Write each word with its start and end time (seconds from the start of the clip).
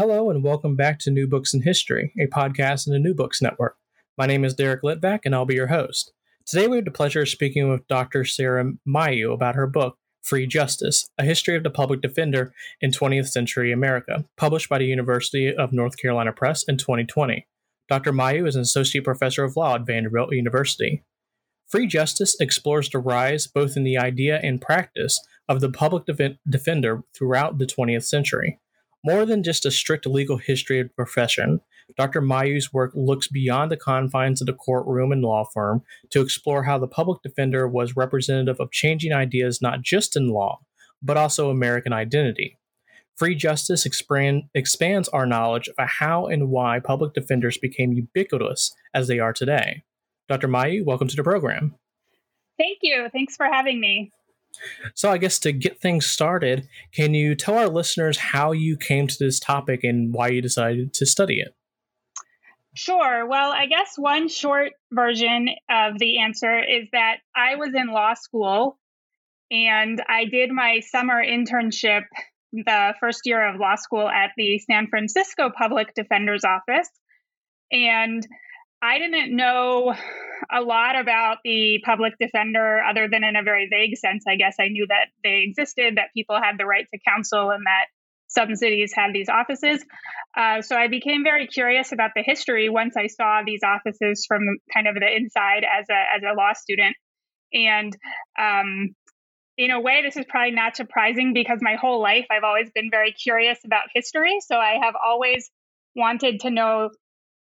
Hello, 0.00 0.30
and 0.30 0.42
welcome 0.42 0.76
back 0.76 0.98
to 1.00 1.10
New 1.10 1.26
Books 1.26 1.52
in 1.52 1.60
History, 1.60 2.14
a 2.18 2.26
podcast 2.26 2.86
in 2.86 2.94
the 2.94 2.98
New 2.98 3.12
Books 3.12 3.42
Network. 3.42 3.76
My 4.16 4.24
name 4.24 4.46
is 4.46 4.54
Derek 4.54 4.80
Litvak, 4.80 5.26
and 5.26 5.34
I'll 5.34 5.44
be 5.44 5.56
your 5.56 5.66
host. 5.66 6.14
Today, 6.46 6.66
we 6.68 6.76
have 6.76 6.86
the 6.86 6.90
pleasure 6.90 7.20
of 7.20 7.28
speaking 7.28 7.68
with 7.68 7.86
Dr. 7.86 8.24
Sara 8.24 8.64
Mayeux 8.86 9.30
about 9.30 9.56
her 9.56 9.66
book, 9.66 9.98
Free 10.22 10.46
Justice 10.46 11.06
A 11.18 11.24
History 11.26 11.54
of 11.54 11.64
the 11.64 11.68
Public 11.68 12.00
Defender 12.00 12.54
in 12.80 12.92
20th 12.92 13.28
Century 13.28 13.72
America, 13.72 14.24
published 14.38 14.70
by 14.70 14.78
the 14.78 14.86
University 14.86 15.54
of 15.54 15.70
North 15.70 15.98
Carolina 15.98 16.32
Press 16.32 16.62
in 16.66 16.78
2020. 16.78 17.46
Dr. 17.86 18.10
Mayeux 18.10 18.46
is 18.46 18.56
an 18.56 18.62
associate 18.62 19.04
professor 19.04 19.44
of 19.44 19.54
law 19.54 19.74
at 19.74 19.84
Vanderbilt 19.84 20.32
University. 20.32 21.04
Free 21.68 21.86
Justice 21.86 22.40
explores 22.40 22.88
the 22.88 23.00
rise, 23.00 23.46
both 23.46 23.76
in 23.76 23.84
the 23.84 23.98
idea 23.98 24.40
and 24.42 24.62
practice, 24.62 25.20
of 25.46 25.60
the 25.60 25.70
public 25.70 26.04
defender 26.48 27.02
throughout 27.14 27.58
the 27.58 27.66
20th 27.66 28.04
century. 28.04 28.58
More 29.04 29.24
than 29.24 29.42
just 29.42 29.64
a 29.64 29.70
strict 29.70 30.06
legal 30.06 30.36
history 30.36 30.78
of 30.78 30.94
profession, 30.94 31.60
Dr. 31.96 32.20
Mayeux's 32.20 32.72
work 32.72 32.92
looks 32.94 33.28
beyond 33.28 33.70
the 33.70 33.76
confines 33.76 34.40
of 34.40 34.46
the 34.46 34.52
courtroom 34.52 35.10
and 35.10 35.22
law 35.22 35.44
firm 35.44 35.82
to 36.10 36.20
explore 36.20 36.64
how 36.64 36.78
the 36.78 36.86
public 36.86 37.22
defender 37.22 37.66
was 37.66 37.96
representative 37.96 38.60
of 38.60 38.70
changing 38.70 39.12
ideas 39.12 39.62
not 39.62 39.82
just 39.82 40.16
in 40.16 40.28
law, 40.28 40.60
but 41.02 41.16
also 41.16 41.50
American 41.50 41.92
identity. 41.92 42.58
Free 43.16 43.34
justice 43.34 43.86
expand, 43.86 44.44
expands 44.54 45.08
our 45.08 45.26
knowledge 45.26 45.68
of 45.68 45.88
how 45.88 46.26
and 46.26 46.50
why 46.50 46.78
public 46.78 47.14
defenders 47.14 47.58
became 47.58 47.92
ubiquitous 47.92 48.74
as 48.94 49.08
they 49.08 49.18
are 49.18 49.32
today. 49.32 49.82
Dr. 50.28 50.48
Mayeux, 50.48 50.84
welcome 50.84 51.08
to 51.08 51.16
the 51.16 51.24
program. 51.24 51.74
Thank 52.58 52.78
you. 52.82 53.08
Thanks 53.12 53.36
for 53.36 53.46
having 53.46 53.80
me. 53.80 54.12
So, 54.94 55.10
I 55.10 55.18
guess 55.18 55.38
to 55.40 55.52
get 55.52 55.80
things 55.80 56.06
started, 56.06 56.68
can 56.92 57.14
you 57.14 57.34
tell 57.34 57.56
our 57.56 57.68
listeners 57.68 58.18
how 58.18 58.52
you 58.52 58.76
came 58.76 59.06
to 59.06 59.16
this 59.18 59.40
topic 59.40 59.84
and 59.84 60.12
why 60.12 60.28
you 60.28 60.42
decided 60.42 60.92
to 60.94 61.06
study 61.06 61.40
it? 61.40 61.54
Sure. 62.74 63.26
Well, 63.26 63.50
I 63.52 63.66
guess 63.66 63.94
one 63.96 64.28
short 64.28 64.72
version 64.92 65.48
of 65.68 65.98
the 65.98 66.20
answer 66.20 66.58
is 66.58 66.88
that 66.92 67.16
I 67.34 67.56
was 67.56 67.74
in 67.74 67.88
law 67.88 68.14
school 68.14 68.78
and 69.50 70.00
I 70.08 70.26
did 70.26 70.50
my 70.50 70.80
summer 70.80 71.20
internship 71.24 72.04
the 72.52 72.94
first 73.00 73.22
year 73.24 73.48
of 73.48 73.60
law 73.60 73.74
school 73.74 74.08
at 74.08 74.30
the 74.36 74.58
San 74.58 74.86
Francisco 74.88 75.50
Public 75.56 75.94
Defender's 75.94 76.44
Office. 76.44 76.88
And 77.72 78.26
I 78.82 78.98
didn't 78.98 79.36
know 79.36 79.94
a 80.50 80.60
lot 80.60 80.98
about 80.98 81.38
the 81.44 81.80
public 81.84 82.14
defender 82.18 82.80
other 82.82 83.08
than 83.10 83.24
in 83.24 83.36
a 83.36 83.42
very 83.42 83.68
vague 83.70 83.96
sense. 83.96 84.24
I 84.26 84.36
guess 84.36 84.56
I 84.58 84.68
knew 84.68 84.86
that 84.88 85.08
they 85.22 85.44
existed, 85.46 85.96
that 85.96 86.08
people 86.14 86.36
had 86.36 86.56
the 86.58 86.66
right 86.66 86.86
to 86.92 87.00
counsel, 87.06 87.50
and 87.50 87.64
that 87.66 87.86
some 88.28 88.54
cities 88.54 88.92
had 88.94 89.12
these 89.12 89.28
offices. 89.28 89.84
Uh, 90.36 90.62
so 90.62 90.76
I 90.76 90.88
became 90.88 91.24
very 91.24 91.46
curious 91.46 91.92
about 91.92 92.12
the 92.14 92.22
history 92.22 92.68
once 92.68 92.96
I 92.96 93.08
saw 93.08 93.42
these 93.44 93.60
offices 93.64 94.24
from 94.26 94.40
kind 94.72 94.86
of 94.86 94.94
the 94.94 95.14
inside 95.14 95.64
as 95.64 95.86
a 95.90 96.16
as 96.16 96.22
a 96.22 96.34
law 96.34 96.52
student. 96.54 96.96
And 97.52 97.92
um, 98.38 98.94
in 99.58 99.72
a 99.72 99.80
way, 99.80 100.02
this 100.02 100.16
is 100.16 100.24
probably 100.28 100.52
not 100.52 100.76
surprising 100.76 101.34
because 101.34 101.58
my 101.60 101.74
whole 101.74 102.00
life 102.00 102.26
I've 102.30 102.44
always 102.44 102.70
been 102.70 102.88
very 102.90 103.12
curious 103.12 103.58
about 103.64 103.88
history. 103.92 104.38
So 104.40 104.56
I 104.56 104.78
have 104.80 104.94
always 105.04 105.50
wanted 105.96 106.40
to 106.40 106.50
know 106.50 106.90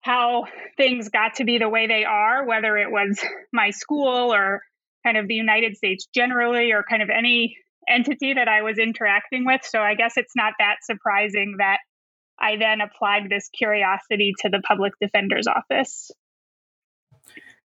how 0.07 0.45
things 0.77 1.09
got 1.09 1.35
to 1.35 1.43
be 1.43 1.57
the 1.57 1.67
way 1.67 1.85
they 1.85 2.05
are, 2.05 2.45
whether 2.45 2.77
it 2.77 2.89
was 2.89 3.19
my 3.51 3.71
school 3.71 4.33
or 4.33 4.61
kind 5.05 5.17
of 5.17 5.27
the 5.27 5.33
United 5.33 5.75
States 5.75 6.07
generally, 6.15 6.71
or 6.71 6.83
kind 6.89 7.03
of 7.03 7.09
any 7.09 7.57
entity 7.89 8.33
that 8.33 8.47
I 8.47 8.61
was 8.61 8.77
interacting 8.79 9.45
with. 9.45 9.61
So 9.65 9.79
I 9.79 9.95
guess 9.95 10.13
it's 10.15 10.33
not 10.33 10.53
that 10.59 10.77
surprising 10.83 11.55
that 11.59 11.79
I 12.39 12.55
then 12.55 12.79
applied 12.79 13.29
this 13.29 13.49
curiosity 13.49 14.33
to 14.43 14.49
the 14.49 14.61
public 14.65 14.93
defender's 15.01 15.47
office. 15.47 16.09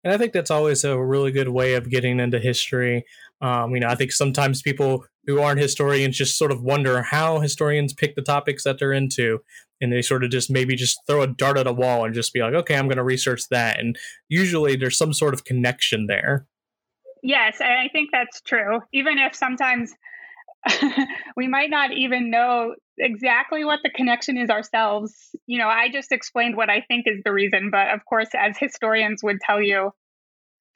And 0.02 0.14
I 0.14 0.16
think 0.16 0.32
that's 0.32 0.50
always 0.50 0.82
a 0.82 0.98
really 0.98 1.32
good 1.32 1.48
way 1.48 1.74
of 1.74 1.90
getting 1.90 2.20
into 2.20 2.38
history. 2.38 3.04
Um, 3.40 3.74
you 3.74 3.80
know, 3.80 3.88
I 3.88 3.94
think 3.94 4.12
sometimes 4.12 4.62
people 4.62 5.04
who 5.26 5.40
aren't 5.40 5.60
historians 5.60 6.16
just 6.16 6.36
sort 6.36 6.52
of 6.52 6.62
wonder 6.62 7.02
how 7.02 7.40
historians 7.40 7.92
pick 7.92 8.14
the 8.14 8.22
topics 8.22 8.64
that 8.64 8.78
they're 8.78 8.92
into. 8.92 9.40
And 9.80 9.92
they 9.92 10.02
sort 10.02 10.24
of 10.24 10.30
just 10.30 10.50
maybe 10.50 10.76
just 10.76 11.00
throw 11.06 11.22
a 11.22 11.26
dart 11.26 11.56
at 11.56 11.66
a 11.66 11.72
wall 11.72 12.04
and 12.04 12.14
just 12.14 12.34
be 12.34 12.40
like 12.40 12.52
okay 12.52 12.76
i'm 12.76 12.86
going 12.86 12.98
to 12.98 13.04
research 13.04 13.48
that. 13.50 13.80
And 13.80 13.96
usually 14.28 14.76
there's 14.76 14.98
some 14.98 15.14
sort 15.14 15.34
of 15.34 15.44
connection 15.44 16.06
there. 16.06 16.46
Yes 17.22 17.58
i 17.60 17.88
think 17.92 18.10
that's 18.12 18.40
true. 18.42 18.80
Even 18.92 19.18
if 19.18 19.34
sometimes 19.34 19.94
we 21.36 21.48
might 21.48 21.70
not 21.70 21.92
even 21.92 22.30
know 22.30 22.74
exactly 22.98 23.64
what 23.64 23.80
the 23.82 23.88
connection 23.88 24.36
is 24.36 24.50
ourselves. 24.50 25.14
You 25.46 25.58
know 25.58 25.68
i 25.68 25.88
just 25.90 26.12
explained 26.12 26.56
what 26.56 26.68
i 26.68 26.82
think 26.82 27.06
is 27.06 27.22
the 27.24 27.32
reason 27.32 27.70
but 27.70 27.88
of 27.88 28.04
course 28.04 28.28
as 28.34 28.58
historians 28.58 29.22
would 29.22 29.38
tell 29.40 29.62
you 29.62 29.92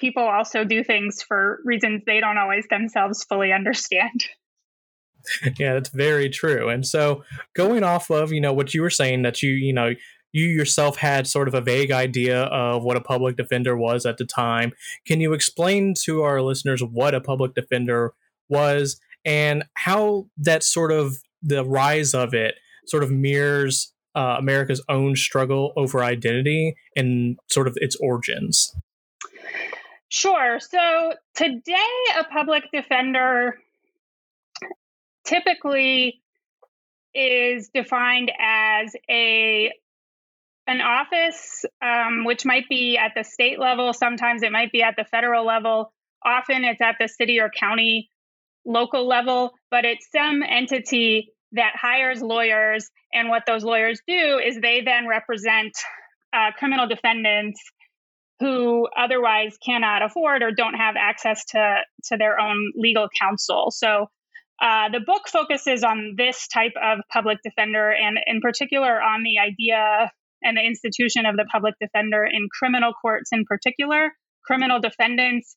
people 0.01 0.23
also 0.23 0.65
do 0.65 0.83
things 0.85 1.23
for 1.23 1.61
reasons 1.65 2.03
they 2.07 2.21
don't 2.21 2.39
always 2.39 2.67
themselves 2.69 3.25
fully 3.25 3.53
understand 3.53 4.25
yeah, 5.59 5.75
that's 5.75 5.89
very 5.91 6.29
true. 6.29 6.69
And 6.69 6.87
so 6.87 7.25
going 7.55 7.83
off 7.83 8.11
of, 8.11 8.33
you 8.33 8.41
know, 8.41 8.53
what 8.53 8.75
you 8.75 8.83
were 8.83 8.91
saying 8.91 9.23
that 9.23 9.43
you, 9.43 9.51
you 9.51 9.73
know, 9.73 9.95
you 10.33 10.47
yourself 10.47 10.97
had 10.97 11.27
sort 11.27 11.47
of 11.47 11.55
a 11.55 11.61
vague 11.61 11.93
idea 11.93 12.43
of 12.45 12.83
what 12.83 12.97
a 12.97 13.01
public 13.01 13.37
defender 13.37 13.77
was 13.77 14.05
at 14.05 14.17
the 14.17 14.25
time. 14.25 14.73
Can 15.07 15.21
you 15.21 15.33
explain 15.33 15.95
to 16.05 16.23
our 16.23 16.43
listeners 16.43 16.83
what 16.83 17.15
a 17.15 17.21
public 17.21 17.55
defender 17.55 18.15
was 18.49 19.01
and 19.25 19.65
how 19.75 20.27
that 20.37 20.65
sort 20.65 20.91
of 20.91 21.19
the 21.41 21.65
rise 21.65 22.15
of 22.15 22.35
it 22.35 22.57
sort 22.87 23.05
of 23.05 23.11
mirrors 23.11 23.93
uh, 24.17 24.37
America's 24.39 24.83
own 24.89 25.15
struggle 25.17 25.73
over 25.77 26.03
identity 26.03 26.75
and 26.97 27.39
sort 27.51 27.69
of 27.69 27.79
its 27.81 27.97
origins? 27.97 28.75
Sure. 30.15 30.61
So 30.61 31.13
today, 31.35 31.75
a 32.17 32.23
public 32.23 32.63
defender 32.73 33.59
typically 35.25 36.23
is 37.13 37.69
defined 37.75 38.31
as 38.39 38.95
a 39.11 39.73
an 40.69 40.81
office 40.81 41.65
um, 41.83 42.25
which 42.25 42.47
might 42.47 42.69
be 42.69 42.97
at 42.97 43.11
the 43.17 43.25
state 43.25 43.59
level 43.59 43.93
sometimes 43.93 44.43
it 44.43 44.53
might 44.53 44.71
be 44.71 44.83
at 44.83 44.95
the 44.97 45.05
federal 45.05 45.45
level 45.45 45.93
often 46.25 46.65
it's 46.65 46.81
at 46.81 46.97
the 46.99 47.09
city 47.09 47.41
or 47.41 47.51
county 47.51 48.09
local 48.65 49.07
level 49.07 49.53
but 49.71 49.85
it's 49.85 50.09
some 50.11 50.43
entity 50.43 51.33
that 51.53 51.73
hires 51.81 52.23
lawyers 52.23 52.91
and 53.13 53.29
what 53.29 53.43
those 53.47 53.63
lawyers 53.63 54.01
do 54.09 54.41
is 54.45 54.59
they 54.61 54.81
then 54.81 55.07
represent 55.07 55.73
uh, 56.33 56.51
criminal 56.59 56.89
defendants 56.89 57.61
who 58.41 58.89
otherwise 58.97 59.57
cannot 59.65 60.03
afford 60.03 60.43
or 60.43 60.51
don't 60.51 60.75
have 60.75 60.97
access 60.99 61.45
to 61.47 61.77
to 62.05 62.17
their 62.17 62.39
own 62.41 62.73
legal 62.77 63.09
counsel 63.21 63.71
so 63.71 64.07
uh, 64.61 64.89
the 64.89 65.01
book 65.01 65.29
focuses 65.29 65.83
on 65.83 66.15
this 66.17 66.47
type 66.49 66.73
of 66.83 67.01
public 67.13 67.39
defender 67.43 67.91
and, 67.91 68.19
in 68.27 68.41
particular, 68.41 69.03
on 69.03 69.23
the 69.23 69.39
idea 69.39 70.11
and 70.43 70.57
the 70.57 70.63
institution 70.63 71.27
of 71.27 71.37
the 71.37 71.45
public 71.51 71.75
defender 71.81 72.25
in 72.25 72.49
criminal 72.57 72.93
courts 72.93 73.31
in 73.33 73.45
particular. 73.45 74.13
Criminal 74.45 74.79
defendants 74.81 75.57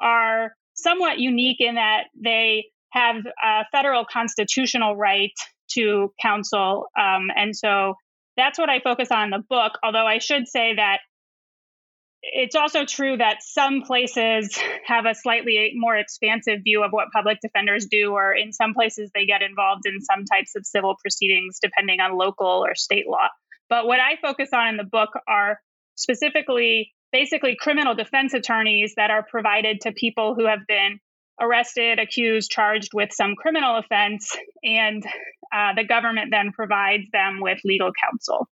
are 0.00 0.52
somewhat 0.74 1.18
unique 1.18 1.60
in 1.60 1.74
that 1.74 2.04
they 2.14 2.66
have 2.92 3.16
a 3.44 3.64
federal 3.72 4.04
constitutional 4.10 4.96
right 4.96 5.32
to 5.72 6.12
counsel. 6.20 6.86
Um, 6.98 7.28
and 7.36 7.54
so 7.54 7.94
that's 8.36 8.58
what 8.58 8.70
I 8.70 8.80
focus 8.80 9.08
on 9.10 9.24
in 9.24 9.30
the 9.30 9.44
book, 9.48 9.72
although 9.82 10.06
I 10.06 10.18
should 10.18 10.48
say 10.48 10.74
that 10.76 11.00
it's 12.22 12.54
also 12.54 12.84
true 12.84 13.16
that 13.16 13.42
some 13.42 13.82
places 13.82 14.58
have 14.86 15.06
a 15.06 15.14
slightly 15.14 15.72
more 15.74 15.96
expansive 15.96 16.60
view 16.64 16.84
of 16.84 16.92
what 16.92 17.08
public 17.12 17.38
defenders 17.40 17.86
do, 17.90 18.12
or 18.12 18.34
in 18.34 18.52
some 18.52 18.74
places 18.74 19.10
they 19.14 19.26
get 19.26 19.42
involved 19.42 19.86
in 19.86 20.00
some 20.00 20.24
types 20.24 20.54
of 20.56 20.66
civil 20.66 20.96
proceedings 21.00 21.58
depending 21.62 22.00
on 22.00 22.16
local 22.16 22.64
or 22.64 22.74
state 22.74 23.08
law. 23.08 23.28
But 23.68 23.86
what 23.86 24.00
I 24.00 24.16
focus 24.20 24.50
on 24.52 24.68
in 24.68 24.76
the 24.76 24.84
book 24.84 25.10
are 25.28 25.60
specifically 25.94 26.92
basically 27.12 27.56
criminal 27.58 27.94
defense 27.94 28.34
attorneys 28.34 28.94
that 28.96 29.10
are 29.10 29.24
provided 29.28 29.80
to 29.82 29.92
people 29.92 30.34
who 30.34 30.46
have 30.46 30.60
been 30.66 31.00
arrested, 31.40 31.98
accused, 31.98 32.50
charged 32.50 32.90
with 32.94 33.12
some 33.12 33.34
criminal 33.34 33.76
offense. 33.76 34.36
And 34.62 35.04
uh, 35.52 35.74
the 35.74 35.84
government 35.84 36.28
then 36.30 36.52
provides 36.52 37.04
them 37.12 37.40
with 37.40 37.58
legal 37.64 37.90
counsel. 37.92 38.48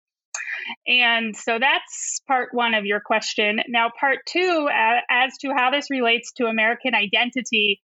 And 0.87 1.35
so 1.35 1.59
that's 1.59 2.21
part 2.27 2.49
one 2.51 2.73
of 2.73 2.85
your 2.85 2.99
question. 2.99 3.59
Now, 3.67 3.91
part 3.99 4.19
two, 4.27 4.69
as 4.71 5.37
to 5.39 5.53
how 5.55 5.71
this 5.71 5.89
relates 5.89 6.31
to 6.33 6.45
American 6.45 6.95
identity, 6.95 7.81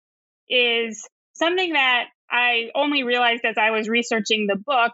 is 0.49 1.07
something 1.35 1.73
that 1.73 2.05
I 2.31 2.71
only 2.75 3.03
realized 3.03 3.45
as 3.45 3.57
I 3.59 3.71
was 3.71 3.89
researching 3.89 4.47
the 4.47 4.57
book, 4.57 4.93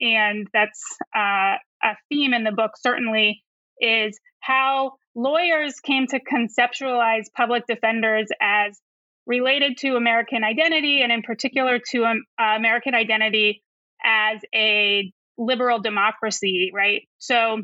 and 0.00 0.46
that's 0.52 0.82
uh, 1.14 1.56
a 1.82 1.96
theme 2.08 2.34
in 2.34 2.44
the 2.44 2.52
book, 2.52 2.72
certainly, 2.80 3.42
is 3.80 4.18
how 4.40 4.92
lawyers 5.14 5.80
came 5.80 6.06
to 6.08 6.20
conceptualize 6.20 7.24
public 7.36 7.64
defenders 7.66 8.28
as 8.40 8.78
related 9.26 9.76
to 9.78 9.96
American 9.96 10.44
identity, 10.44 11.02
and 11.02 11.12
in 11.12 11.22
particular 11.22 11.78
to 11.90 12.04
um, 12.04 12.24
uh, 12.40 12.56
American 12.56 12.94
identity 12.94 13.62
as 14.04 14.40
a 14.54 15.12
liberal 15.40 15.80
democracy, 15.80 16.70
right? 16.72 17.08
So 17.18 17.62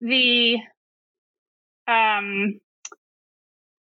the 0.00 0.56
um, 1.86 2.58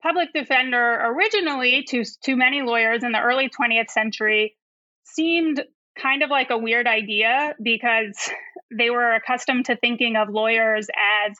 public 0.01 0.29
defender 0.33 0.99
originally 1.05 1.83
to 1.89 2.03
to 2.23 2.35
many 2.35 2.61
lawyers 2.61 3.03
in 3.03 3.11
the 3.11 3.21
early 3.21 3.49
20th 3.49 3.89
century 3.89 4.55
seemed 5.03 5.63
kind 5.97 6.23
of 6.23 6.29
like 6.29 6.49
a 6.49 6.57
weird 6.57 6.87
idea 6.87 7.55
because 7.61 8.29
they 8.75 8.89
were 8.89 9.13
accustomed 9.13 9.65
to 9.65 9.75
thinking 9.77 10.15
of 10.15 10.29
lawyers 10.29 10.87
as 11.27 11.37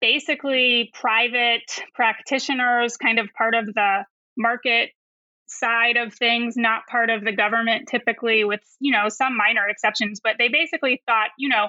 basically 0.00 0.90
private 0.92 1.80
practitioners, 1.94 2.96
kind 2.96 3.18
of 3.18 3.28
part 3.36 3.54
of 3.54 3.66
the 3.66 4.04
market 4.36 4.90
side 5.46 5.96
of 5.96 6.14
things, 6.14 6.54
not 6.56 6.86
part 6.90 7.10
of 7.10 7.24
the 7.24 7.32
government 7.32 7.88
typically, 7.88 8.44
with, 8.44 8.60
you 8.80 8.92
know, 8.92 9.08
some 9.08 9.36
minor 9.36 9.68
exceptions. 9.68 10.20
But 10.22 10.36
they 10.38 10.48
basically 10.48 11.02
thought, 11.06 11.30
you 11.38 11.48
know, 11.48 11.68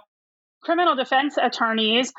criminal 0.61 0.95
defense 0.95 1.37
attorneys 1.41 2.11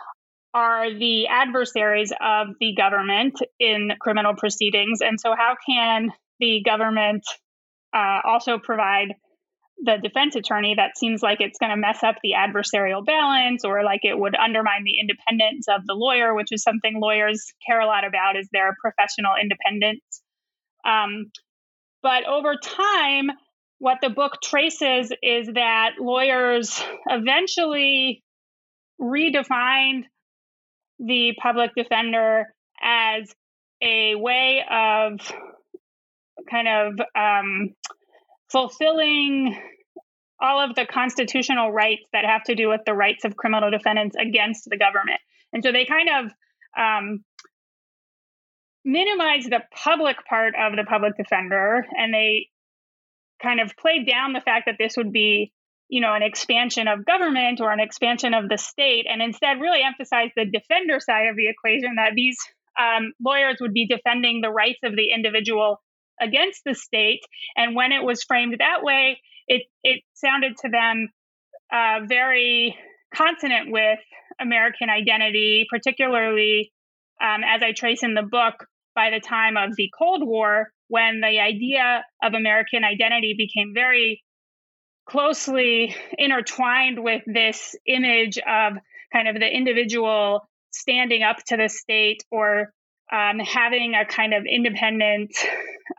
are 0.54 0.92
the 0.92 1.28
adversaries 1.28 2.12
of 2.20 2.48
the 2.60 2.74
government 2.74 3.38
in 3.60 3.92
criminal 4.00 4.34
proceedings. 4.34 5.00
And 5.00 5.20
so, 5.20 5.34
how 5.36 5.56
can 5.68 6.10
the 6.40 6.62
government 6.64 7.24
uh, 7.94 8.20
also 8.24 8.58
provide 8.58 9.14
the 9.80 9.96
defense 10.02 10.34
attorney 10.34 10.74
that 10.76 10.98
seems 10.98 11.22
like 11.22 11.40
it's 11.40 11.58
going 11.58 11.70
to 11.70 11.76
mess 11.76 12.02
up 12.02 12.16
the 12.22 12.32
adversarial 12.32 13.04
balance 13.04 13.64
or 13.64 13.84
like 13.84 14.00
it 14.02 14.18
would 14.18 14.34
undermine 14.34 14.82
the 14.84 14.98
independence 14.98 15.66
of 15.68 15.86
the 15.86 15.94
lawyer, 15.94 16.34
which 16.34 16.48
is 16.50 16.62
something 16.62 16.98
lawyers 17.00 17.52
care 17.64 17.80
a 17.80 17.86
lot 17.86 18.04
about 18.04 18.36
is 18.36 18.48
their 18.52 18.74
professional 18.80 19.34
independence. 19.40 20.02
Um, 20.84 21.30
but 22.02 22.24
over 22.26 22.56
time, 22.56 23.30
what 23.78 23.98
the 24.02 24.10
book 24.10 24.38
traces 24.42 25.12
is 25.22 25.48
that 25.54 25.92
lawyers 26.00 26.82
eventually 27.06 28.22
redefined 29.00 30.04
the 30.98 31.34
public 31.40 31.70
defender 31.76 32.46
as 32.82 33.32
a 33.80 34.14
way 34.16 34.64
of 34.68 35.20
kind 36.50 36.68
of 36.68 37.00
um, 37.14 37.74
fulfilling 38.50 39.56
all 40.40 40.60
of 40.60 40.74
the 40.74 40.86
constitutional 40.86 41.70
rights 41.70 42.04
that 42.12 42.24
have 42.24 42.44
to 42.44 42.54
do 42.54 42.68
with 42.68 42.80
the 42.86 42.94
rights 42.94 43.24
of 43.24 43.36
criminal 43.36 43.70
defendants 43.70 44.16
against 44.16 44.68
the 44.68 44.76
government. 44.76 45.20
And 45.52 45.62
so 45.62 45.72
they 45.72 45.84
kind 45.84 46.08
of 46.08 46.32
um, 46.76 47.24
minimize 48.88 49.44
the 49.44 49.60
public 49.70 50.16
part 50.26 50.54
of 50.58 50.74
the 50.74 50.84
public 50.84 51.14
defender 51.16 51.86
and 51.96 52.12
they 52.12 52.48
kind 53.42 53.60
of 53.60 53.76
played 53.76 54.06
down 54.06 54.32
the 54.32 54.40
fact 54.40 54.64
that 54.66 54.76
this 54.78 54.96
would 54.96 55.12
be 55.12 55.52
you 55.88 56.00
know 56.00 56.14
an 56.14 56.22
expansion 56.22 56.88
of 56.88 57.04
government 57.04 57.60
or 57.60 57.70
an 57.70 57.80
expansion 57.80 58.32
of 58.32 58.48
the 58.48 58.56
state 58.56 59.06
and 59.08 59.20
instead 59.20 59.60
really 59.60 59.82
emphasize 59.82 60.30
the 60.36 60.46
defender 60.46 60.98
side 61.00 61.28
of 61.28 61.36
the 61.36 61.48
equation 61.48 61.96
that 61.96 62.12
these 62.14 62.38
um, 62.78 63.12
lawyers 63.22 63.58
would 63.60 63.74
be 63.74 63.86
defending 63.86 64.40
the 64.40 64.50
rights 64.50 64.80
of 64.84 64.96
the 64.96 65.10
individual 65.14 65.82
against 66.20 66.62
the 66.64 66.74
state. 66.74 67.20
And 67.56 67.74
when 67.74 67.92
it 67.92 68.02
was 68.02 68.24
framed 68.24 68.56
that 68.58 68.82
way 68.82 69.20
it 69.48 69.62
it 69.82 70.02
sounded 70.14 70.56
to 70.58 70.68
them 70.70 71.08
uh, 71.72 72.06
very 72.06 72.76
consonant 73.14 73.70
with 73.70 73.98
american 74.40 74.90
identity 74.90 75.66
particularly 75.70 76.70
um, 77.20 77.40
as 77.44 77.62
i 77.62 77.72
trace 77.72 78.02
in 78.02 78.14
the 78.14 78.22
book 78.22 78.66
by 78.98 79.10
the 79.10 79.20
time 79.20 79.56
of 79.56 79.76
the 79.76 79.88
Cold 79.96 80.26
War, 80.26 80.72
when 80.88 81.20
the 81.20 81.38
idea 81.38 82.04
of 82.20 82.34
American 82.34 82.82
identity 82.82 83.36
became 83.38 83.70
very 83.72 84.24
closely 85.08 85.94
intertwined 86.18 87.00
with 87.00 87.22
this 87.24 87.76
image 87.86 88.38
of 88.38 88.72
kind 89.12 89.28
of 89.28 89.36
the 89.36 89.46
individual 89.46 90.48
standing 90.72 91.22
up 91.22 91.36
to 91.46 91.56
the 91.56 91.68
state 91.68 92.24
or 92.32 92.72
um, 93.12 93.38
having 93.38 93.94
a 93.94 94.04
kind 94.04 94.34
of 94.34 94.42
independent 94.52 95.30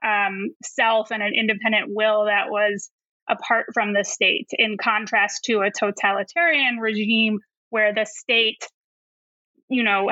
um, 0.06 0.50
self 0.62 1.12
and 1.12 1.24
an 1.24 1.32
independent 1.34 1.86
will 1.88 2.26
that 2.26 2.50
was 2.50 2.90
apart 3.30 3.68
from 3.74 3.94
the 3.94 4.04
state, 4.04 4.50
in 4.52 4.76
contrast 4.76 5.46
to 5.46 5.62
a 5.62 5.72
totalitarian 5.72 6.80
regime 6.80 7.40
where 7.70 7.94
the 7.94 8.06
state 8.06 8.68
you 9.70 9.84
know, 9.84 10.10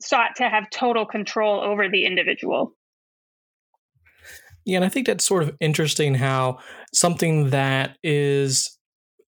sought 0.00 0.36
to 0.36 0.48
have 0.48 0.70
total 0.70 1.06
control 1.06 1.60
over 1.60 1.88
the 1.88 2.04
individual. 2.04 2.74
Yeah, 4.64 4.76
and 4.76 4.84
I 4.84 4.88
think 4.88 5.06
that's 5.06 5.24
sort 5.24 5.44
of 5.44 5.56
interesting 5.60 6.14
how 6.14 6.58
something 6.92 7.50
that 7.50 7.96
is, 8.02 8.76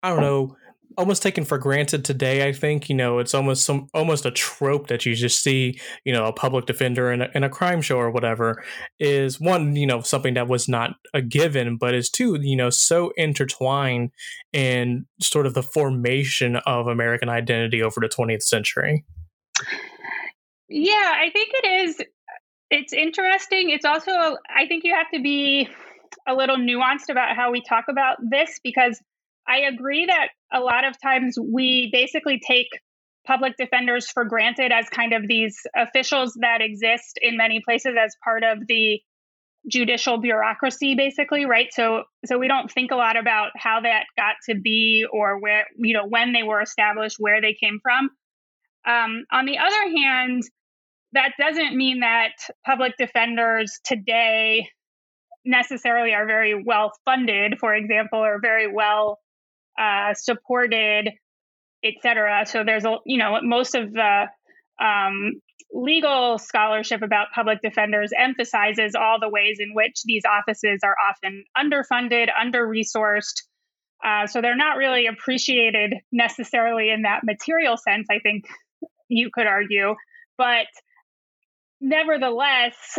I 0.02 0.10
don't 0.10 0.20
know, 0.20 0.56
almost 0.96 1.24
taken 1.24 1.44
for 1.44 1.58
granted 1.58 2.04
today. 2.04 2.46
I 2.46 2.52
think 2.52 2.88
you 2.88 2.94
know 2.94 3.18
it's 3.18 3.34
almost 3.34 3.64
some 3.64 3.88
almost 3.94 4.26
a 4.26 4.30
trope 4.30 4.86
that 4.86 5.04
you 5.04 5.14
just 5.14 5.42
see, 5.42 5.80
you 6.04 6.12
know, 6.12 6.26
a 6.26 6.32
public 6.32 6.66
defender 6.66 7.12
in 7.12 7.22
a, 7.22 7.28
in 7.34 7.42
a 7.42 7.48
crime 7.48 7.82
show 7.82 7.96
or 7.96 8.10
whatever 8.10 8.62
is 9.00 9.40
one, 9.40 9.74
you 9.76 9.86
know, 9.86 10.00
something 10.02 10.34
that 10.34 10.48
was 10.48 10.68
not 10.68 10.92
a 11.12 11.20
given, 11.20 11.76
but 11.76 11.94
is 11.94 12.10
two, 12.10 12.38
you 12.40 12.56
know, 12.56 12.70
so 12.70 13.12
intertwined 13.16 14.10
in 14.52 15.06
sort 15.20 15.46
of 15.46 15.54
the 15.54 15.62
formation 15.62 16.56
of 16.66 16.86
American 16.86 17.28
identity 17.28 17.82
over 17.82 18.00
the 18.00 18.08
20th 18.08 18.42
century. 18.42 19.04
Yeah, 20.68 21.12
I 21.14 21.30
think 21.30 21.50
it 21.52 21.88
is. 21.88 22.00
It's 22.70 22.92
interesting. 22.92 23.70
It's 23.70 23.84
also, 23.84 24.10
I 24.12 24.66
think 24.66 24.84
you 24.84 24.94
have 24.94 25.10
to 25.14 25.22
be 25.22 25.68
a 26.26 26.34
little 26.34 26.56
nuanced 26.56 27.10
about 27.10 27.36
how 27.36 27.52
we 27.52 27.62
talk 27.62 27.84
about 27.88 28.16
this 28.30 28.60
because 28.64 29.00
I 29.46 29.60
agree 29.60 30.06
that 30.06 30.28
a 30.52 30.60
lot 30.60 30.84
of 30.86 31.00
times 31.00 31.36
we 31.40 31.90
basically 31.92 32.40
take 32.46 32.68
public 33.26 33.56
defenders 33.56 34.10
for 34.10 34.24
granted 34.24 34.72
as 34.72 34.88
kind 34.88 35.12
of 35.12 35.28
these 35.28 35.58
officials 35.76 36.36
that 36.40 36.60
exist 36.60 37.18
in 37.20 37.36
many 37.36 37.60
places 37.64 37.94
as 38.02 38.14
part 38.24 38.42
of 38.44 38.58
the 38.68 39.00
judicial 39.70 40.18
bureaucracy 40.18 40.94
basically 40.94 41.46
right 41.46 41.68
so 41.72 42.02
so 42.26 42.38
we 42.38 42.48
don't 42.48 42.70
think 42.70 42.90
a 42.90 42.96
lot 42.96 43.16
about 43.16 43.50
how 43.56 43.80
that 43.80 44.04
got 44.16 44.34
to 44.48 44.54
be 44.54 45.06
or 45.10 45.40
where 45.40 45.66
you 45.78 45.94
know 45.94 46.06
when 46.06 46.34
they 46.34 46.42
were 46.42 46.60
established 46.60 47.16
where 47.18 47.40
they 47.40 47.56
came 47.58 47.78
from 47.82 48.10
um, 48.86 49.24
on 49.30 49.46
the 49.46 49.58
other 49.58 49.96
hand, 49.96 50.42
that 51.12 51.32
doesn't 51.38 51.76
mean 51.76 52.00
that 52.00 52.32
public 52.66 52.94
defenders 52.98 53.78
today 53.84 54.68
necessarily 55.44 56.12
are 56.12 56.26
very 56.26 56.54
well 56.60 56.92
funded, 57.04 57.58
for 57.60 57.74
example, 57.74 58.18
or 58.18 58.40
very 58.40 58.66
well 58.72 59.20
uh, 59.78 60.14
supported, 60.14 61.10
et 61.84 61.94
cetera. 62.02 62.46
So 62.46 62.64
there's 62.64 62.84
a, 62.84 62.96
you 63.04 63.18
know, 63.18 63.38
most 63.42 63.74
of 63.74 63.92
the 63.92 64.24
um, 64.80 65.40
legal 65.70 66.38
scholarship 66.38 67.02
about 67.02 67.28
public 67.34 67.60
defenders 67.60 68.10
emphasizes 68.16 68.94
all 68.94 69.18
the 69.20 69.28
ways 69.28 69.58
in 69.60 69.74
which 69.74 70.02
these 70.04 70.22
offices 70.24 70.80
are 70.82 70.96
often 71.10 71.44
underfunded, 71.56 72.28
under 72.40 72.66
resourced. 72.66 73.42
Uh, 74.04 74.26
so 74.26 74.40
they're 74.40 74.56
not 74.56 74.76
really 74.76 75.06
appreciated 75.06 75.94
necessarily 76.12 76.90
in 76.90 77.02
that 77.02 77.20
material 77.24 77.76
sense. 77.76 78.06
I 78.10 78.18
think 78.18 78.44
you 79.08 79.30
could 79.32 79.46
argue. 79.46 79.94
But 80.36 80.66
nevertheless, 81.80 82.98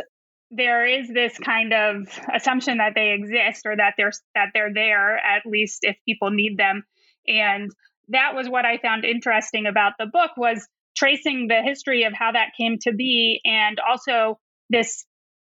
there 0.51 0.85
is 0.85 1.07
this 1.07 1.37
kind 1.37 1.73
of 1.73 2.07
assumption 2.33 2.77
that 2.77 2.93
they 2.95 3.11
exist 3.11 3.65
or 3.65 3.75
that 3.75 3.95
they're 3.97 4.11
that 4.35 4.49
they're 4.53 4.73
there 4.73 5.17
at 5.17 5.45
least 5.45 5.79
if 5.81 5.97
people 6.05 6.29
need 6.29 6.57
them 6.57 6.83
and 7.27 7.71
that 8.09 8.35
was 8.35 8.47
what 8.47 8.65
i 8.65 8.77
found 8.77 9.05
interesting 9.05 9.65
about 9.65 9.93
the 9.97 10.05
book 10.05 10.31
was 10.37 10.67
tracing 10.95 11.47
the 11.47 11.61
history 11.63 12.03
of 12.03 12.13
how 12.13 12.31
that 12.31 12.51
came 12.55 12.77
to 12.79 12.93
be 12.93 13.41
and 13.43 13.79
also 13.79 14.39
this 14.69 15.05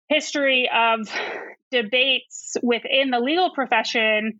history 0.09 0.69
of 0.73 1.07
debates 1.71 2.57
within 2.63 3.11
the 3.11 3.19
legal 3.19 3.51
profession 3.53 4.39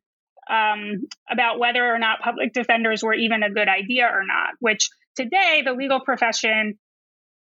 um, 0.50 1.08
about 1.30 1.60
whether 1.60 1.94
or 1.94 2.00
not 2.00 2.22
public 2.22 2.54
defenders 2.54 3.04
were 3.04 3.13
even 3.13 3.44
a 3.44 3.51
good 3.51 3.68
idea 3.68 4.06
or 4.06 4.24
not 4.25 4.56
which 4.60 4.89
today, 5.20 5.64
the 5.66 5.74
legal 5.74 6.00
profession 6.00 6.80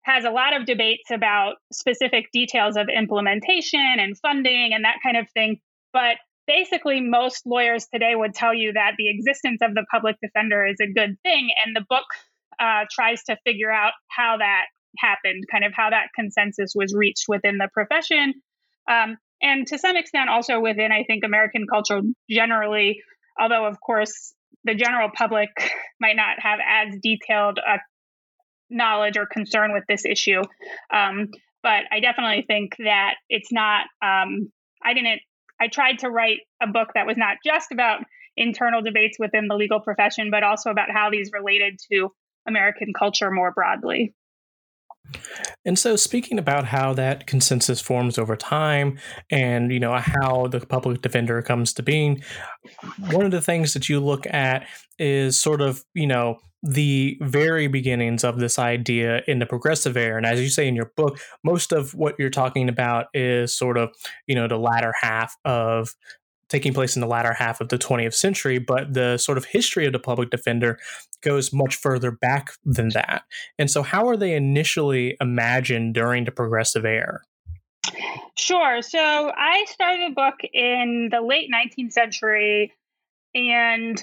has 0.02 0.25
a 0.25 0.31
lot 0.31 0.55
of 0.55 0.67
debates 0.67 1.11
about 1.11 1.55
specific 1.73 2.26
details 2.33 2.76
of 2.76 2.88
implementation 2.95 3.81
and 3.99 4.19
funding 4.19 4.73
and 4.75 4.85
that 4.85 4.97
kind 5.02 5.17
of 5.17 5.26
thing. 5.33 5.59
But 5.93 6.17
basically, 6.47 7.00
most 7.00 7.47
lawyers 7.47 7.87
today 7.93 8.14
would 8.14 8.35
tell 8.35 8.52
you 8.52 8.73
that 8.73 8.93
the 8.99 9.09
existence 9.09 9.61
of 9.62 9.75
the 9.75 9.87
public 9.91 10.17
defender 10.21 10.67
is 10.67 10.76
a 10.83 10.93
good 10.93 11.17
thing. 11.23 11.50
And 11.64 11.75
the 11.75 11.87
book 11.88 12.05
uh, 12.59 12.85
tries 12.91 13.23
to 13.25 13.38
figure 13.45 13.71
out 13.71 13.93
how 14.09 14.37
that 14.38 14.64
happened, 14.99 15.45
kind 15.50 15.64
of 15.64 15.73
how 15.75 15.91
that 15.91 16.09
consensus 16.14 16.73
was 16.75 16.95
reached 16.95 17.25
within 17.29 17.59
the 17.59 17.69
profession. 17.73 18.35
Um, 18.91 19.17
and 19.41 19.67
to 19.69 19.79
some 19.79 19.97
extent, 19.97 20.29
also 20.29 20.61
within, 20.61 20.93
I 20.93 21.05
think, 21.05 21.25
American 21.25 21.67
culture 21.67 22.00
generally, 22.29 23.02
although, 23.41 23.67
of 23.67 23.81
course, 23.81 24.35
the 24.64 24.75
general 24.75 25.11
public 25.14 25.50
might 26.00 26.16
not 26.16 26.38
have 26.38 26.59
as 26.66 26.99
detailed 27.02 27.59
a 27.59 27.78
knowledge 28.71 29.16
or 29.16 29.26
concern 29.26 29.73
with 29.73 29.85
this 29.88 30.04
issue. 30.04 30.40
Um, 30.92 31.28
but 31.62 31.85
I 31.90 32.00
definitely 32.00 32.45
think 32.47 32.76
that 32.78 33.14
it's 33.28 33.52
not, 33.52 33.83
um, 34.02 34.50
I 34.83 34.95
didn't, 34.95 35.21
I 35.61 35.69
tried 35.69 36.00
to 36.00 36.11
write 36.11 36.38
a 36.61 36.66
book 36.66 36.88
that 36.95 37.07
was 37.07 37.16
not 37.16 37.37
just 37.45 37.71
about 37.71 38.00
internal 38.37 38.83
debates 38.83 39.19
within 39.19 39.47
the 39.47 39.54
legal 39.54 39.81
profession, 39.81 40.31
but 40.31 40.42
also 40.42 40.71
about 40.71 40.90
how 40.90 41.11
these 41.11 41.31
related 41.33 41.78
to 41.92 42.09
American 42.49 42.92
culture 42.99 43.31
more 43.31 43.52
broadly. 43.52 44.14
And 45.64 45.78
so, 45.78 45.97
speaking 45.97 46.38
about 46.38 46.66
how 46.66 46.92
that 46.94 47.26
consensus 47.26 47.80
forms 47.80 48.18
over 48.18 48.37
time, 48.37 48.99
and 49.30 49.73
you 49.73 49.80
know 49.80 49.94
how 49.94 50.49
the 50.49 50.61
public 50.61 51.02
defender 51.02 51.40
comes 51.42 51.73
to 51.75 51.82
being, 51.82 52.23
one 53.11 53.25
of 53.25 53.30
the 53.30 53.40
things 53.40 53.73
that 53.75 53.88
you 53.88 54.00
look 54.00 54.26
at 54.26 54.66
is 54.99 55.40
sort 55.40 55.61
of 55.61 55.85
you 55.94 56.06
know 56.06 56.38
the 56.62 57.18
very 57.21 57.66
beginnings 57.66 58.23
of 58.23 58.38
this 58.38 58.59
idea 58.59 59.23
in 59.26 59.40
the 59.40 59.47
progressive 59.47 59.97
era. 59.97 60.16
And 60.16 60.26
as 60.26 60.40
you 60.40 60.49
say 60.49 60.68
in 60.68 60.76
your 60.76 60.92
book, 60.97 61.18
most 61.42 61.73
of 61.73 61.92
what 61.94 62.14
you're 62.18 62.30
talking 62.30 62.68
about 62.68 63.06
is 63.14 63.54
sort 63.54 63.76
of 63.76 63.90
you 64.26 64.35
know 64.35 64.49
the 64.49 64.59
latter 64.59 64.92
half 65.00 65.37
of 65.44 65.94
taking 66.52 66.75
place 66.75 66.94
in 66.94 67.00
the 67.00 67.09
latter 67.09 67.32
half 67.32 67.61
of 67.61 67.71
the 67.71 67.78
20th 67.78 68.12
century, 68.12 68.59
but 68.59 68.92
the 68.92 69.16
sort 69.16 69.38
of 69.38 69.47
history 69.47 69.87
of 69.87 69.92
the 69.92 69.99
public 69.99 70.28
defender 70.30 70.78
goes 71.23 71.52
much 71.52 71.76
further 71.76 72.11
back 72.11 72.52
than 72.64 72.90
that. 72.90 73.23
And 73.59 73.71
so, 73.71 73.82
how 73.82 74.06
are 74.06 74.16
they 74.16 74.35
initially 74.35 75.16
imagined 75.21 75.94
during 75.94 76.25
the 76.25 76.30
progressive 76.30 76.85
era? 76.85 77.21
Sure. 78.37 78.82
So, 78.82 79.32
I 79.35 79.64
started 79.68 80.12
a 80.12 80.14
book 80.14 80.35
in 80.52 81.09
the 81.11 81.23
late 81.23 81.49
19th 81.50 81.92
century, 81.92 82.73
and 83.35 84.02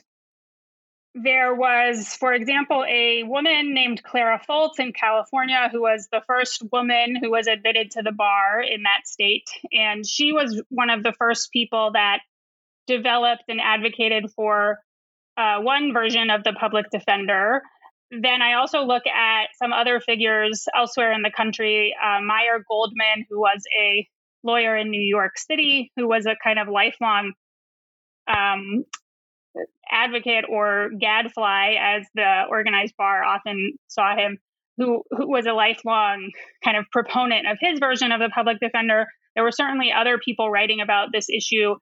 there 1.15 1.53
was, 1.53 2.15
for 2.15 2.33
example, 2.33 2.83
a 2.87 3.23
woman 3.23 3.73
named 3.73 4.03
Clara 4.03 4.41
Foltz 4.47 4.79
in 4.79 4.93
California 4.93 5.69
who 5.71 5.81
was 5.81 6.07
the 6.11 6.21
first 6.27 6.63
woman 6.71 7.15
who 7.21 7.31
was 7.31 7.47
admitted 7.47 7.91
to 7.91 8.03
the 8.03 8.11
bar 8.11 8.61
in 8.61 8.83
that 8.83 9.07
state. 9.07 9.49
And 9.71 10.05
she 10.05 10.33
was 10.33 10.61
one 10.69 10.89
of 10.89 11.03
the 11.03 11.13
first 11.13 11.51
people 11.51 11.91
that 11.93 12.19
developed 12.89 13.43
and 13.47 13.61
advocated 13.61 14.25
for 14.35 14.79
uh, 15.37 15.59
one 15.61 15.93
version 15.93 16.29
of 16.29 16.43
the 16.43 16.53
public 16.53 16.87
defender. 16.91 17.61
Then 18.11 18.41
I 18.41 18.53
also 18.53 18.79
look 18.81 19.03
at 19.05 19.49
some 19.61 19.71
other 19.71 19.99
figures 19.99 20.65
elsewhere 20.75 21.13
in 21.13 21.21
the 21.21 21.31
country. 21.31 21.95
Uh, 22.03 22.19
Mayer 22.21 22.65
Goldman, 22.67 23.25
who 23.29 23.39
was 23.39 23.61
a 23.79 24.07
lawyer 24.43 24.75
in 24.75 24.89
New 24.89 25.01
York 25.01 25.37
City, 25.37 25.91
who 25.95 26.07
was 26.07 26.25
a 26.25 26.35
kind 26.43 26.57
of 26.57 26.67
lifelong 26.67 27.33
um, 28.27 28.83
advocate 29.91 30.45
or 30.49 30.89
gadfly, 30.99 31.75
as 31.79 32.07
the 32.15 32.43
organized 32.49 32.95
bar 32.97 33.23
often 33.23 33.73
saw 33.87 34.15
him, 34.15 34.39
who, 34.77 35.03
who 35.11 35.29
was 35.29 35.45
a 35.45 35.53
lifelong 35.53 36.31
kind 36.63 36.77
of 36.77 36.85
proponent 36.91 37.45
of 37.47 37.57
his 37.61 37.79
version 37.79 38.11
of 38.11 38.19
the 38.19 38.31
public 38.33 38.57
defender. 38.59 39.05
There 39.35 39.43
were 39.43 39.51
certainly 39.51 39.91
other 39.91 40.17
people 40.17 40.49
writing 40.49 40.81
about 40.81 41.09
this 41.13 41.29
issue 41.29 41.75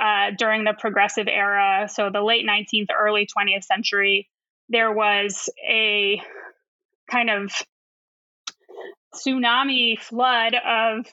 uh, 0.00 0.30
during 0.36 0.64
the 0.64 0.74
progressive 0.78 1.28
era, 1.28 1.88
so 1.92 2.10
the 2.10 2.22
late 2.22 2.46
19th, 2.46 2.88
early 2.98 3.26
20th 3.26 3.64
century, 3.64 4.28
there 4.68 4.92
was 4.92 5.50
a 5.68 6.20
kind 7.10 7.28
of 7.28 7.52
tsunami 9.14 9.98
flood 9.98 10.54
of 10.54 11.06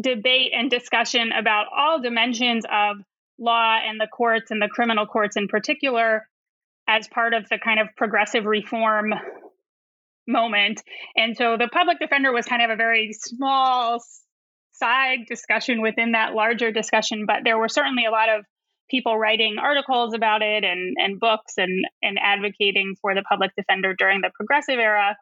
debate 0.00 0.52
and 0.54 0.70
discussion 0.70 1.30
about 1.32 1.66
all 1.74 2.00
dimensions 2.00 2.64
of 2.70 2.96
law 3.38 3.78
and 3.82 4.00
the 4.00 4.06
courts 4.06 4.50
and 4.50 4.60
the 4.60 4.68
criminal 4.68 5.06
courts 5.06 5.36
in 5.36 5.48
particular 5.48 6.26
as 6.86 7.08
part 7.08 7.34
of 7.34 7.48
the 7.48 7.58
kind 7.58 7.80
of 7.80 7.88
progressive 7.96 8.44
reform 8.44 9.14
moment. 10.26 10.82
And 11.16 11.36
so 11.36 11.56
the 11.56 11.68
public 11.68 11.98
defender 11.98 12.32
was 12.32 12.46
kind 12.46 12.62
of 12.62 12.70
a 12.70 12.76
very 12.76 13.12
small 13.12 14.02
side 14.80 15.20
discussion 15.28 15.80
within 15.80 16.12
that 16.12 16.34
larger 16.34 16.72
discussion, 16.72 17.24
but 17.26 17.38
there 17.44 17.58
were 17.58 17.68
certainly 17.68 18.06
a 18.06 18.10
lot 18.10 18.28
of 18.28 18.44
people 18.90 19.16
writing 19.16 19.56
articles 19.60 20.14
about 20.14 20.42
it 20.42 20.64
and, 20.64 20.96
and 20.98 21.20
books 21.20 21.54
and, 21.56 21.84
and 22.02 22.18
advocating 22.20 22.96
for 23.00 23.14
the 23.14 23.22
public 23.22 23.52
defender 23.56 23.94
during 23.96 24.20
the 24.20 24.30
progressive 24.34 24.78
era. 24.78 25.16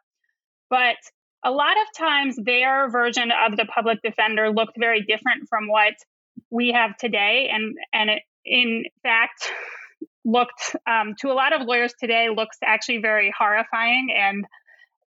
But 0.69 0.97
a 1.45 1.51
lot 1.51 1.77
of 1.77 1.97
times 1.97 2.35
their 2.43 2.89
version 2.89 3.31
of 3.31 3.55
the 3.55 3.65
public 3.65 3.99
defender 4.03 4.49
looked 4.49 4.77
very 4.77 5.01
different 5.01 5.47
from 5.47 5.67
what 5.67 5.93
we 6.49 6.71
have 6.71 6.97
today. 6.97 7.49
And, 7.51 7.75
and 7.93 8.09
it, 8.09 8.23
in 8.43 8.85
fact, 9.03 9.51
looked 10.25 10.75
um, 10.87 11.15
to 11.19 11.31
a 11.31 11.33
lot 11.33 11.53
of 11.53 11.65
lawyers 11.65 11.93
today 11.99 12.27
looks 12.35 12.57
actually 12.63 12.99
very 12.99 13.33
horrifying 13.37 14.09
and 14.15 14.45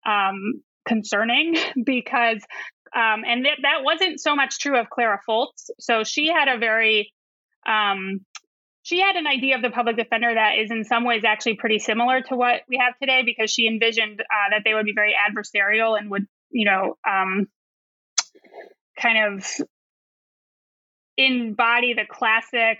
um, 0.06 0.62
concerning 0.86 1.56
because 1.84 2.42
um, 2.94 3.24
and 3.26 3.44
th- 3.44 3.58
that 3.62 3.82
wasn't 3.84 4.20
so 4.20 4.34
much 4.34 4.58
true 4.58 4.78
of 4.78 4.90
Clara 4.90 5.20
Foltz. 5.28 5.70
So 5.78 6.02
she 6.04 6.28
had 6.28 6.48
a 6.48 6.58
very, 6.58 7.12
um, 7.66 8.24
she 8.82 9.00
had 9.00 9.16
an 9.16 9.26
idea 9.26 9.56
of 9.56 9.62
the 9.62 9.70
public 9.70 9.96
defender 9.96 10.32
that 10.32 10.58
is 10.58 10.70
in 10.70 10.84
some 10.84 11.04
ways 11.04 11.22
actually 11.24 11.54
pretty 11.54 11.78
similar 11.78 12.22
to 12.22 12.36
what 12.36 12.62
we 12.68 12.78
have 12.78 12.98
today 12.98 13.22
because 13.24 13.50
she 13.50 13.68
envisioned 13.68 14.20
uh, 14.20 14.50
that 14.50 14.62
they 14.64 14.74
would 14.74 14.86
be 14.86 14.94
very 14.94 15.14
adversarial 15.14 15.98
and 15.98 16.10
would, 16.10 16.26
you 16.50 16.64
know, 16.64 16.96
um, 17.08 17.46
kind 19.00 19.34
of 19.34 19.46
embody 21.16 21.94
the 21.94 22.06
classic 22.08 22.78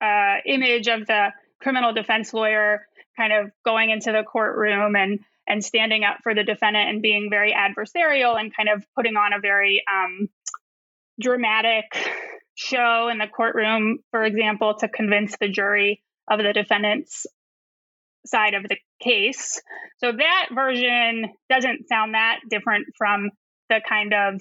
uh, 0.00 0.36
image 0.46 0.86
of 0.86 1.06
the 1.06 1.32
criminal 1.60 1.92
defense 1.92 2.32
lawyer 2.34 2.86
kind 3.16 3.32
of 3.32 3.50
going 3.64 3.90
into 3.90 4.12
the 4.12 4.22
courtroom 4.22 4.94
and 4.96 5.20
and 5.46 5.64
standing 5.64 6.04
up 6.04 6.18
for 6.22 6.34
the 6.34 6.44
defendant 6.44 6.88
and 6.88 7.02
being 7.02 7.28
very 7.30 7.52
adversarial 7.52 8.38
and 8.38 8.54
kind 8.54 8.68
of 8.68 8.84
putting 8.96 9.16
on 9.16 9.32
a 9.32 9.40
very 9.40 9.82
um, 9.92 10.28
dramatic 11.20 11.84
show 12.54 13.08
in 13.08 13.18
the 13.18 13.26
courtroom, 13.26 13.98
for 14.10 14.24
example, 14.24 14.74
to 14.78 14.88
convince 14.88 15.36
the 15.40 15.48
jury 15.48 16.02
of 16.30 16.38
the 16.38 16.52
defendant's 16.52 17.26
side 18.26 18.54
of 18.54 18.62
the 18.62 18.76
case. 19.02 19.60
So 19.98 20.12
that 20.12 20.48
version 20.52 21.26
doesn't 21.50 21.88
sound 21.88 22.14
that 22.14 22.40
different 22.48 22.86
from 22.96 23.30
the 23.68 23.80
kind 23.86 24.14
of 24.14 24.40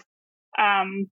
um, 0.57 1.09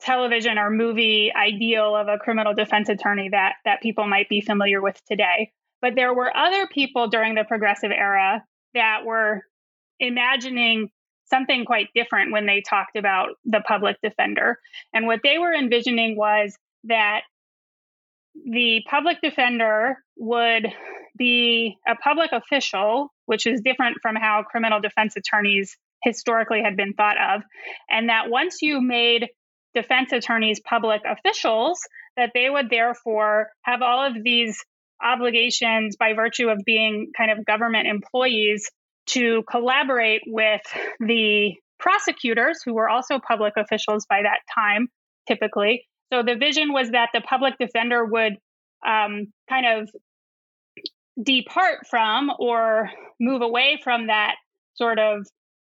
television 0.00 0.58
or 0.58 0.70
movie 0.70 1.32
ideal 1.34 1.96
of 1.96 2.08
a 2.08 2.18
criminal 2.18 2.54
defense 2.54 2.88
attorney 2.88 3.30
that 3.30 3.54
that 3.64 3.82
people 3.82 4.06
might 4.06 4.28
be 4.28 4.40
familiar 4.40 4.80
with 4.80 4.98
today. 5.06 5.50
But 5.80 5.94
there 5.94 6.14
were 6.14 6.34
other 6.34 6.66
people 6.66 7.08
during 7.08 7.34
the 7.34 7.44
progressive 7.44 7.90
era 7.90 8.42
that 8.74 9.04
were 9.04 9.42
imagining 10.00 10.90
something 11.26 11.64
quite 11.64 11.88
different 11.94 12.32
when 12.32 12.46
they 12.46 12.62
talked 12.68 12.96
about 12.96 13.30
the 13.44 13.60
public 13.66 13.96
defender. 14.02 14.58
And 14.92 15.06
what 15.06 15.20
they 15.22 15.38
were 15.38 15.54
envisioning 15.54 16.16
was 16.16 16.56
that 16.84 17.22
the 18.34 18.82
public 18.88 19.20
defender 19.22 19.98
would 20.16 20.66
be 21.16 21.76
a 21.88 21.94
public 21.94 22.30
official, 22.32 23.12
which 23.26 23.46
is 23.46 23.60
different 23.62 23.98
from 24.02 24.16
how 24.16 24.42
criminal 24.42 24.80
defense 24.80 25.14
attorneys 25.16 25.76
historically 26.02 26.62
had 26.62 26.76
been 26.76 26.92
thought 26.92 27.16
of. 27.16 27.42
And 27.88 28.08
that 28.08 28.28
once 28.28 28.60
you 28.60 28.80
made 28.80 29.28
defense 29.74 30.12
attorneys 30.12 30.60
public 30.60 31.02
officials, 31.06 31.78
that 32.16 32.32
they 32.34 32.50
would 32.50 32.70
therefore 32.70 33.48
have 33.62 33.82
all 33.82 34.06
of 34.06 34.22
these 34.22 34.62
obligations 35.02 35.96
by 35.96 36.12
virtue 36.14 36.48
of 36.48 36.60
being 36.64 37.12
kind 37.16 37.30
of 37.30 37.44
government 37.44 37.86
employees 37.86 38.70
to 39.06 39.42
collaborate 39.50 40.22
with 40.26 40.62
the 41.00 41.54
prosecutors, 41.78 42.60
who 42.64 42.74
were 42.74 42.88
also 42.88 43.18
public 43.18 43.54
officials 43.56 44.06
by 44.08 44.22
that 44.22 44.38
time, 44.54 44.88
typically. 45.26 45.86
So 46.12 46.22
the 46.22 46.36
vision 46.36 46.72
was 46.72 46.90
that 46.90 47.10
the 47.12 47.20
public 47.20 47.54
defender 47.58 48.04
would 48.04 48.34
um, 48.86 49.32
kind 49.48 49.66
of 49.66 49.90
depart 51.22 51.86
from 51.88 52.30
or 52.38 52.90
move 53.20 53.42
away 53.42 53.80
from 53.82 54.08
that 54.08 54.34
sort 54.74 54.98
of 54.98 55.26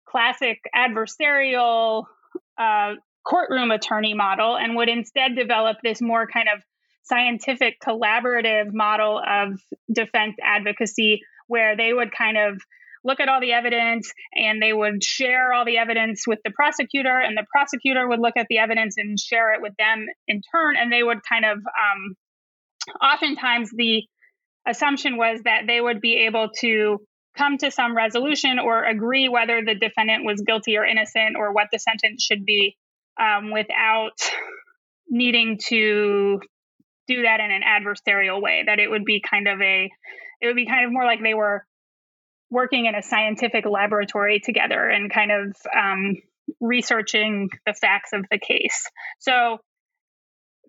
classic 0.08 0.60
adversarial 0.76 2.06
uh, 2.58 2.94
courtroom 3.26 3.72
attorney 3.72 4.14
model 4.14 4.56
and 4.56 4.76
would 4.76 4.90
instead 4.90 5.36
develop 5.36 5.78
this 5.84 6.02
more 6.02 6.28
kind 6.28 6.48
of 6.54 6.62
scientific 7.06 7.80
collaborative 7.80 8.74
model 8.74 9.20
of 9.20 9.60
defense 9.92 10.36
advocacy 10.44 11.22
where 11.48 11.78
they 11.78 11.94
would 11.94 12.12
kind 12.12 12.38
of 12.38 12.60
look 13.04 13.20
at 13.20 13.30
all 13.30 13.40
the 13.40 13.54
evidence 13.54 14.12
and 14.34 14.62
they 14.62 14.74
would 14.74 15.04
share 15.04 15.54
all 15.54 15.64
the 15.64 15.78
evidence 15.78 16.24
with 16.26 16.40
the 16.44 16.52
prosecutor, 16.52 17.20
and 17.20 17.38
the 17.38 17.46
prosecutor 17.52 18.08
would 18.08 18.20
look 18.20 18.34
at 18.36 18.48
the 18.50 18.58
evidence 18.58 18.96
and 18.98 19.20
share 19.20 19.54
it 19.54 19.62
with 19.62 19.74
them 19.78 20.08
in 20.28 20.42
turn. 20.52 20.76
And 20.76 20.92
they 20.92 21.04
would 21.04 21.20
kind 21.28 21.46
of, 21.46 21.58
um, 21.60 22.16
oftentimes, 23.00 23.70
the 23.76 24.04
assumption 24.68 25.18
was 25.18 25.42
that 25.44 25.68
they 25.68 25.80
would 25.80 26.02
be 26.02 26.26
able 26.26 26.50
to 26.62 26.98
come 27.38 27.58
to 27.60 27.70
some 27.70 27.96
resolution 27.96 28.58
or 28.58 28.84
agree 28.84 29.30
whether 29.30 29.62
the 29.64 29.76
defendant 29.76 30.26
was 30.26 30.42
guilty 30.42 30.78
or 30.78 30.86
innocent 30.86 31.36
or 31.38 31.54
what 31.54 31.68
the 31.72 31.78
sentence 31.78 32.24
should 32.24 32.44
be 32.46 32.76
um, 33.20 33.52
without 33.52 34.18
needing 35.08 35.60
to 35.68 36.40
do 37.08 37.24
that 37.24 37.40
in 37.40 37.52
an 37.52 37.62
adversarial 37.62 38.42
way 38.42 38.64
that 38.66 38.80
it 38.80 38.90
would 38.90 39.06
be 39.06 39.22
kind 39.22 39.48
of 39.48 39.62
a 39.62 39.90
it 40.42 40.48
would 40.48 40.56
be 40.56 40.66
kind 40.66 40.86
of 40.86 40.92
more 40.92 41.06
like 41.06 41.22
they 41.22 41.34
were 41.34 41.66
working 42.50 42.86
in 42.86 42.96
a 42.96 43.02
scientific 43.02 43.66
laboratory 43.66 44.40
together 44.40 44.88
and 44.88 45.12
kind 45.12 45.32
of 45.32 45.56
um, 45.76 46.18
researching 46.60 47.50
the 47.66 47.74
facts 47.74 48.12
of 48.14 48.26
the 48.30 48.38
case. 48.38 48.88
So 49.20 49.60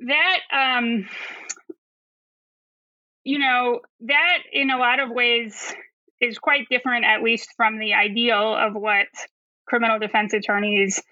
that 0.06 0.38
um, 0.52 1.06
you 3.24 3.38
know 3.38 3.80
that 4.00 4.38
in 4.52 4.70
a 4.70 4.78
lot 4.78 5.00
of 5.00 5.10
ways 5.10 5.74
is 6.20 6.38
quite 6.38 6.68
different 6.70 7.04
at 7.04 7.22
least 7.22 7.48
from 7.56 7.78
the 7.78 7.94
ideal 7.94 8.54
of 8.54 8.74
what 8.74 9.06
criminal 9.66 9.98
defense 9.98 10.32
attorneys 10.32 11.02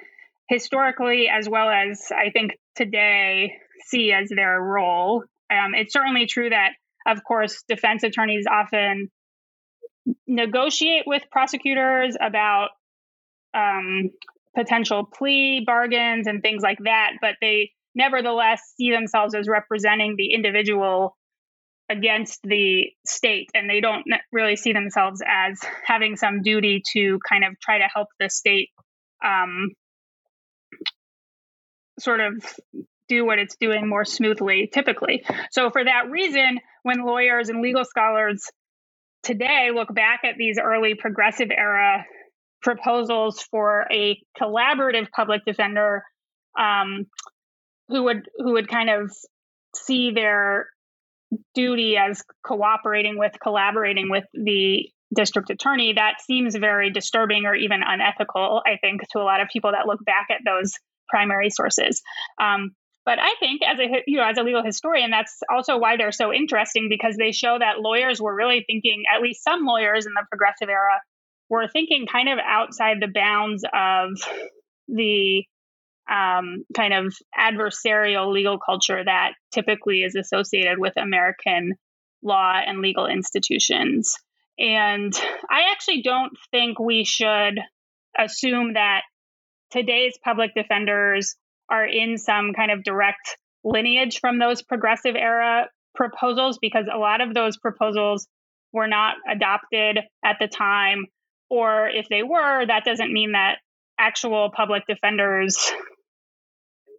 historically 0.49 1.29
as 1.29 1.49
well 1.49 1.69
as 1.69 2.13
i 2.13 2.31
think 2.31 2.53
today 2.77 3.55
see 3.87 4.13
as 4.13 4.29
their 4.29 4.61
role. 4.61 5.25
Um, 5.51 5.75
it's 5.75 5.93
certainly 5.93 6.27
true 6.27 6.51
that, 6.51 6.71
of 7.07 7.23
course, 7.25 7.63
defense 7.69 8.03
attorneys 8.03 8.47
often 8.51 9.11
negotiate 10.27 11.05
with 11.07 11.23
prosecutors 11.31 12.17
about 12.21 12.71
um, 13.55 14.11
potential 14.55 15.05
plea 15.05 15.63
bargains 15.65 16.27
and 16.27 16.43
things 16.43 16.63
like 16.63 16.79
that, 16.85 17.13
but 17.21 17.37
they 17.41 17.71
nevertheless 17.95 18.61
see 18.77 18.91
themselves 18.91 19.35
as 19.35 19.49
representing 19.49 20.15
the 20.17 20.33
individual 20.35 21.17
against 21.89 22.41
the 22.43 22.87
state 23.07 23.51
and 23.55 23.69
they 23.69 23.81
don't 23.81 24.07
really 24.33 24.57
see 24.57 24.73
themselves 24.73 25.21
as 25.27 25.61
having 25.85 26.17
some 26.17 26.41
duty 26.43 26.83
to 26.93 27.19
kind 27.29 27.45
of 27.45 27.59
try 27.61 27.79
to 27.79 27.89
help 27.93 28.09
the 28.19 28.31
state 28.31 28.71
um, 29.25 29.69
sort 31.99 32.21
of 32.21 32.35
do 33.09 33.25
what 33.25 33.39
it's 33.39 33.57
doing 33.57 33.89
more 33.89 34.05
smoothly 34.05 34.69
typically. 34.73 35.25
So, 35.51 35.71
for 35.71 35.85
that 35.85 36.11
reason, 36.11 36.61
when 36.83 37.05
lawyers 37.05 37.49
and 37.49 37.61
legal 37.61 37.85
scholars 37.85 38.51
today 39.23 39.71
look 39.75 39.93
back 39.93 40.21
at 40.25 40.37
these 40.37 40.59
early 40.63 40.95
progressive 40.95 41.51
era 41.51 42.05
proposals 42.63 43.43
for 43.51 43.87
a 43.93 44.19
collaborative 44.41 45.11
public 45.11 45.45
defender 45.45 46.03
um, 46.59 47.07
who 47.89 48.05
would 48.05 48.29
who 48.39 48.53
would 48.53 48.69
kind 48.69 48.91
of 48.91 49.13
see 49.75 50.13
their 50.13 50.69
duty 51.55 51.97
as 51.97 52.23
cooperating 52.47 53.19
with 53.19 53.33
collaborating 53.43 54.09
with 54.09 54.25
the 54.33 54.89
district 55.15 55.51
attorney 55.51 55.93
that 55.93 56.15
seems 56.21 56.55
very 56.57 56.91
disturbing 56.91 57.45
or 57.45 57.55
even 57.55 57.83
unethical 57.85 58.63
i 58.67 58.77
think 58.81 59.01
to 59.11 59.19
a 59.19 59.23
lot 59.23 59.41
of 59.41 59.49
people 59.53 59.73
that 59.73 59.87
look 59.87 60.03
back 60.05 60.29
at 60.31 60.41
those 60.45 60.75
primary 61.09 61.51
sources 61.51 62.03
um, 62.41 62.71
but 63.05 63.19
I 63.19 63.35
think 63.39 63.63
as 63.63 63.79
a 63.79 64.03
you 64.07 64.19
know 64.19 64.25
as 64.25 64.39
a 64.39 64.43
legal 64.43 64.65
historian, 64.65 65.11
that's 65.11 65.41
also 65.51 65.79
why 65.79 65.97
they're 65.97 66.13
so 66.13 66.33
interesting 66.33 66.89
because 66.89 67.17
they 67.17 67.33
show 67.33 67.59
that 67.59 67.81
lawyers 67.81 68.21
were 68.21 68.35
really 68.35 68.65
thinking, 68.67 69.05
at 69.15 69.23
least 69.23 69.45
some 69.45 69.65
lawyers 69.65 70.07
in 70.07 70.13
the 70.15 70.25
progressive 70.31 70.69
era, 70.69 71.01
were 71.49 71.69
thinking 71.69 72.07
kind 72.11 72.29
of 72.29 72.39
outside 72.39 72.99
the 73.01 73.13
bounds 73.13 73.65
of 73.65 74.11
the 74.89 75.45
um, 76.11 76.65
kind 76.77 76.93
of 76.93 77.15
adversarial 77.39 78.33
legal 78.33 78.59
culture 78.59 79.03
that 79.03 79.33
typically 79.53 80.03
is 80.03 80.15
associated 80.15 80.79
with 80.79 80.95
American 80.97 81.75
law 82.23 82.55
and 82.55 82.81
legal 82.81 83.07
institutions. 83.07 84.17
And 84.59 85.13
I 85.51 85.73
actually 85.73 86.03
don't 86.03 86.33
think 86.51 86.79
we 86.79 87.05
should 87.05 87.59
assume 88.19 88.75
that 88.75 89.03
today's 89.71 90.17
public 90.23 90.55
defenders 90.55 91.37
are 91.71 91.87
in 91.87 92.19
some 92.19 92.53
kind 92.53 92.71
of 92.71 92.85
direct 92.85 93.37
lineage 93.65 94.21
from 94.21 94.39
those 94.39 94.63
progressive 94.63 95.17
era 95.17 95.69
proposals 95.95 96.59
because 96.61 96.87
a 96.93 96.99
lot 96.99 97.21
of 97.21 97.35
those 97.35 97.57
proposals 97.57 98.27
were 98.73 98.89
not 98.89 99.15
adopted 99.29 100.01
at 100.25 100.37
the 100.41 100.49
time. 100.49 101.07
Or 101.49 101.89
if 101.89 102.07
they 102.09 102.23
were 102.23 102.67
that 102.67 102.85
doesn't 102.85 103.13
mean 103.13 103.33
that 103.33 103.59
actual 103.99 104.51
public 104.51 104.83
defenders 104.89 105.73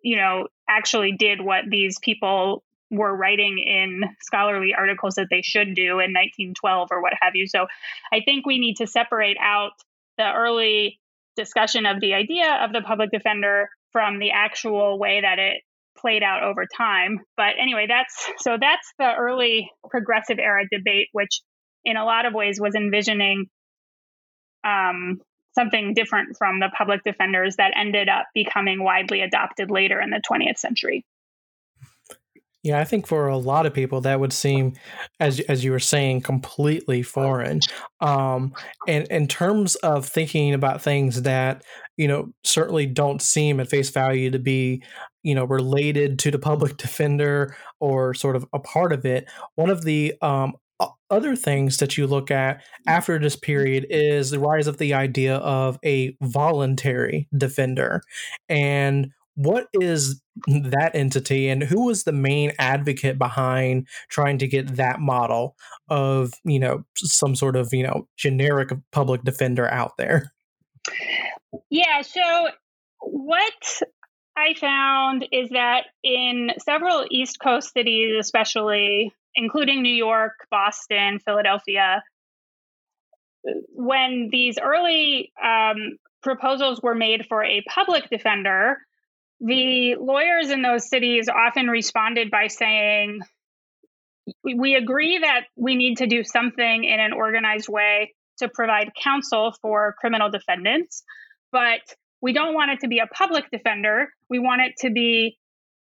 you 0.02 0.16
know 0.16 0.48
actually 0.70 1.12
did 1.12 1.42
what 1.42 1.66
these 1.70 2.00
people 2.00 2.64
were 2.90 3.14
writing 3.14 3.58
in 3.58 4.04
scholarly 4.22 4.74
articles 4.74 5.16
that 5.16 5.28
they 5.30 5.42
should 5.42 5.76
do 5.76 6.00
in 6.00 6.14
1912 6.14 6.88
or 6.92 7.02
what 7.02 7.14
have 7.20 7.36
you. 7.36 7.48
So 7.48 7.68
i 8.14 8.22
think 8.22 8.46
we 8.46 8.60
need 8.60 8.78
to 8.78 8.88
separate 8.88 9.38
out 9.42 9.72
the 10.18 10.32
early 10.32 11.00
discussion 11.36 11.86
of 11.86 12.00
the 12.00 12.14
idea 12.14 12.60
of 12.64 12.72
the 12.72 12.82
public 12.82 13.12
defender 13.12 13.70
from 13.96 14.20
the 14.20 14.32
actual 14.32 15.00
way 15.00 15.22
that 15.22 15.40
it 15.40 15.62
played 15.98 16.22
out 16.22 16.44
over 16.44 16.66
time. 16.78 17.20
But 17.38 17.54
anyway, 17.58 17.86
that's 17.88 18.30
so 18.40 18.58
that's 18.60 18.92
the 19.00 19.10
early 19.18 19.72
progressive 19.90 20.38
era 20.38 20.64
debate, 20.70 21.08
which 21.14 21.40
in 21.86 21.96
a 21.96 22.04
lot 22.04 22.26
of 22.26 22.34
ways 22.34 22.60
was 22.60 22.76
envisioning 22.76 23.46
um, 24.66 25.22
something 25.58 25.94
different 25.94 26.36
from 26.38 26.60
the 26.60 26.70
public 26.78 27.06
defenders 27.06 27.56
that 27.56 27.72
ended 27.74 28.10
up 28.10 28.26
becoming 28.34 28.84
widely 28.84 29.22
adopted 29.22 29.72
later 29.72 30.02
in 30.02 30.10
the 30.10 30.22
20th 30.30 30.58
century. 30.58 31.06
Yeah, 32.66 32.80
I 32.80 32.84
think 32.84 33.06
for 33.06 33.28
a 33.28 33.38
lot 33.38 33.68
of 33.68 33.76
people 33.76 34.02
that 34.02 34.20
would 34.20 34.34
seem, 34.34 34.74
as 35.20 35.40
as 35.42 35.64
you 35.64 35.72
were 35.72 35.80
saying, 35.80 36.22
completely 36.22 37.04
foreign. 37.04 37.60
Um, 38.02 38.54
and 38.88 39.06
in 39.10 39.28
terms 39.28 39.76
of 39.76 40.08
thinking 40.08 40.52
about 40.52 40.82
things 40.82 41.22
that 41.22 41.64
you 41.96 42.08
know 42.08 42.34
certainly 42.44 42.88
don't 42.88 43.22
seem 43.22 43.60
at 43.60 43.70
face 43.70 43.92
value 43.92 44.32
to 44.32 44.40
be 44.40 44.82
you 45.22 45.36
know 45.36 45.46
related 45.46 46.18
to 46.20 46.32
the 46.32 46.40
public 46.40 46.78
defender 46.86 47.56
or 47.80 48.16
sort 48.16 48.36
of 48.36 48.48
a 48.52 48.58
part 48.58 48.92
of 48.92 49.06
it, 49.06 49.30
one 49.54 49.70
of 49.70 49.84
the 49.84 50.16
um, 50.24 50.54
other 51.12 51.36
things 51.36 51.78
that 51.78 52.00
you 52.00 52.08
look 52.08 52.32
at 52.32 52.64
after 52.88 53.20
this 53.20 53.36
period 53.36 53.86
is 53.92 54.32
the 54.32 54.40
rise 54.40 54.66
of 54.66 54.80
the 54.80 54.96
idea 54.96 55.36
of 55.36 55.78
a 55.86 56.18
voluntary 56.20 57.28
defender 57.38 58.02
and 58.50 59.12
what 59.36 59.68
is 59.74 60.22
that 60.48 60.92
entity 60.96 61.50
and 61.50 61.64
who 61.64 61.86
was 61.86 62.04
the 62.04 62.12
main 62.12 62.52
advocate 62.60 63.18
behind 63.18 63.88
trying 64.10 64.38
to 64.38 64.48
get 64.48 64.76
that 64.76 65.00
model 65.00 65.56
of 65.90 66.34
you 66.44 66.60
know 66.60 66.84
some 66.96 67.36
sort 67.36 67.56
of 67.56 67.70
you 67.74 67.84
know 67.84 68.08
generic 68.18 68.70
public 68.92 69.24
defender 69.24 69.70
out 69.72 69.98
there? 69.98 70.32
Yeah 71.70 72.02
so 72.02 72.50
what 73.00 73.82
i 74.36 74.54
found 74.56 75.28
is 75.32 75.50
that 75.50 75.86
in 76.04 76.52
several 76.60 77.06
east 77.12 77.40
coast 77.40 77.72
cities 77.74 78.16
especially 78.20 79.14
including 79.36 79.84
new 79.84 79.94
york 79.94 80.34
boston 80.50 81.20
philadelphia 81.20 82.02
when 83.76 84.30
these 84.32 84.58
early 84.58 85.32
um, 85.44 85.98
proposals 86.24 86.82
were 86.82 86.96
made 86.96 87.26
for 87.30 87.44
a 87.44 87.64
public 87.70 88.10
defender 88.10 88.80
the 89.40 89.96
lawyers 90.00 90.50
in 90.50 90.62
those 90.62 90.88
cities 90.88 91.30
often 91.30 91.68
responded 91.68 92.32
by 92.32 92.48
saying, 92.48 93.22
We 94.44 94.76
agree 94.76 95.20
that 95.20 95.42
we 95.56 95.76
need 95.76 95.98
to 95.98 96.08
do 96.08 96.24
something 96.24 96.84
in 96.84 97.00
an 97.00 97.14
organized 97.14 97.70
way 97.70 98.14
to 98.40 98.50
provide 98.50 98.92
counsel 99.02 99.56
for 99.62 99.96
criminal 100.00 100.30
defendants, 100.30 101.04
but 101.52 101.82
we 102.22 102.34
don't 102.34 102.54
want 102.54 102.72
it 102.72 102.80
to 102.82 102.88
be 102.88 103.00
a 103.00 103.08
public 103.08 103.46
defender. 103.52 104.10
We 104.30 104.40
want 104.40 104.62
it 104.62 104.74
to 104.80 104.90
be 104.92 105.38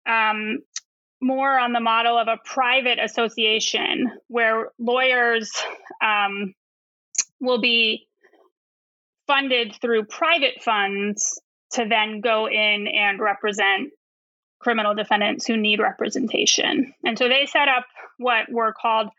um, 0.08 0.60
more 1.22 1.58
on 1.58 1.74
the 1.74 1.80
model 1.80 2.18
of 2.18 2.28
a 2.28 2.38
private 2.44 3.00
association 3.00 4.12
where 4.28 4.72
lawyers 4.78 5.52
um, 6.04 6.54
will 7.40 7.62
be 7.62 8.08
funded 9.26 9.76
through 9.82 10.06
private 10.06 10.62
funds 10.62 11.40
to 11.74 11.86
then 11.88 12.22
go 12.22 12.48
in 12.48 12.88
and 12.88 13.20
represent 13.20 13.92
criminal 14.60 14.96
defendants 14.96 15.46
who 15.46 15.58
need 15.58 15.80
representation. 15.80 16.94
And 17.04 17.18
so 17.18 17.28
they 17.28 17.46
set 17.46 17.68
up 17.68 17.86
what 18.18 18.50
were 18.50 18.74
called, 18.80 19.10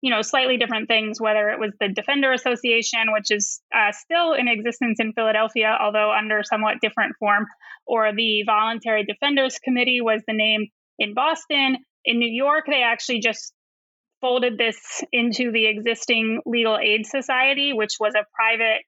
you 0.00 0.10
know, 0.10 0.22
slightly 0.22 0.56
different 0.56 0.88
things, 0.88 1.20
whether 1.20 1.50
it 1.50 1.60
was 1.60 1.72
the 1.78 1.88
Defender 1.88 2.32
Association, 2.32 3.12
which 3.12 3.30
is 3.30 3.60
uh, 3.74 3.92
still 3.92 4.32
in 4.32 4.48
existence 4.48 4.98
in 5.00 5.12
Philadelphia, 5.12 5.76
although 5.78 6.12
under 6.12 6.42
somewhat 6.42 6.80
different 6.80 7.16
form, 7.18 7.46
or 7.86 8.14
the 8.14 8.44
Voluntary 8.46 9.04
Defenders 9.04 9.58
Committee 9.62 10.00
was 10.00 10.22
the 10.26 10.34
name 10.34 10.68
in 10.98 11.14
Boston. 11.14 11.76
In 12.04 12.18
New 12.18 12.30
York, 12.30 12.64
they 12.66 12.82
actually 12.82 13.20
just 13.20 13.52
folded 14.20 14.56
this 14.56 15.04
into 15.12 15.52
the 15.52 15.66
existing 15.66 16.40
Legal 16.46 16.78
Aid 16.78 17.04
Society, 17.04 17.72
which 17.74 17.96
was 18.00 18.14
a 18.14 18.24
private 18.34 18.82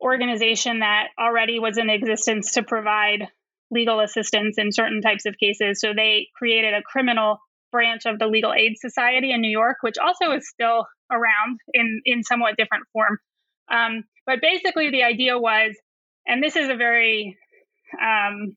organization 0.00 0.80
that 0.80 1.08
already 1.18 1.58
was 1.58 1.78
in 1.78 1.90
existence 1.90 2.52
to 2.52 2.62
provide 2.62 3.28
legal 3.70 4.00
assistance 4.00 4.56
in 4.58 4.72
certain 4.72 5.00
types 5.00 5.26
of 5.26 5.36
cases. 5.38 5.80
So 5.80 5.92
they 5.94 6.28
created 6.34 6.74
a 6.74 6.82
criminal 6.82 7.38
branch 7.70 8.02
of 8.06 8.18
the 8.18 8.26
Legal 8.26 8.52
Aid 8.52 8.78
Society 8.78 9.32
in 9.32 9.40
New 9.40 9.50
York, 9.50 9.76
which 9.82 9.96
also 9.98 10.32
is 10.32 10.48
still 10.48 10.86
around 11.10 11.60
in, 11.72 12.00
in 12.04 12.22
somewhat 12.22 12.56
different 12.56 12.84
form. 12.92 13.18
Um, 13.70 14.04
but 14.26 14.40
basically, 14.40 14.90
the 14.90 15.04
idea 15.04 15.38
was, 15.38 15.76
and 16.26 16.42
this 16.42 16.56
is 16.56 16.68
a 16.68 16.74
very, 16.74 17.36
um, 18.00 18.56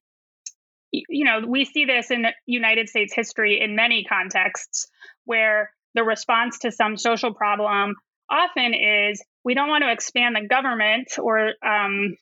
you 0.92 1.26
know, 1.26 1.42
we 1.48 1.66
see 1.66 1.86
this 1.86 2.12
in 2.12 2.26
United 2.46 2.90
States 2.90 3.14
history 3.14 3.62
in 3.62 3.76
many 3.76 4.04
contexts 4.04 4.88
where 5.26 5.72
the 5.96 6.04
response 6.04 6.60
to 6.60 6.72
some 6.72 6.98
social 6.98 7.34
problem 7.34 7.96
often 8.30 8.74
is 8.74 9.24
we 9.44 9.54
don't 9.54 9.70
want 9.70 9.84
to 9.84 9.92
expand 9.92 10.36
the 10.36 10.48
government 10.48 11.08
or 11.20 11.54
um, 11.66 12.16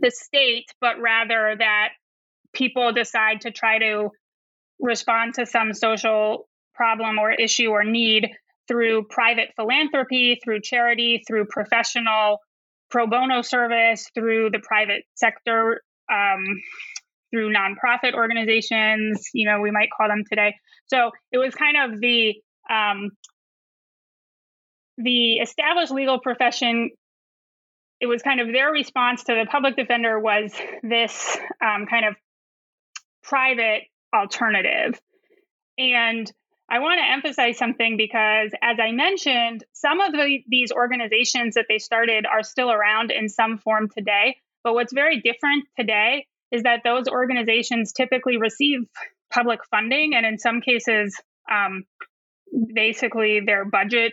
the 0.00 0.10
state, 0.10 0.66
but 0.80 1.00
rather 1.00 1.54
that 1.58 1.90
people 2.52 2.92
decide 2.92 3.42
to 3.42 3.50
try 3.50 3.78
to 3.78 4.10
respond 4.80 5.34
to 5.34 5.46
some 5.46 5.72
social 5.72 6.48
problem 6.74 7.18
or 7.18 7.30
issue 7.32 7.70
or 7.70 7.84
need 7.84 8.28
through 8.68 9.04
private 9.04 9.48
philanthropy, 9.56 10.38
through 10.42 10.60
charity, 10.60 11.22
through 11.26 11.46
professional 11.46 12.38
pro 12.90 13.06
bono 13.06 13.42
service, 13.42 14.08
through 14.14 14.50
the 14.50 14.60
private 14.60 15.02
sector, 15.14 15.82
um, 16.10 16.44
through 17.30 17.52
nonprofit 17.52 18.14
organizations, 18.14 19.28
you 19.34 19.48
know, 19.48 19.60
we 19.60 19.70
might 19.70 19.88
call 19.94 20.08
them 20.08 20.24
today. 20.28 20.54
So 20.86 21.10
it 21.32 21.38
was 21.38 21.54
kind 21.54 21.76
of 21.76 22.00
the 22.00 22.34
um, 22.70 23.10
the 24.98 25.36
established 25.36 25.92
legal 25.92 26.18
profession 26.18 26.90
it 28.00 28.06
was 28.06 28.22
kind 28.22 28.40
of 28.40 28.52
their 28.52 28.70
response 28.70 29.24
to 29.24 29.34
the 29.34 29.46
public 29.50 29.76
defender 29.76 30.20
was 30.20 30.52
this 30.82 31.36
um, 31.64 31.86
kind 31.86 32.04
of 32.04 32.16
private 33.22 33.82
alternative. 34.14 35.00
And 35.78 36.30
i 36.70 36.80
want 36.80 36.98
to 36.98 37.12
emphasize 37.12 37.56
something 37.56 37.96
because 37.96 38.50
as 38.60 38.76
i 38.82 38.92
mentioned 38.92 39.64
some 39.72 40.00
of 40.00 40.12
the, 40.12 40.40
these 40.48 40.70
organizations 40.70 41.54
that 41.54 41.64
they 41.66 41.78
started 41.78 42.26
are 42.26 42.42
still 42.42 42.70
around 42.70 43.10
in 43.10 43.28
some 43.28 43.58
form 43.58 43.88
today. 43.88 44.36
But 44.64 44.74
what's 44.74 44.92
very 44.92 45.20
different 45.20 45.64
today 45.78 46.26
is 46.50 46.64
that 46.64 46.80
those 46.84 47.08
organizations 47.08 47.92
typically 47.92 48.38
receive 48.38 48.80
public 49.30 49.60
funding 49.70 50.14
and 50.14 50.26
in 50.26 50.38
some 50.38 50.60
cases 50.60 51.18
um, 51.50 51.84
basically 52.74 53.40
their 53.40 53.64
budget 53.64 54.12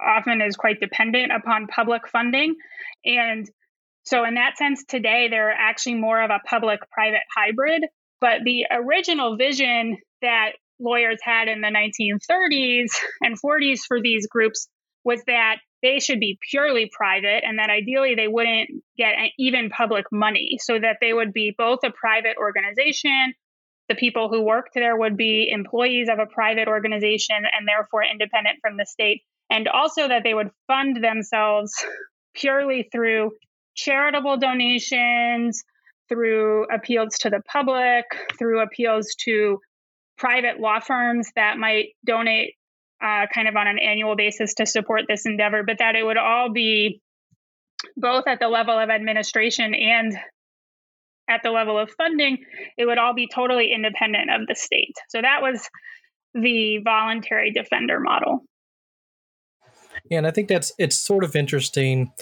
often 0.00 0.40
is 0.40 0.56
quite 0.56 0.80
dependent 0.80 1.32
upon 1.32 1.66
public 1.66 2.08
funding. 2.08 2.56
And 3.04 3.48
so, 4.04 4.24
in 4.24 4.34
that 4.34 4.56
sense, 4.56 4.84
today 4.84 5.28
they're 5.30 5.50
actually 5.50 5.94
more 5.94 6.22
of 6.22 6.30
a 6.30 6.40
public 6.46 6.80
private 6.90 7.22
hybrid. 7.34 7.84
But 8.20 8.44
the 8.44 8.66
original 8.70 9.36
vision 9.36 9.98
that 10.22 10.52
lawyers 10.78 11.18
had 11.22 11.48
in 11.48 11.60
the 11.60 11.68
1930s 11.68 12.86
and 13.20 13.36
40s 13.40 13.80
for 13.86 14.00
these 14.00 14.26
groups 14.26 14.68
was 15.04 15.22
that 15.26 15.56
they 15.82 16.00
should 16.00 16.20
be 16.20 16.38
purely 16.50 16.90
private 16.92 17.44
and 17.44 17.58
that 17.58 17.70
ideally 17.70 18.14
they 18.14 18.28
wouldn't 18.28 18.70
get 18.96 19.14
even 19.38 19.70
public 19.70 20.06
money 20.10 20.58
so 20.60 20.78
that 20.78 20.96
they 21.00 21.12
would 21.12 21.32
be 21.32 21.54
both 21.56 21.80
a 21.84 21.90
private 21.90 22.36
organization 22.38 23.34
the 23.88 23.94
people 23.94 24.28
who 24.28 24.42
worked 24.42 24.74
there 24.74 24.96
would 24.96 25.16
be 25.16 25.48
employees 25.50 26.08
of 26.08 26.18
a 26.18 26.26
private 26.26 26.68
organization 26.68 27.36
and 27.36 27.68
therefore 27.68 28.02
independent 28.02 28.58
from 28.60 28.76
the 28.76 28.86
state 28.86 29.22
and 29.50 29.68
also 29.68 30.08
that 30.08 30.22
they 30.24 30.34
would 30.34 30.50
fund 30.66 31.02
themselves 31.02 31.72
purely 32.34 32.88
through 32.92 33.32
charitable 33.74 34.38
donations, 34.38 35.64
through 36.08 36.66
appeals 36.72 37.18
to 37.18 37.30
the 37.30 37.42
public, 37.50 38.04
through 38.38 38.60
appeals 38.60 39.14
to 39.24 39.58
private 40.16 40.60
law 40.60 40.80
firms 40.80 41.30
that 41.36 41.58
might 41.58 41.88
donate 42.04 42.54
uh, 43.02 43.26
kind 43.32 43.48
of 43.48 43.56
on 43.56 43.66
an 43.66 43.78
annual 43.78 44.16
basis 44.16 44.54
to 44.54 44.66
support 44.66 45.02
this 45.08 45.26
endeavor, 45.26 45.62
but 45.62 45.78
that 45.78 45.96
it 45.96 46.02
would 46.02 46.16
all 46.16 46.50
be 46.50 47.00
both 47.96 48.24
at 48.26 48.40
the 48.40 48.48
level 48.48 48.78
of 48.78 48.88
administration 48.88 49.74
and 49.74 50.16
at 51.28 51.40
the 51.42 51.50
level 51.50 51.78
of 51.78 51.90
funding, 51.90 52.38
it 52.78 52.86
would 52.86 52.98
all 52.98 53.14
be 53.14 53.28
totally 53.32 53.72
independent 53.72 54.30
of 54.30 54.46
the 54.46 54.54
state. 54.54 54.94
So 55.08 55.20
that 55.20 55.42
was 55.42 55.68
the 56.34 56.78
voluntary 56.84 57.50
defender 57.50 57.98
model. 58.00 58.44
And 60.10 60.26
I 60.26 60.30
think 60.30 60.48
that's 60.48 60.72
it's 60.78 60.96
sort 60.96 61.24
of 61.24 61.36
interesting 61.36 62.12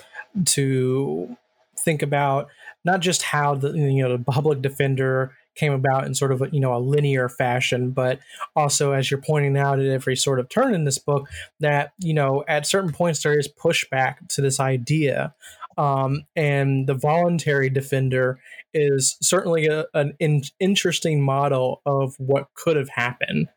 to 0.46 1.36
think 1.78 2.02
about 2.02 2.48
not 2.84 3.00
just 3.00 3.22
how 3.22 3.54
the 3.54 3.72
you 3.72 4.02
know 4.02 4.16
the 4.16 4.24
public 4.24 4.62
defender 4.62 5.32
came 5.54 5.72
about 5.72 6.04
in 6.04 6.14
sort 6.14 6.32
of 6.32 6.42
a, 6.42 6.48
you 6.50 6.60
know 6.60 6.74
a 6.74 6.78
linear 6.78 7.28
fashion 7.28 7.90
but 7.90 8.18
also 8.56 8.92
as 8.92 9.10
you're 9.10 9.20
pointing 9.20 9.56
out 9.56 9.78
at 9.78 9.86
every 9.86 10.16
sort 10.16 10.40
of 10.40 10.48
turn 10.48 10.74
in 10.74 10.84
this 10.84 10.98
book 10.98 11.28
that 11.60 11.92
you 11.98 12.14
know 12.14 12.44
at 12.48 12.66
certain 12.66 12.92
points 12.92 13.22
there 13.22 13.38
is 13.38 13.48
pushback 13.48 14.26
to 14.28 14.40
this 14.40 14.60
idea. 14.60 15.34
Um, 15.76 16.22
and 16.36 16.86
the 16.86 16.94
voluntary 16.94 17.68
defender 17.68 18.38
is 18.72 19.16
certainly 19.20 19.66
a, 19.66 19.86
an 19.92 20.14
in, 20.20 20.42
interesting 20.60 21.20
model 21.20 21.82
of 21.84 22.14
what 22.18 22.46
could 22.54 22.76
have 22.76 22.90
happened 22.90 23.48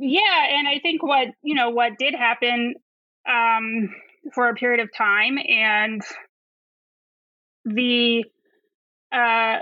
yeah, 0.00 0.46
and 0.58 0.66
I 0.66 0.78
think 0.80 1.02
what 1.02 1.28
you 1.42 1.54
know 1.54 1.70
what 1.70 1.98
did 1.98 2.14
happen 2.14 2.74
um, 3.28 3.94
for 4.34 4.48
a 4.48 4.54
period 4.54 4.80
of 4.80 4.88
time, 4.96 5.36
and 5.38 6.02
the 7.66 8.24
uh, 9.12 9.58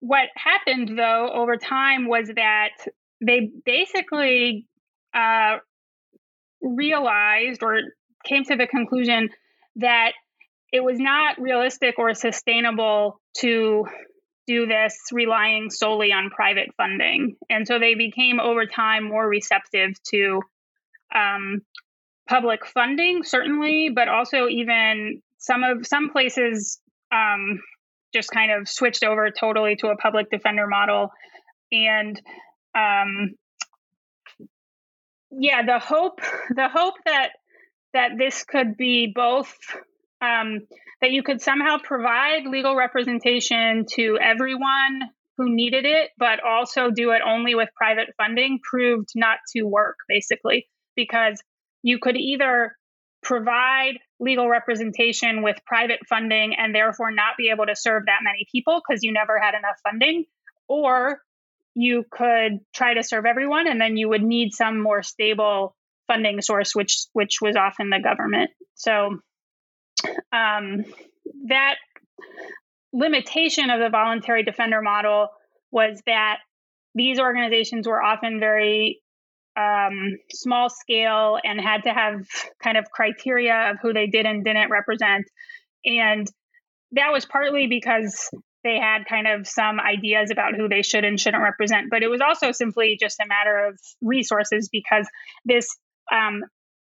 what 0.00 0.28
happened 0.34 0.98
though 0.98 1.30
over 1.32 1.56
time 1.56 2.08
was 2.08 2.28
that 2.34 2.70
they 3.24 3.50
basically 3.64 4.66
uh, 5.14 5.58
realized 6.60 7.62
or 7.62 7.78
came 8.24 8.44
to 8.44 8.56
the 8.56 8.66
conclusion 8.66 9.30
that 9.76 10.12
it 10.72 10.82
was 10.82 10.98
not 10.98 11.40
realistic 11.40 11.98
or 11.98 12.14
sustainable 12.14 13.20
to 13.38 13.84
do 14.46 14.66
this 14.66 14.98
relying 15.12 15.70
solely 15.70 16.12
on 16.12 16.30
private 16.30 16.70
funding. 16.76 17.36
And 17.48 17.66
so 17.66 17.78
they 17.78 17.94
became 17.94 18.40
over 18.40 18.66
time 18.66 19.04
more 19.04 19.28
receptive 19.28 20.02
to 20.10 20.42
um, 21.14 21.62
public 22.28 22.66
funding, 22.66 23.22
certainly, 23.22 23.90
but 23.94 24.08
also 24.08 24.48
even 24.48 25.22
some 25.38 25.62
of 25.64 25.86
some 25.86 26.10
places 26.10 26.80
um, 27.12 27.60
just 28.12 28.30
kind 28.30 28.52
of 28.52 28.68
switched 28.68 29.04
over 29.04 29.30
totally 29.30 29.76
to 29.76 29.88
a 29.88 29.96
public 29.96 30.30
defender 30.30 30.66
model. 30.66 31.10
And 31.72 32.20
um, 32.74 33.34
yeah, 35.30 35.64
the 35.64 35.78
hope 35.78 36.20
the 36.54 36.68
hope 36.68 36.94
that 37.04 37.30
that 37.92 38.12
this 38.18 38.44
could 38.44 38.76
be 38.76 39.12
both 39.14 39.56
um, 40.20 40.60
that 41.00 41.12
you 41.12 41.22
could 41.22 41.40
somehow 41.40 41.78
provide 41.82 42.46
legal 42.46 42.76
representation 42.76 43.86
to 43.94 44.18
everyone 44.20 45.00
who 45.36 45.48
needed 45.48 45.86
it, 45.86 46.10
but 46.18 46.40
also 46.44 46.90
do 46.90 47.12
it 47.12 47.22
only 47.26 47.54
with 47.54 47.68
private 47.74 48.08
funding 48.16 48.60
proved 48.62 49.08
not 49.14 49.38
to 49.56 49.62
work, 49.62 49.96
basically, 50.08 50.68
because 50.94 51.40
you 51.82 51.98
could 51.98 52.16
either 52.16 52.76
provide 53.22 53.98
legal 54.18 54.48
representation 54.48 55.42
with 55.42 55.56
private 55.66 56.00
funding 56.08 56.54
and 56.56 56.74
therefore 56.74 57.10
not 57.10 57.36
be 57.38 57.50
able 57.50 57.66
to 57.66 57.76
serve 57.76 58.04
that 58.06 58.20
many 58.22 58.46
people 58.52 58.80
because 58.86 59.02
you 59.02 59.12
never 59.12 59.38
had 59.38 59.54
enough 59.54 59.76
funding, 59.82 60.24
or 60.68 61.20
you 61.74 62.04
could 62.10 62.60
try 62.74 62.94
to 62.94 63.02
serve 63.02 63.24
everyone 63.24 63.68
and 63.68 63.80
then 63.80 63.96
you 63.96 64.08
would 64.08 64.22
need 64.22 64.52
some 64.52 64.80
more 64.80 65.02
stable 65.02 65.76
funding 66.06 66.40
source 66.42 66.74
which 66.74 67.06
which 67.12 67.40
was 67.40 67.56
often 67.56 67.90
the 67.90 68.00
government. 68.02 68.50
So 68.74 69.20
um, 70.32 70.84
that 71.48 71.76
limitation 72.92 73.70
of 73.70 73.80
the 73.80 73.88
voluntary 73.88 74.42
defender 74.42 74.82
model 74.82 75.28
was 75.70 76.00
that 76.06 76.38
these 76.94 77.20
organizations 77.20 77.86
were 77.86 78.02
often 78.02 78.40
very 78.40 79.00
um, 79.56 80.16
small 80.30 80.68
scale 80.68 81.38
and 81.42 81.60
had 81.60 81.84
to 81.84 81.90
have 81.90 82.26
kind 82.62 82.76
of 82.76 82.90
criteria 82.90 83.70
of 83.70 83.78
who 83.80 83.92
they 83.92 84.06
did 84.06 84.26
and 84.26 84.44
didn't 84.44 84.70
represent. 84.70 85.26
And 85.84 86.26
that 86.92 87.12
was 87.12 87.24
partly 87.24 87.66
because 87.66 88.28
they 88.64 88.78
had 88.78 89.04
kind 89.08 89.26
of 89.26 89.46
some 89.46 89.80
ideas 89.80 90.30
about 90.30 90.54
who 90.54 90.68
they 90.68 90.82
should 90.82 91.04
and 91.04 91.18
shouldn't 91.18 91.42
represent, 91.42 91.88
but 91.90 92.02
it 92.02 92.08
was 92.08 92.20
also 92.20 92.52
simply 92.52 92.98
just 93.00 93.18
a 93.20 93.26
matter 93.26 93.66
of 93.66 93.78
resources 94.02 94.68
because 94.70 95.08
this 95.44 95.66
um, 96.12 96.42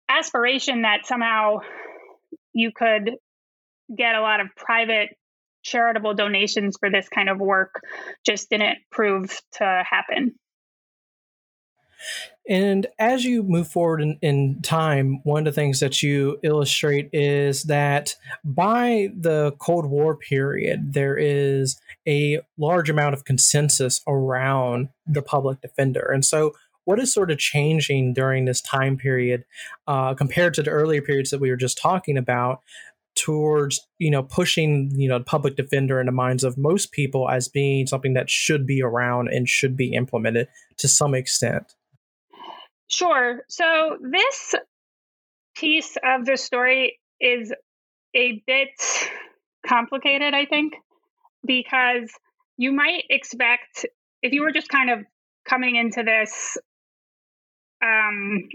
aspiration 0.09 0.83
that 0.83 1.07
somehow 1.07 1.59
you 2.53 2.71
could 2.75 3.13
get 3.95 4.15
a 4.15 4.21
lot 4.21 4.41
of 4.41 4.49
private 4.57 5.11
charitable 5.63 6.15
donations 6.15 6.77
for 6.79 6.91
this 6.91 7.09
kind 7.09 7.29
of 7.29 7.39
work 7.39 7.81
just 8.27 8.51
didn't 8.51 8.79
prove 8.91 9.41
to 9.53 9.85
happen. 9.89 10.35
And 12.49 12.89
as 12.99 13.25
you 13.25 13.45
move 13.45 13.69
forward 13.69 14.03
in, 14.03 14.19
in, 14.23 14.61
time, 14.63 15.21
one 15.23 15.47
of 15.47 15.55
the 15.55 15.61
things 15.61 15.79
that 15.79 16.03
you 16.03 16.39
illustrate 16.43 17.09
is 17.13 17.65
that 17.65 18.17
by 18.45 19.11
the 19.17 19.53
Cold 19.61 19.87
War 19.87 20.17
period, 20.17 20.95
there 20.95 21.17
is 21.17 21.81
a 22.07 22.41
large 22.59 22.91
amount 22.91 23.15
of 23.15 23.25
consensus 23.25 24.01
around 24.09 24.89
the 25.07 25.23
public 25.23 25.61
defender. 25.61 26.11
And 26.13 26.25
so, 26.25 26.55
what 26.85 26.99
is 26.99 27.13
sort 27.13 27.31
of 27.31 27.39
changing 27.39 28.13
during 28.13 28.45
this 28.45 28.61
time 28.61 28.97
period 28.97 29.45
uh, 29.87 30.15
compared 30.15 30.55
to 30.55 30.63
the 30.63 30.71
earlier 30.71 31.03
periods 31.03 31.31
that 31.31 31.41
we 31.41 31.51
were 31.51 31.57
just 31.57 31.79
talking 31.79 32.17
about 32.17 32.61
towards 33.15 33.87
you 33.99 34.11
know 34.11 34.23
pushing 34.23 34.91
you 34.95 35.09
know 35.09 35.21
public 35.21 35.55
defender 35.55 36.01
in 36.01 36.07
the 36.07 36.13
minds 36.13 36.43
of 36.43 36.57
most 36.57 36.93
people 36.93 37.29
as 37.29 37.47
being 37.47 37.87
something 37.87 38.15
that 38.15 38.31
should 38.31 38.67
be 38.67 38.83
around 38.83 39.29
and 39.29 39.49
should 39.49 39.77
be 39.77 39.93
implemented 39.93 40.49
to 40.79 40.89
some 40.89 41.15
extent 41.15 41.75
Sure. 42.93 43.41
So 43.49 43.97
this 44.03 44.55
piece 45.57 45.97
of 46.05 46.27
the 46.27 46.37
story 46.37 47.01
is 47.21 47.51
a 48.15 48.43
bit 48.47 48.69
complicated, 49.67 50.35
I 50.35 50.45
think, 50.45 50.75
because 51.45 52.13
you 52.59 52.71
might 52.71 53.05
expect 53.09 53.87
if 54.21 54.33
you 54.33 54.43
were 54.43 54.53
just 54.53 54.69
kind 54.69 54.91
of 54.91 54.99
coming 55.49 55.77
into 55.77 56.03
this 56.03 56.59
um, 57.83 58.49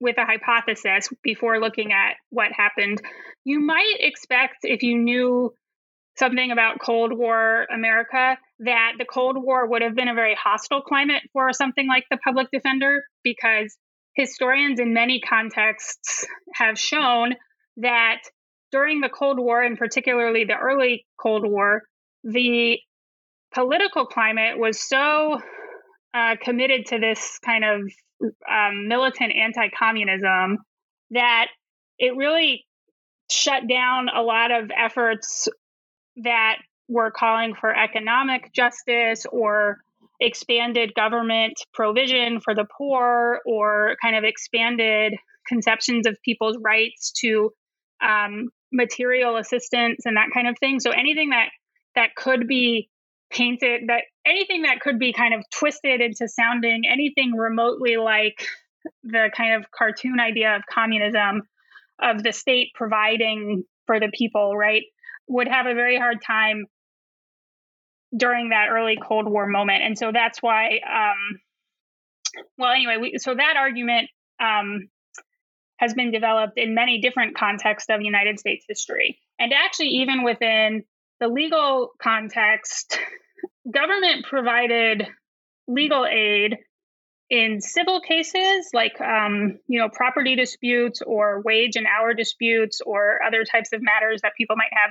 with 0.00 0.16
a 0.18 0.24
hypothesis 0.24 1.08
before 1.22 1.60
looking 1.60 1.92
at 1.92 2.14
what 2.30 2.52
happened, 2.52 3.00
you 3.44 3.60
might 3.60 3.96
expect 4.00 4.58
if 4.62 4.82
you 4.82 4.98
knew 4.98 5.52
something 6.16 6.50
about 6.50 6.80
Cold 6.80 7.16
War 7.16 7.66
America 7.72 8.36
that 8.60 8.92
the 8.98 9.04
Cold 9.04 9.36
War 9.42 9.66
would 9.66 9.82
have 9.82 9.94
been 9.94 10.08
a 10.08 10.14
very 10.14 10.34
hostile 10.34 10.82
climate 10.82 11.22
for 11.32 11.52
something 11.52 11.86
like 11.86 12.04
the 12.10 12.18
public 12.18 12.48
defender 12.52 13.02
because 13.22 13.76
historians 14.14 14.80
in 14.80 14.92
many 14.92 15.20
contexts 15.20 16.26
have 16.54 16.78
shown 16.78 17.34
that 17.78 18.18
during 18.72 19.00
the 19.00 19.08
Cold 19.08 19.38
War, 19.38 19.62
and 19.62 19.78
particularly 19.78 20.44
the 20.44 20.56
early 20.56 21.06
Cold 21.18 21.44
War, 21.44 21.82
the 22.22 22.78
political 23.52 24.06
climate 24.06 24.58
was 24.58 24.80
so 24.80 25.40
uh, 26.14 26.36
committed 26.42 26.86
to 26.86 26.98
this 26.98 27.38
kind 27.44 27.64
of 27.64 27.80
um, 28.50 28.88
militant 28.88 29.32
anti 29.34 29.68
communism 29.70 30.58
that 31.10 31.46
it 31.98 32.16
really 32.16 32.66
shut 33.30 33.68
down 33.68 34.08
a 34.08 34.22
lot 34.22 34.50
of 34.50 34.70
efforts 34.76 35.48
that 36.16 36.56
were 36.88 37.10
calling 37.10 37.54
for 37.54 37.74
economic 37.74 38.52
justice 38.52 39.24
or 39.30 39.78
expanded 40.20 40.92
government 40.94 41.54
provision 41.72 42.40
for 42.40 42.54
the 42.54 42.66
poor 42.76 43.40
or 43.46 43.96
kind 44.02 44.16
of 44.16 44.24
expanded 44.24 45.14
conceptions 45.46 46.06
of 46.06 46.16
people's 46.24 46.58
rights 46.60 47.12
to 47.12 47.50
um, 48.02 48.48
material 48.72 49.36
assistance 49.36 50.02
and 50.04 50.16
that 50.16 50.28
kind 50.34 50.48
of 50.48 50.56
thing. 50.58 50.80
So 50.80 50.90
anything 50.90 51.30
that 51.30 51.48
that 51.94 52.14
could 52.14 52.46
be 52.46 52.88
painted 53.30 53.82
that 53.88 54.02
anything 54.26 54.62
that 54.62 54.80
could 54.80 54.98
be 54.98 55.12
kind 55.12 55.34
of 55.34 55.44
twisted 55.50 56.00
into 56.00 56.28
sounding 56.28 56.82
anything 56.90 57.34
remotely 57.34 57.96
like 57.96 58.46
the 59.02 59.30
kind 59.36 59.54
of 59.54 59.70
cartoon 59.70 60.20
idea 60.20 60.56
of 60.56 60.62
communism 60.70 61.42
of 62.00 62.22
the 62.22 62.32
state 62.32 62.68
providing 62.74 63.64
for 63.86 64.00
the 64.00 64.10
people, 64.14 64.56
right? 64.56 64.84
would 65.30 65.48
have 65.48 65.66
a 65.66 65.74
very 65.74 65.96
hard 65.96 66.20
time 66.20 66.66
during 68.14 68.50
that 68.50 68.66
early 68.70 68.98
Cold 69.00 69.28
War 69.30 69.46
moment. 69.46 69.82
And 69.84 69.96
so 69.96 70.10
that's 70.12 70.42
why, 70.42 70.80
um, 70.84 71.40
well, 72.58 72.72
anyway, 72.72 72.96
we, 73.00 73.18
so 73.18 73.34
that 73.34 73.54
argument 73.56 74.10
um, 74.40 74.88
has 75.76 75.94
been 75.94 76.10
developed 76.10 76.58
in 76.58 76.74
many 76.74 77.00
different 77.00 77.36
contexts 77.36 77.88
of 77.90 78.02
United 78.02 78.40
States 78.40 78.64
history. 78.68 79.20
And 79.38 79.52
actually, 79.52 79.88
even 79.88 80.24
within 80.24 80.82
the 81.20 81.28
legal 81.28 81.90
context, 82.02 82.98
government 83.70 84.24
provided 84.28 85.06
legal 85.68 86.06
aid 86.06 86.56
in 87.28 87.60
civil 87.60 88.00
cases 88.00 88.70
like 88.74 89.00
um, 89.00 89.58
you 89.68 89.78
know 89.78 89.88
property 89.88 90.34
disputes 90.34 91.00
or 91.06 91.42
wage 91.44 91.76
and 91.76 91.86
hour 91.86 92.12
disputes 92.12 92.80
or 92.84 93.22
other 93.26 93.44
types 93.44 93.72
of 93.72 93.80
matters 93.82 94.22
that 94.22 94.32
people 94.36 94.56
might 94.56 94.72
have 94.72 94.90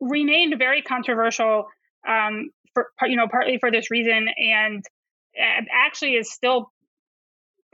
remained 0.00 0.54
very 0.58 0.82
controversial 0.82 1.66
um, 2.08 2.50
for 2.74 2.88
you 3.06 3.16
know 3.16 3.28
partly 3.28 3.58
for 3.58 3.70
this 3.70 3.90
reason 3.90 4.28
and 4.36 4.84
actually 5.70 6.12
is 6.12 6.32
still 6.32 6.70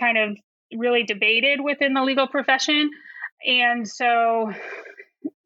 kind 0.00 0.18
of 0.18 0.36
really 0.76 1.02
debated 1.02 1.60
within 1.60 1.94
the 1.94 2.02
legal 2.02 2.28
profession. 2.28 2.90
And 3.44 3.88
so 3.88 4.52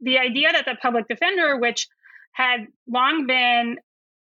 the 0.01 0.19
idea 0.19 0.53
that 0.53 0.65
the 0.65 0.77
public 0.81 1.07
defender 1.09 1.59
which 1.59 1.89
had 2.33 2.67
long 2.89 3.27
been 3.27 3.79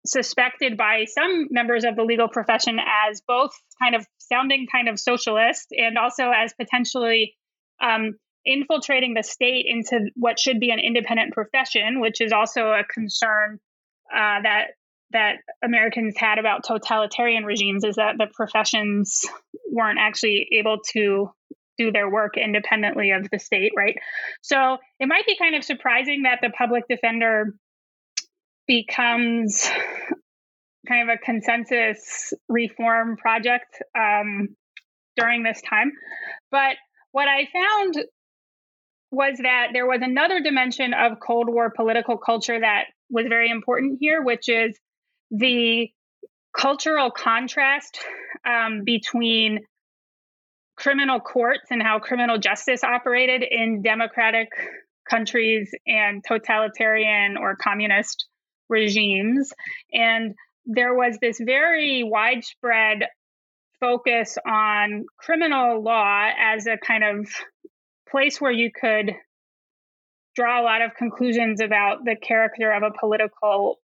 suspected 0.05 0.77
by 0.77 1.05
some 1.05 1.47
members 1.51 1.83
of 1.83 1.95
the 1.95 2.03
legal 2.03 2.27
profession 2.27 2.79
as 2.79 3.21
both 3.21 3.51
kind 3.81 3.95
of 3.95 4.05
sounding 4.17 4.67
kind 4.71 4.89
of 4.89 4.99
socialist 4.99 5.67
and 5.71 5.97
also 5.97 6.31
as 6.31 6.53
potentially 6.53 7.35
um, 7.81 8.13
infiltrating 8.45 9.13
the 9.13 9.23
state 9.23 9.65
into 9.67 10.09
what 10.15 10.39
should 10.39 10.59
be 10.59 10.71
an 10.71 10.79
independent 10.79 11.33
profession, 11.33 11.99
which 11.99 12.21
is 12.21 12.31
also 12.31 12.69
a 12.69 12.83
concern 12.83 13.59
uh, 14.11 14.41
that 14.43 14.67
that 15.11 15.39
Americans 15.61 16.15
had 16.17 16.39
about 16.39 16.63
totalitarian 16.65 17.43
regimes, 17.43 17.83
is 17.83 17.97
that 17.97 18.17
the 18.17 18.27
professions 18.33 19.25
weren't 19.69 19.99
actually 19.99 20.47
able 20.57 20.77
to 20.93 21.29
do 21.77 21.91
their 21.91 22.09
work 22.09 22.37
independently 22.37 23.11
of 23.11 23.29
the 23.29 23.37
state, 23.37 23.73
right? 23.75 23.97
So 24.41 24.77
it 25.01 25.07
might 25.07 25.25
be 25.25 25.37
kind 25.37 25.55
of 25.55 25.65
surprising 25.65 26.23
that 26.23 26.39
the 26.41 26.49
public 26.49 26.85
defender 26.87 27.55
becomes 28.71 29.69
kind 30.87 31.09
of 31.09 31.13
a 31.13 31.25
consensus 31.25 32.31
reform 32.47 33.17
project 33.17 33.81
um, 33.99 34.47
during 35.17 35.43
this 35.43 35.61
time. 35.61 35.91
But 36.51 36.77
what 37.11 37.27
I 37.27 37.49
found 37.51 38.05
was 39.11 39.37
that 39.43 39.71
there 39.73 39.85
was 39.85 39.99
another 40.01 40.39
dimension 40.39 40.93
of 40.93 41.19
Cold 41.19 41.49
War 41.49 41.69
political 41.69 42.17
culture 42.17 42.57
that 42.57 42.85
was 43.09 43.25
very 43.27 43.51
important 43.51 43.97
here, 43.99 44.23
which 44.23 44.47
is 44.47 44.79
the 45.31 45.89
cultural 46.57 47.11
contrast 47.11 47.99
um, 48.45 48.83
between 48.85 49.59
criminal 50.77 51.19
courts 51.19 51.71
and 51.71 51.83
how 51.83 51.99
criminal 51.99 52.37
justice 52.37 52.85
operated 52.85 53.43
in 53.43 53.81
democratic 53.81 54.47
countries 55.09 55.69
and 55.85 56.23
totalitarian 56.25 57.35
or 57.35 57.57
communist 57.57 58.27
regimes. 58.71 59.53
And 59.93 60.33
there 60.65 60.95
was 60.95 61.17
this 61.21 61.39
very 61.39 62.03
widespread 62.03 63.03
focus 63.79 64.37
on 64.47 65.05
criminal 65.17 65.83
law 65.83 66.29
as 66.39 66.65
a 66.65 66.77
kind 66.77 67.03
of 67.03 67.27
place 68.09 68.39
where 68.39 68.51
you 68.51 68.71
could 68.71 69.11
draw 70.35 70.61
a 70.61 70.63
lot 70.63 70.81
of 70.81 70.95
conclusions 70.95 71.61
about 71.61 72.05
the 72.05 72.15
character 72.15 72.71
of 72.71 72.83
a 72.83 72.97
political 72.97 73.79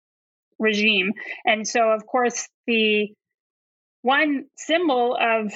regime. 0.60 1.12
And 1.45 1.67
so, 1.67 1.91
of 1.91 2.06
course, 2.06 2.47
the 2.65 3.13
one 4.02 4.45
symbol 4.56 5.17
of 5.19 5.52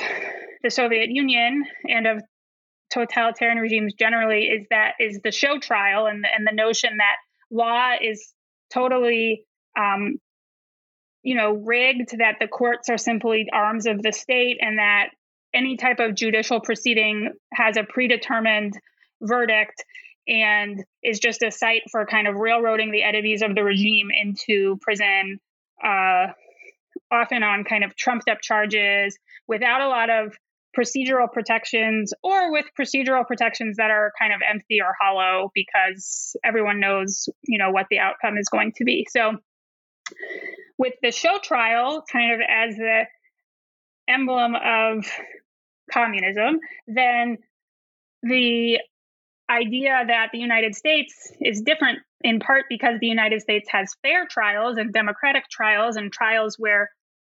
the 0.63 0.70
Soviet 0.70 1.10
Union 1.10 1.63
and 1.88 2.08
of 2.08 2.22
totalitarian 2.91 3.58
regimes 3.60 3.94
generally 3.94 4.44
is 4.44 4.67
that 4.70 4.94
is 5.00 5.22
the 5.24 5.32
show 5.32 5.60
trial 5.60 6.08
and, 6.08 6.26
and 6.26 6.46
the 6.46 6.54
notion 6.54 6.98
that 6.98 7.15
law 7.50 7.94
is 8.02 8.34
totally 8.74 9.44
um, 9.78 10.20
you 11.24 11.36
know 11.36 11.54
rigged 11.54 12.18
that 12.18 12.38
the 12.40 12.48
courts 12.48 12.90
are 12.90 12.98
simply 12.98 13.48
arms 13.54 13.86
of 13.86 14.02
the 14.02 14.12
state 14.12 14.58
and 14.62 14.80
that 14.80 15.10
any 15.54 15.78
type 15.78 16.00
of 16.00 16.16
judicial 16.16 16.62
proceeding 16.62 17.34
has 17.54 17.78
a 17.78 17.84
predetermined 17.84 18.74
verdict 19.22 19.84
and 20.28 20.84
is 21.04 21.20
just 21.20 21.44
a 21.44 21.52
site 21.52 21.84
for 21.92 22.06
kind 22.06 22.28
of 22.28 22.36
railroading 22.36 22.92
the 22.92 23.04
enemies 23.04 23.42
of 23.42 23.56
the 23.56 23.64
regime 23.64 24.10
into 24.12 24.78
prison, 24.82 25.40
uh, 25.84 26.28
often 27.12 27.44
on 27.44 27.64
kind 27.64 27.84
of 27.84 27.96
trumped 27.96 28.30
up 28.30 28.40
charges 28.42 29.18
without 29.48 29.82
a 29.82 29.88
lot 29.88 30.10
of 30.10 30.34
procedural 30.78 31.32
protections 31.32 32.14
or 32.24 32.52
with 32.52 32.66
procedural 32.80 33.26
protections 33.26 33.78
that 33.78 33.92
are 33.92 34.12
kind 34.20 34.34
of 34.34 34.42
empty 34.48 34.80
or 34.82 34.96
hollow 35.00 35.52
because 35.54 36.36
everyone 36.44 36.80
knows, 36.80 37.28
you 37.44 37.58
know, 37.58 37.72
what 37.72 37.88
the 37.90 38.00
outcome 38.00 38.38
is 38.38 38.50
going 38.50 38.72
to 38.78 38.84
be. 38.84 39.06
So 39.10 39.38
with 40.78 40.94
the 41.02 41.12
show 41.12 41.38
trial 41.42 42.04
kind 42.12 42.34
of 42.34 42.40
as 42.48 42.76
the 42.76 43.04
emblem 44.08 44.56
of 44.56 45.06
communism, 45.92 46.60
then 46.88 47.38
the 48.24 48.80
idea 49.50 50.04
that 50.08 50.30
the 50.32 50.40
United 50.40 50.76
States 50.76 51.32
is 51.42 51.62
different 51.62 52.00
in 52.24 52.40
part 52.40 52.66
because 52.70 53.00
the 53.00 53.08
United 53.08 53.42
States 53.42 53.68
has 53.72 53.94
fair 54.02 54.26
trials 54.26 54.78
and 54.78 54.94
democratic 54.94 55.50
trials 55.50 55.98
and 55.98 56.12
trials 56.12 56.56
where 56.58 56.90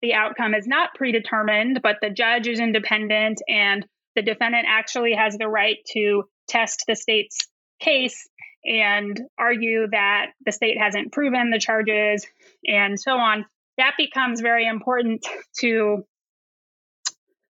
the 0.04 0.14
outcome 0.14 0.54
is 0.54 0.68
not 0.68 0.94
predetermined, 0.96 1.80
but 1.82 1.96
the 2.02 2.10
judge 2.10 2.46
is 2.46 2.60
independent 2.60 3.42
and 3.48 3.88
the 4.16 4.22
defendant 4.22 4.66
actually 4.68 5.14
has 5.14 5.38
the 5.38 5.48
right 5.48 5.78
to 5.94 6.26
test 6.50 6.84
the 6.88 6.96
state's 6.96 7.48
case 7.80 8.28
and 8.66 9.22
argue 9.40 9.88
that 9.90 10.32
the 10.46 10.52
state 10.52 10.78
hasn't 10.78 11.14
proven 11.14 11.52
the 11.52 11.60
charges 11.60 12.28
and 12.68 13.00
so 13.00 13.14
on, 13.14 13.46
that 13.78 13.94
becomes 13.98 14.42
very 14.42 14.68
important 14.68 15.26
to 15.60 16.04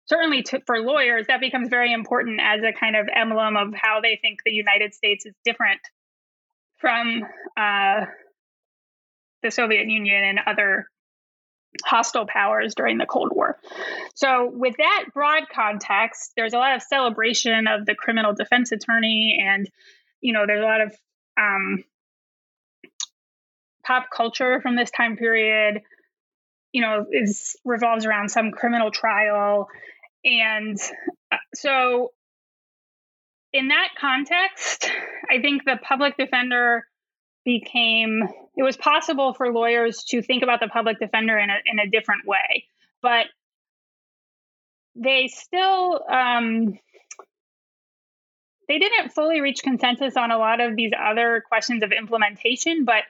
certainly 0.07 0.42
to, 0.42 0.61
for 0.66 0.80
lawyers, 0.80 1.26
that 1.28 1.40
becomes 1.40 1.70
very 1.70 1.94
important 1.94 2.40
as 2.42 2.61
a 2.62 2.78
kind 2.78 2.94
of 2.94 3.09
emblem 3.12 3.57
of 3.57 3.72
how 3.74 4.02
they 4.02 4.18
think 4.20 4.40
the 4.44 4.52
United 4.52 4.92
States 4.92 5.24
is 5.24 5.33
different 5.46 5.80
from 6.76 7.22
uh, 7.57 8.04
the 9.42 9.50
Soviet 9.50 9.87
Union 9.88 10.22
and 10.22 10.40
other 10.46 10.88
hostile 11.85 12.27
powers 12.27 12.75
during 12.75 12.99
the 12.99 13.07
Cold 13.07 13.33
War. 13.35 13.59
So, 14.15 14.51
with 14.53 14.77
that 14.79 15.07
broad 15.13 15.45
context, 15.53 16.33
there's 16.37 16.53
a 16.53 16.59
lot 16.59 16.77
of 16.77 16.83
celebration 16.83 17.67
of 17.67 17.87
the 17.87 17.95
criminal 17.95 18.35
defense 18.35 18.73
attorney, 18.73 19.39
and 19.43 19.69
you 20.21 20.33
know, 20.33 20.45
there's 20.47 20.63
a 20.63 20.67
lot 20.67 20.81
of 20.81 20.97
um, 21.41 21.85
pop 23.85 24.07
culture 24.15 24.61
from 24.61 24.77
this 24.77 24.91
time 24.91 25.17
period. 25.17 25.83
You 26.73 26.83
know, 26.83 27.07
is 27.11 27.57
revolves 27.65 28.05
around 28.05 28.31
some 28.31 28.51
criminal 28.51 28.91
trial, 28.91 29.69
and 30.25 30.79
uh, 31.31 31.37
so 31.55 32.11
in 33.53 33.69
that 33.69 33.91
context, 34.01 34.91
I 35.31 35.41
think 35.41 35.63
the 35.65 35.79
public 35.81 36.17
defender 36.17 36.87
became 37.44 38.22
it 38.57 38.62
was 38.62 38.76
possible 38.76 39.35
for 39.35 39.52
lawyers 39.52 40.04
to 40.04 40.22
think 40.22 40.42
about 40.42 40.61
the 40.61 40.68
public 40.68 40.98
defender 40.98 41.38
in 41.38 41.50
a 41.50 41.57
in 41.66 41.78
a 41.78 41.88
different 41.88 42.26
way, 42.26 42.64
but 43.02 43.26
they 44.96 45.28
still 45.28 46.04
um, 46.09 46.78
they 48.68 48.78
didn't 48.78 49.11
fully 49.11 49.40
reach 49.40 49.62
consensus 49.62 50.16
on 50.16 50.30
a 50.30 50.38
lot 50.38 50.61
of 50.61 50.76
these 50.76 50.92
other 50.98 51.42
questions 51.46 51.83
of 51.83 51.92
implementation. 51.92 52.85
But 52.85 53.04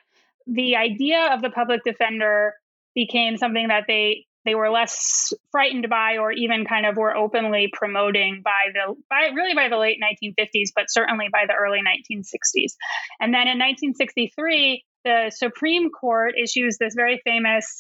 the 0.47 0.77
idea 0.77 1.33
of 1.33 1.43
the 1.43 1.51
public 1.51 1.85
defender 1.85 2.55
became 2.95 3.37
something 3.37 3.69
that 3.69 3.85
they 3.87 4.27
they 4.45 4.55
were 4.55 4.71
less 4.71 5.33
frightened 5.51 5.89
by 5.89 6.19
or 6.19 6.31
even 6.33 6.65
kind 6.65 6.87
of 6.87 6.97
were 6.97 7.17
openly 7.17 7.71
promoting 7.73 8.43
by 8.45 8.73
the 8.73 8.95
by 9.09 9.31
really 9.35 9.55
by 9.55 9.69
the 9.69 9.77
late 9.77 9.99
1950s 10.03 10.71
but 10.75 10.87
certainly 10.89 11.27
by 11.33 11.45
the 11.47 11.55
early 11.55 11.79
1960s 11.81 12.73
and 13.21 13.33
then 13.33 13.49
in 13.49 13.59
1963 13.59 14.85
the 15.05 15.33
supreme 15.35 15.91
court 15.91 16.35
issues 16.43 16.77
this 16.79 16.95
very 16.95 17.21
famous 17.25 17.79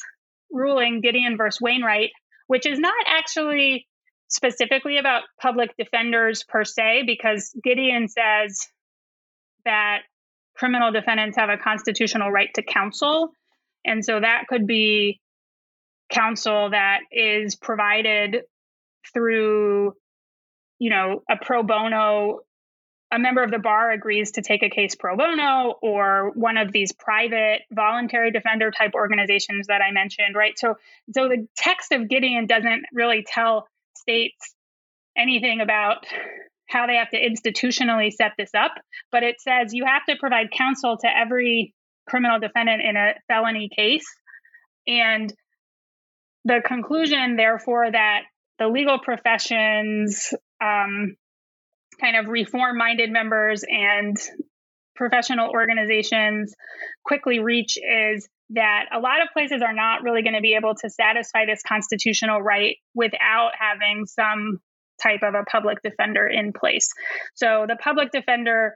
ruling 0.51 1.01
gideon 1.01 1.37
versus 1.37 1.61
wainwright 1.61 2.11
which 2.47 2.67
is 2.67 2.79
not 2.79 3.05
actually 3.07 3.87
specifically 4.29 4.99
about 4.99 5.23
public 5.41 5.71
defenders 5.79 6.45
per 6.49 6.65
se 6.65 7.03
because 7.07 7.55
gideon 7.63 8.09
says 8.09 8.67
that 9.65 10.03
criminal 10.57 10.93
defendants 10.93 11.37
have 11.37 11.51
a 11.51 11.57
constitutional 11.57 12.31
right 12.31 12.51
to 12.55 12.63
counsel. 12.63 13.31
And 13.85 14.05
so 14.05 14.21
that 14.21 14.45
could 14.49 14.67
be 14.67 15.21
counsel 16.11 16.71
that 16.71 17.01
is 17.11 17.57
provided 17.57 18.43
through 19.13 19.95
you 20.79 20.91
know 20.91 21.23
a 21.31 21.37
pro 21.37 21.63
bono 21.63 22.41
a 23.13 23.19
member 23.19 23.43
of 23.43 23.51
the 23.51 23.59
bar 23.59 23.93
agrees 23.93 24.33
to 24.33 24.43
take 24.43 24.63
a 24.63 24.71
case 24.71 24.95
pro 24.97 25.17
bono 25.17 25.75
or 25.83 26.33
one 26.35 26.57
of 26.57 26.73
these 26.73 26.93
private 26.93 27.61
voluntary 27.71 28.33
defender 28.33 28.71
type 28.71 28.93
organizations 28.95 29.69
that 29.69 29.81
I 29.81 29.93
mentioned, 29.93 30.35
right? 30.35 30.59
So 30.59 30.77
so 31.13 31.29
the 31.29 31.47
text 31.57 31.93
of 31.93 32.09
Gideon 32.09 32.47
doesn't 32.47 32.85
really 32.93 33.25
tell 33.27 33.69
states 33.97 34.55
anything 35.17 35.61
about 35.61 36.07
how 36.69 36.87
they 36.87 36.97
have 36.97 37.11
to 37.11 37.21
institutionally 37.21 38.13
set 38.13 38.33
this 38.37 38.51
up, 38.55 38.73
but 39.13 39.23
it 39.23 39.41
says 39.41 39.73
you 39.73 39.85
have 39.85 40.05
to 40.09 40.17
provide 40.19 40.51
counsel 40.51 40.97
to 40.99 41.07
every 41.09 41.75
criminal 42.09 42.41
defendant 42.41 42.83
in 42.83 42.97
a 42.97 43.15
felony 43.29 43.71
case. 43.75 44.07
And 44.87 45.33
the 46.45 46.61
conclusion, 46.65 47.37
therefore, 47.37 47.91
that 47.91 48.23
the 48.59 48.69
legal 48.69 48.99
professions, 48.99 50.33
um, 50.61 51.17
kind 52.01 52.17
of 52.17 52.29
reform 52.29 52.77
minded 52.77 53.11
members 53.11 53.65
and 53.69 54.17
professional 54.97 55.51
organizations 55.51 56.55
quickly 57.05 57.39
reach 57.39 57.77
is 57.77 58.29
that 58.51 58.87
a 58.93 59.01
lot 59.01 59.23
of 59.23 59.29
places 59.33 59.63
are 59.63 59.73
not 59.73 60.03
really 60.03 60.23
going 60.23 60.35
to 60.35 60.41
be 60.41 60.55
able 60.55 60.75
to 60.75 60.91
satisfy 60.91 61.47
this 61.47 61.63
constitutional 61.67 62.41
right 62.41 62.77
without 62.95 63.53
having 63.59 64.07
some 64.07 64.61
type 65.03 65.21
of 65.23 65.35
a 65.35 65.45
public 65.45 65.83
defender 65.83 66.27
in 66.27 66.53
place. 66.53 66.89
So 67.35 67.67
the 67.69 67.77
public 67.77 68.13
defender 68.13 68.75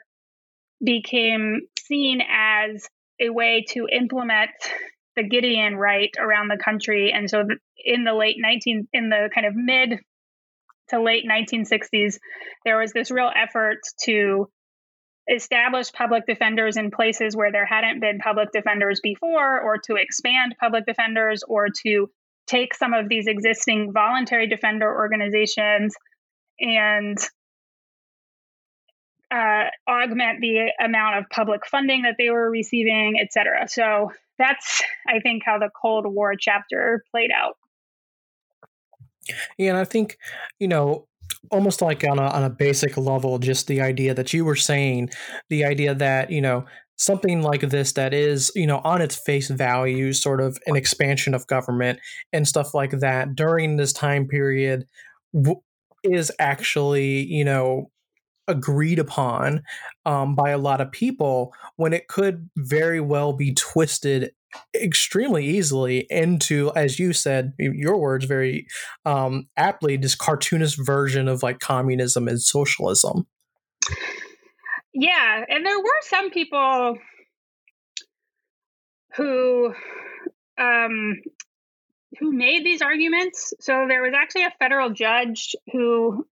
became 0.83 1.62
seen 1.78 2.20
as 2.20 2.88
a 3.20 3.31
way 3.31 3.64
to 3.70 3.87
implement 3.90 4.50
the 5.18 5.28
Gideon 5.28 5.76
right 5.76 6.14
around 6.18 6.48
the 6.48 6.57
country. 6.57 7.12
And 7.12 7.28
so 7.28 7.44
in 7.85 8.04
the 8.04 8.14
late 8.14 8.37
19, 8.38 8.88
in 8.92 9.11
the 9.11 9.28
kind 9.35 9.46
of 9.46 9.54
mid 9.54 9.98
to 10.90 11.02
late 11.02 11.24
1960s, 11.28 12.18
there 12.64 12.78
was 12.78 12.92
this 12.92 13.11
real 13.11 13.31
effort 13.35 13.78
to 14.04 14.48
establish 15.28 15.92
public 15.92 16.24
defenders 16.24 16.76
in 16.76 16.90
places 16.90 17.37
where 17.37 17.52
there 17.52 17.66
hadn't 17.66 18.00
been 18.00 18.18
public 18.20 18.50
defenders 18.52 19.00
before, 19.02 19.61
or 19.61 19.78
to 19.87 19.96
expand 19.96 20.54
public 20.59 20.87
defenders, 20.87 21.42
or 21.46 21.66
to 21.85 22.09
take 22.46 22.72
some 22.74 22.94
of 22.94 23.09
these 23.09 23.26
existing 23.26 23.92
voluntary 23.92 24.46
defender 24.46 24.88
organizations 24.88 25.94
and 26.61 27.18
uh, 29.30 29.64
augment 29.88 30.40
the 30.40 30.72
amount 30.82 31.18
of 31.18 31.24
public 31.30 31.66
funding 31.66 32.02
that 32.02 32.14
they 32.18 32.30
were 32.30 32.50
receiving, 32.50 33.18
et 33.20 33.32
cetera. 33.32 33.68
So 33.68 34.12
that's, 34.38 34.82
I 35.06 35.20
think, 35.20 35.42
how 35.44 35.58
the 35.58 35.70
Cold 35.80 36.06
War 36.06 36.34
chapter 36.38 37.04
played 37.10 37.30
out. 37.30 37.56
Yeah, 39.58 39.70
and 39.70 39.78
I 39.78 39.84
think, 39.84 40.16
you 40.58 40.68
know, 40.68 41.06
almost 41.50 41.82
like 41.82 42.04
on 42.04 42.18
a, 42.18 42.22
on 42.22 42.44
a 42.44 42.50
basic 42.50 42.96
level, 42.96 43.38
just 43.38 43.66
the 43.66 43.80
idea 43.80 44.14
that 44.14 44.32
you 44.32 44.44
were 44.44 44.56
saying, 44.56 45.10
the 45.50 45.64
idea 45.64 45.94
that, 45.94 46.30
you 46.30 46.40
know, 46.40 46.64
something 46.96 47.42
like 47.42 47.60
this 47.60 47.92
that 47.92 48.14
is, 48.14 48.50
you 48.54 48.66
know, 48.66 48.80
on 48.84 49.02
its 49.02 49.14
face 49.14 49.48
value, 49.48 50.12
sort 50.12 50.40
of 50.40 50.58
an 50.66 50.76
expansion 50.76 51.34
of 51.34 51.46
government 51.46 52.00
and 52.32 52.48
stuff 52.48 52.74
like 52.74 52.90
that 53.00 53.36
during 53.36 53.76
this 53.76 53.92
time 53.92 54.26
period 54.26 54.84
w- 55.34 55.60
is 56.02 56.32
actually, 56.38 57.24
you 57.24 57.44
know, 57.44 57.90
agreed 58.48 58.98
upon 58.98 59.62
um, 60.06 60.34
by 60.34 60.50
a 60.50 60.58
lot 60.58 60.80
of 60.80 60.90
people 60.90 61.52
when 61.76 61.92
it 61.92 62.08
could 62.08 62.48
very 62.56 63.00
well 63.00 63.32
be 63.32 63.54
twisted 63.54 64.32
extremely 64.74 65.44
easily 65.44 66.06
into 66.08 66.72
as 66.74 66.98
you 66.98 67.12
said 67.12 67.52
your 67.58 67.98
words 67.98 68.24
very 68.24 68.66
um, 69.04 69.46
aptly 69.56 69.96
this 69.96 70.14
cartoonist 70.14 70.78
version 70.84 71.28
of 71.28 71.42
like 71.42 71.61
communism 71.61 72.26
and 72.26 72.40
socialism. 72.40 73.26
Yeah 74.94 75.44
and 75.48 75.64
there 75.64 75.78
were 75.78 76.02
some 76.02 76.30
people 76.30 76.96
who 79.16 79.74
um, 80.56 81.20
who 82.18 82.32
made 82.32 82.64
these 82.64 82.82
arguments. 82.82 83.54
So 83.61 83.87
there 83.88 84.02
was 84.02 84.12
actually 84.16 84.44
a 84.44 84.54
federal 84.58 84.90
judge 84.90 85.54
who 85.72 86.26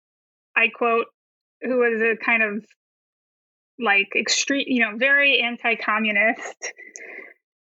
i 0.55 0.68
quote 0.68 1.07
who 1.62 1.79
was 1.79 2.01
a 2.01 2.16
kind 2.22 2.42
of 2.42 2.64
like 3.79 4.09
extreme, 4.16 4.64
you 4.66 4.83
know, 4.83 4.96
very 4.96 5.40
anti-communist 5.40 6.72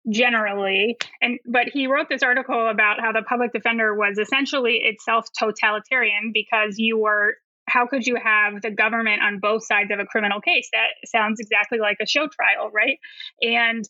generally. 0.10 0.98
And 1.22 1.40
but 1.46 1.68
he 1.74 1.88
wrote 1.88 2.08
this 2.10 2.24
article 2.24 2.70
about 2.70 3.00
how 3.02 3.12
the 3.12 3.24
public 3.24 3.52
defender 3.52 3.96
was 3.96 4.18
essentially 4.18 4.80
itself 4.84 5.28
totalitarian 5.38 6.32
because 6.34 6.76
you 6.78 6.98
were 7.00 7.36
how 7.68 7.86
could 7.86 8.08
you 8.08 8.16
have 8.16 8.62
the 8.62 8.72
government 8.72 9.22
on 9.22 9.40
both 9.40 9.66
sides 9.66 9.92
of 9.92 10.00
a 10.00 10.06
criminal 10.06 10.40
case? 10.40 10.70
That 10.72 10.88
sounds 11.06 11.42
exactly 11.42 11.80
like 11.80 11.98
a 12.02 12.08
show 12.08 12.28
trial 12.28 12.72
right? 12.74 13.00
And 13.42 13.84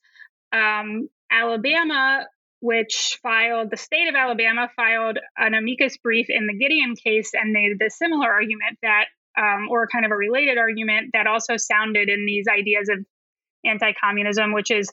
um, 0.51 1.09
alabama 1.31 2.25
which 2.59 3.19
filed 3.21 3.69
the 3.69 3.77
state 3.77 4.07
of 4.07 4.15
alabama 4.15 4.67
filed 4.75 5.19
an 5.37 5.53
amicus 5.53 5.95
brief 5.97 6.25
in 6.29 6.47
the 6.47 6.57
gideon 6.57 6.95
case 6.95 7.31
and 7.33 7.51
made 7.51 7.77
the 7.77 7.91
similar 7.91 8.31
argument 8.31 8.79
that 8.81 9.05
um, 9.37 9.67
or 9.69 9.87
kind 9.87 10.05
of 10.05 10.11
a 10.11 10.15
related 10.15 10.57
argument 10.57 11.11
that 11.13 11.27
also 11.27 11.57
sounded 11.57 12.09
in 12.09 12.25
these 12.25 12.47
ideas 12.47 12.89
of 12.89 13.05
anti-communism, 13.65 14.53
which 14.53 14.71
is 14.71 14.89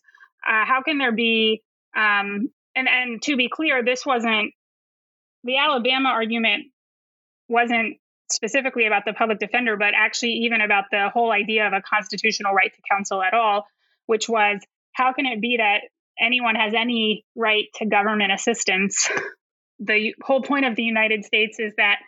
uh, 0.47 0.65
how 0.67 0.83
can 0.83 0.99
there 0.99 1.13
be 1.13 1.63
um, 1.97 2.51
and 2.75 2.89
and 2.89 3.23
to 3.23 3.37
be 3.37 3.49
clear, 3.49 3.83
this 3.85 4.05
wasn't 4.05 4.53
the 5.45 5.59
Alabama 5.59 6.11
argument 6.11 6.65
wasn't 7.49 7.99
specifically 8.31 8.87
about 8.87 9.05
the 9.05 9.13
public 9.13 9.39
defender, 9.39 9.77
but 9.77 9.93
actually 9.95 10.33
even 10.45 10.61
about 10.61 10.85
the 10.91 11.11
whole 11.13 11.31
idea 11.31 11.67
of 11.67 11.73
a 11.73 11.83
constitutional 11.83 12.55
right 12.55 12.73
to 12.75 12.83
counsel 12.91 13.23
at 13.23 13.35
all, 13.35 13.67
which 14.07 14.29
was 14.29 14.61
how 14.93 15.13
can 15.13 15.27
it 15.27 15.41
be 15.41 15.59
that 15.59 15.83
anyone 16.19 16.55
has 16.55 16.73
any 16.75 17.25
right 17.37 17.67
to 17.77 17.87
government 17.87 18.33
assistance? 18.33 19.09
The 19.81 20.15
whole 20.23 20.41
point 20.41 20.67
of 20.67 20.77
the 20.77 20.85
United 20.85 21.25
States 21.25 21.59
is 21.59 21.75
that 21.79 21.99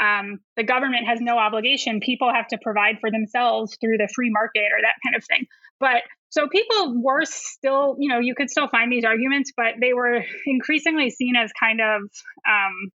um, 0.00 0.38
the 0.56 0.64
government 0.64 1.06
has 1.06 1.20
no 1.20 1.38
obligation. 1.38 2.00
People 2.00 2.32
have 2.32 2.46
to 2.48 2.58
provide 2.62 2.98
for 3.00 3.10
themselves 3.10 3.76
through 3.80 3.98
the 3.98 4.08
free 4.14 4.30
market 4.30 4.70
or 4.72 4.80
that 4.82 4.94
kind 5.04 5.16
of 5.16 5.24
thing. 5.24 5.46
But 5.80 6.02
so 6.30 6.48
people 6.48 7.02
were 7.02 7.24
still, 7.24 7.96
you 7.98 8.08
know, 8.08 8.18
you 8.20 8.34
could 8.34 8.50
still 8.50 8.68
find 8.68 8.92
these 8.92 9.04
arguments, 9.04 9.52
but 9.56 9.74
they 9.80 9.92
were 9.92 10.22
increasingly 10.46 11.10
seen 11.10 11.34
as 11.36 11.50
kind 11.58 11.80
of 11.80 12.02
um, 12.46 12.90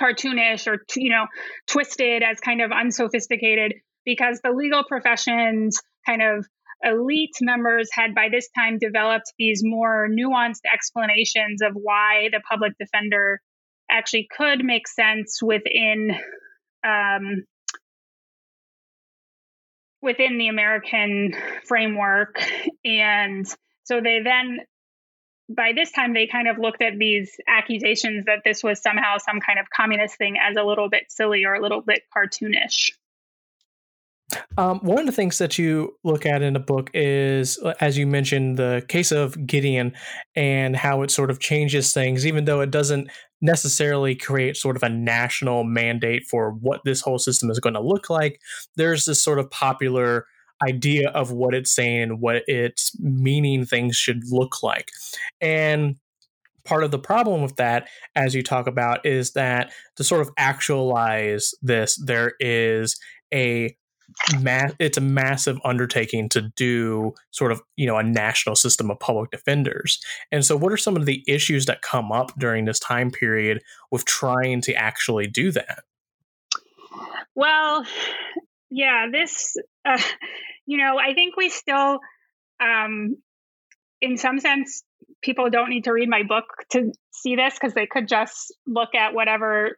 cartoonish 0.00 0.66
or, 0.66 0.78
you 0.96 1.10
know, 1.10 1.26
twisted 1.66 2.22
as 2.22 2.40
kind 2.40 2.62
of 2.62 2.70
unsophisticated 2.72 3.74
because 4.04 4.40
the 4.42 4.50
legal 4.50 4.84
profession's 4.84 5.78
kind 6.06 6.22
of 6.22 6.46
elite 6.84 7.36
members 7.40 7.88
had 7.92 8.14
by 8.14 8.28
this 8.30 8.48
time 8.56 8.78
developed 8.78 9.32
these 9.38 9.62
more 9.64 10.08
nuanced 10.10 10.62
explanations 10.72 11.62
of 11.62 11.72
why 11.74 12.28
the 12.32 12.40
public 12.50 12.72
defender 12.78 13.40
actually 13.92 14.28
could 14.36 14.64
make 14.64 14.88
sense 14.88 15.42
within 15.42 16.16
um, 16.84 17.44
within 20.00 20.36
the 20.36 20.48
American 20.48 21.34
framework. 21.64 22.42
And 22.84 23.46
so 23.84 24.00
they 24.00 24.20
then, 24.22 24.58
by 25.48 25.72
this 25.74 25.92
time, 25.92 26.12
they 26.12 26.26
kind 26.26 26.48
of 26.48 26.58
looked 26.58 26.82
at 26.82 26.98
these 26.98 27.30
accusations 27.46 28.24
that 28.26 28.40
this 28.44 28.64
was 28.64 28.82
somehow 28.82 29.18
some 29.18 29.40
kind 29.40 29.58
of 29.58 29.66
communist 29.70 30.16
thing 30.16 30.36
as 30.40 30.56
a 30.56 30.64
little 30.64 30.88
bit 30.88 31.04
silly 31.08 31.44
or 31.44 31.54
a 31.54 31.62
little 31.62 31.82
bit 31.82 32.02
cartoonish. 32.14 32.90
Um, 34.56 34.80
one 34.80 34.98
of 34.98 35.06
the 35.06 35.12
things 35.12 35.38
that 35.38 35.58
you 35.58 35.96
look 36.04 36.26
at 36.26 36.42
in 36.42 36.54
the 36.54 36.60
book 36.60 36.90
is, 36.94 37.58
as 37.80 37.98
you 37.98 38.06
mentioned, 38.06 38.58
the 38.58 38.84
case 38.88 39.12
of 39.12 39.46
Gideon 39.46 39.92
and 40.34 40.76
how 40.76 41.02
it 41.02 41.10
sort 41.10 41.30
of 41.30 41.40
changes 41.40 41.92
things, 41.92 42.26
even 42.26 42.44
though 42.44 42.60
it 42.60 42.70
doesn't 42.70 43.10
necessarily 43.40 44.14
create 44.14 44.56
sort 44.56 44.76
of 44.76 44.82
a 44.82 44.88
national 44.88 45.64
mandate 45.64 46.24
for 46.30 46.52
what 46.52 46.80
this 46.84 47.00
whole 47.00 47.18
system 47.18 47.50
is 47.50 47.58
going 47.58 47.74
to 47.74 47.80
look 47.80 48.08
like. 48.08 48.40
There's 48.76 49.04
this 49.04 49.22
sort 49.22 49.38
of 49.38 49.50
popular 49.50 50.26
idea 50.66 51.10
of 51.10 51.32
what 51.32 51.54
it's 51.54 51.74
saying 51.74 52.02
and 52.02 52.20
what 52.20 52.42
it's 52.46 52.98
meaning 53.00 53.64
things 53.64 53.96
should 53.96 54.22
look 54.30 54.62
like. 54.62 54.90
And 55.40 55.96
part 56.64 56.84
of 56.84 56.92
the 56.92 56.98
problem 56.98 57.42
with 57.42 57.56
that, 57.56 57.88
as 58.14 58.34
you 58.34 58.42
talk 58.42 58.68
about, 58.68 59.04
is 59.04 59.32
that 59.32 59.72
to 59.96 60.04
sort 60.04 60.20
of 60.20 60.30
actualize 60.36 61.52
this, 61.62 61.96
there 61.96 62.34
is 62.38 62.98
a 63.34 63.76
ma- 64.40 64.70
it's 64.78 64.98
a 64.98 65.02
massive 65.02 65.58
undertaking 65.64 66.28
to 66.30 66.42
do 66.56 67.14
sort 67.30 67.52
of 67.52 67.62
you 67.76 67.86
know 67.86 67.98
a 67.98 68.02
national 68.02 68.56
system 68.56 68.90
of 68.90 68.98
public 69.00 69.30
defenders. 69.30 70.00
And 70.30 70.44
so 70.44 70.56
what 70.56 70.72
are 70.72 70.76
some 70.76 70.96
of 70.96 71.06
the 71.06 71.24
issues 71.26 71.66
that 71.66 71.82
come 71.82 72.12
up 72.12 72.32
during 72.38 72.64
this 72.64 72.78
time 72.78 73.10
period 73.10 73.62
with 73.90 74.04
trying 74.04 74.60
to 74.62 74.74
actually 74.74 75.26
do 75.26 75.50
that? 75.52 75.80
Well 77.34 77.84
yeah 78.72 79.06
this 79.12 79.56
uh, 79.84 80.00
you 80.66 80.78
know 80.78 80.98
i 80.98 81.14
think 81.14 81.36
we 81.36 81.48
still 81.50 82.00
um 82.60 83.16
in 84.00 84.16
some 84.16 84.40
sense 84.40 84.82
people 85.20 85.50
don't 85.50 85.68
need 85.68 85.84
to 85.84 85.92
read 85.92 86.08
my 86.08 86.22
book 86.22 86.44
to 86.70 86.92
see 87.12 87.36
this 87.36 87.54
because 87.54 87.74
they 87.74 87.86
could 87.86 88.08
just 88.08 88.52
look 88.66 88.94
at 88.94 89.14
whatever 89.14 89.76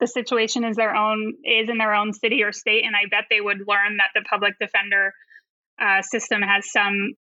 the 0.00 0.06
situation 0.06 0.64
is 0.64 0.76
their 0.76 0.94
own 0.94 1.34
is 1.44 1.68
in 1.68 1.78
their 1.78 1.94
own 1.94 2.12
city 2.12 2.42
or 2.42 2.52
state, 2.52 2.84
and 2.84 2.94
I 2.96 3.06
bet 3.10 3.24
they 3.30 3.40
would 3.40 3.58
learn 3.66 3.98
that 3.98 4.10
the 4.14 4.22
public 4.28 4.54
defender 4.60 5.12
uh, 5.80 6.02
system 6.02 6.42
has 6.42 6.70
some 6.70 7.14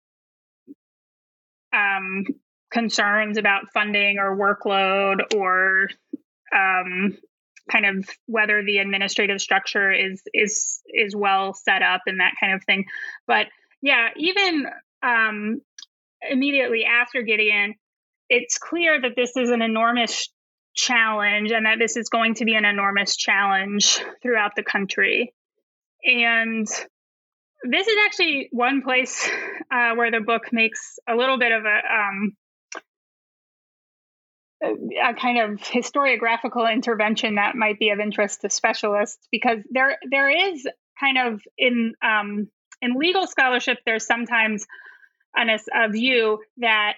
um, 1.73 2.25
concerns 2.71 3.37
about 3.37 3.71
funding 3.73 4.17
or 4.19 4.37
workload 4.37 5.33
or 5.35 5.89
um, 6.55 7.17
kind 7.69 7.85
of 7.85 8.09
whether 8.25 8.63
the 8.63 8.77
administrative 8.77 9.39
structure 9.41 9.91
is 9.91 10.21
is 10.33 10.81
is 10.87 11.15
well 11.15 11.53
set 11.53 11.81
up 11.81 12.01
and 12.07 12.19
that 12.19 12.33
kind 12.39 12.53
of 12.53 12.63
thing. 12.65 12.85
But 13.27 13.47
yeah, 13.81 14.09
even 14.17 14.65
um, 15.03 15.61
immediately 16.29 16.85
after 16.85 17.21
Gideon, 17.21 17.75
it's 18.29 18.57
clear 18.57 19.01
that 19.01 19.15
this 19.15 19.35
is 19.35 19.49
an 19.49 19.61
enormous 19.61 20.29
challenge 20.73 21.51
and 21.51 21.65
that 21.65 21.79
this 21.79 21.97
is 21.97 22.09
going 22.09 22.35
to 22.35 22.45
be 22.45 22.55
an 22.55 22.65
enormous 22.65 23.15
challenge 23.15 23.99
throughout 24.21 24.55
the 24.55 24.63
country. 24.63 25.33
And 26.03 26.67
this 27.63 27.87
is 27.87 27.97
actually 28.05 28.49
one 28.51 28.81
place 28.81 29.29
uh, 29.71 29.95
where 29.95 30.11
the 30.11 30.21
book 30.21 30.51
makes 30.51 30.97
a 31.07 31.15
little 31.15 31.37
bit 31.37 31.51
of 31.51 31.63
a, 31.65 31.79
um, 31.93 32.35
a 34.63 35.13
kind 35.13 35.39
of 35.39 35.59
historiographical 35.59 36.71
intervention 36.71 37.35
that 37.35 37.55
might 37.55 37.79
be 37.79 37.89
of 37.89 37.99
interest 37.99 38.41
to 38.41 38.49
specialists 38.49 39.27
because 39.31 39.59
there 39.71 39.97
there 40.09 40.29
is 40.29 40.67
kind 40.99 41.17
of 41.17 41.41
in 41.57 41.93
um, 42.03 42.47
in 42.81 42.93
legal 42.95 43.25
scholarship 43.25 43.79
there's 43.85 44.05
sometimes 44.05 44.65
an, 45.35 45.49
a 45.49 45.89
view 45.89 46.39
that 46.57 46.93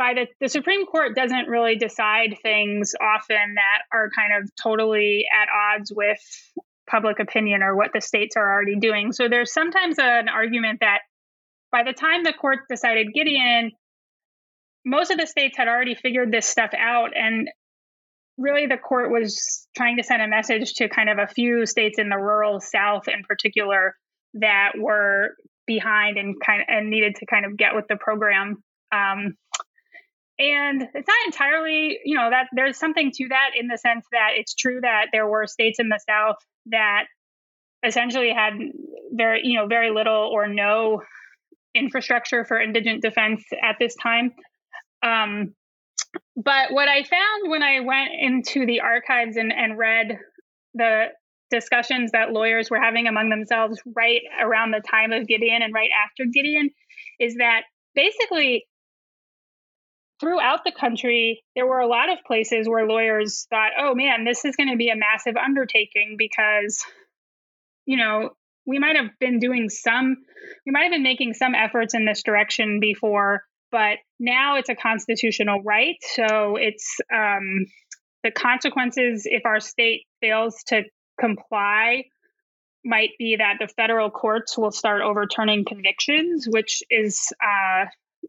by 0.00 0.14
the, 0.14 0.26
the 0.40 0.48
Supreme 0.48 0.86
Court 0.86 1.14
doesn't 1.14 1.46
really 1.48 1.76
decide 1.76 2.38
things 2.42 2.94
often 2.98 3.54
that 3.56 3.82
are 3.92 4.08
kind 4.08 4.42
of 4.42 4.50
totally 4.56 5.26
at 5.30 5.48
odds 5.76 5.92
with 5.94 6.18
public 6.90 7.20
opinion 7.20 7.62
or 7.62 7.76
what 7.76 7.90
the 7.92 8.00
states 8.00 8.34
are 8.34 8.50
already 8.50 8.76
doing. 8.76 9.12
So 9.12 9.28
there's 9.28 9.52
sometimes 9.52 9.96
an 9.98 10.30
argument 10.30 10.80
that 10.80 11.00
by 11.70 11.82
the 11.82 11.92
time 11.92 12.24
the 12.24 12.32
court 12.32 12.60
decided 12.70 13.12
Gideon, 13.12 13.72
most 14.86 15.10
of 15.10 15.18
the 15.18 15.26
states 15.26 15.58
had 15.58 15.68
already 15.68 15.94
figured 15.94 16.32
this 16.32 16.46
stuff 16.46 16.70
out. 16.74 17.10
And 17.14 17.50
really, 18.38 18.66
the 18.66 18.78
court 18.78 19.12
was 19.12 19.68
trying 19.76 19.98
to 19.98 20.02
send 20.02 20.22
a 20.22 20.28
message 20.28 20.72
to 20.76 20.88
kind 20.88 21.10
of 21.10 21.18
a 21.18 21.26
few 21.26 21.66
states 21.66 21.98
in 21.98 22.08
the 22.08 22.16
rural 22.16 22.58
South 22.58 23.06
in 23.06 23.22
particular 23.28 23.94
that 24.32 24.72
were 24.78 25.36
behind 25.66 26.16
and 26.16 26.36
kind 26.40 26.62
of 26.62 26.68
and 26.70 26.88
needed 26.88 27.16
to 27.16 27.26
kind 27.26 27.44
of 27.44 27.58
get 27.58 27.74
with 27.74 27.84
the 27.86 27.96
program. 27.96 28.62
Um, 28.92 29.36
and 30.40 30.88
it's 30.94 31.06
not 31.06 31.26
entirely, 31.26 31.98
you 32.02 32.16
know, 32.16 32.30
that 32.30 32.46
there's 32.52 32.78
something 32.78 33.10
to 33.12 33.28
that 33.28 33.50
in 33.58 33.66
the 33.66 33.76
sense 33.76 34.06
that 34.10 34.30
it's 34.36 34.54
true 34.54 34.80
that 34.80 35.08
there 35.12 35.28
were 35.28 35.46
states 35.46 35.78
in 35.78 35.90
the 35.90 36.00
South 36.08 36.36
that 36.66 37.04
essentially 37.86 38.32
had 38.32 38.54
very, 39.12 39.42
you 39.44 39.58
know, 39.58 39.66
very 39.66 39.90
little 39.90 40.30
or 40.32 40.48
no 40.48 41.02
infrastructure 41.74 42.46
for 42.46 42.58
indigent 42.58 43.02
defense 43.02 43.44
at 43.62 43.76
this 43.78 43.94
time. 43.96 44.32
Um, 45.02 45.54
but 46.36 46.72
what 46.72 46.88
I 46.88 47.02
found 47.02 47.50
when 47.50 47.62
I 47.62 47.80
went 47.80 48.10
into 48.18 48.64
the 48.64 48.80
archives 48.80 49.36
and, 49.36 49.52
and 49.52 49.76
read 49.76 50.18
the 50.72 51.06
discussions 51.50 52.12
that 52.12 52.32
lawyers 52.32 52.70
were 52.70 52.80
having 52.80 53.08
among 53.08 53.28
themselves 53.28 53.78
right 53.94 54.22
around 54.40 54.70
the 54.70 54.80
time 54.80 55.12
of 55.12 55.26
Gideon 55.26 55.60
and 55.60 55.74
right 55.74 55.90
after 56.02 56.24
Gideon 56.32 56.70
is 57.18 57.34
that 57.36 57.62
basically 57.94 58.64
throughout 60.20 60.60
the 60.64 60.72
country, 60.72 61.42
there 61.56 61.66
were 61.66 61.80
a 61.80 61.88
lot 61.88 62.12
of 62.12 62.18
places 62.26 62.68
where 62.68 62.86
lawyers 62.86 63.46
thought, 63.50 63.72
oh 63.78 63.94
man, 63.94 64.24
this 64.24 64.44
is 64.44 64.54
going 64.54 64.70
to 64.70 64.76
be 64.76 64.90
a 64.90 64.96
massive 64.96 65.36
undertaking 65.36 66.16
because, 66.18 66.84
you 67.86 67.96
know, 67.96 68.30
we 68.66 68.78
might 68.78 68.96
have 68.96 69.10
been 69.18 69.38
doing 69.38 69.70
some, 69.70 70.16
we 70.66 70.72
might 70.72 70.82
have 70.82 70.92
been 70.92 71.02
making 71.02 71.34
some 71.34 71.54
efforts 71.54 71.94
in 71.94 72.04
this 72.04 72.22
direction 72.22 72.78
before, 72.80 73.42
but 73.72 73.98
now 74.18 74.56
it's 74.56 74.68
a 74.68 74.74
constitutional 74.74 75.62
right. 75.62 75.96
So 76.14 76.56
it's 76.56 76.98
um, 77.12 77.66
the 78.22 78.30
consequences 78.30 79.22
if 79.24 79.46
our 79.46 79.60
state 79.60 80.02
fails 80.20 80.62
to 80.68 80.82
comply 81.18 82.04
might 82.84 83.10
be 83.18 83.36
that 83.36 83.56
the 83.58 83.68
federal 83.68 84.10
courts 84.10 84.56
will 84.56 84.70
start 84.70 85.02
overturning 85.02 85.64
convictions, 85.64 86.46
which 86.48 86.82
is 86.90 87.32
uh, 87.42 87.86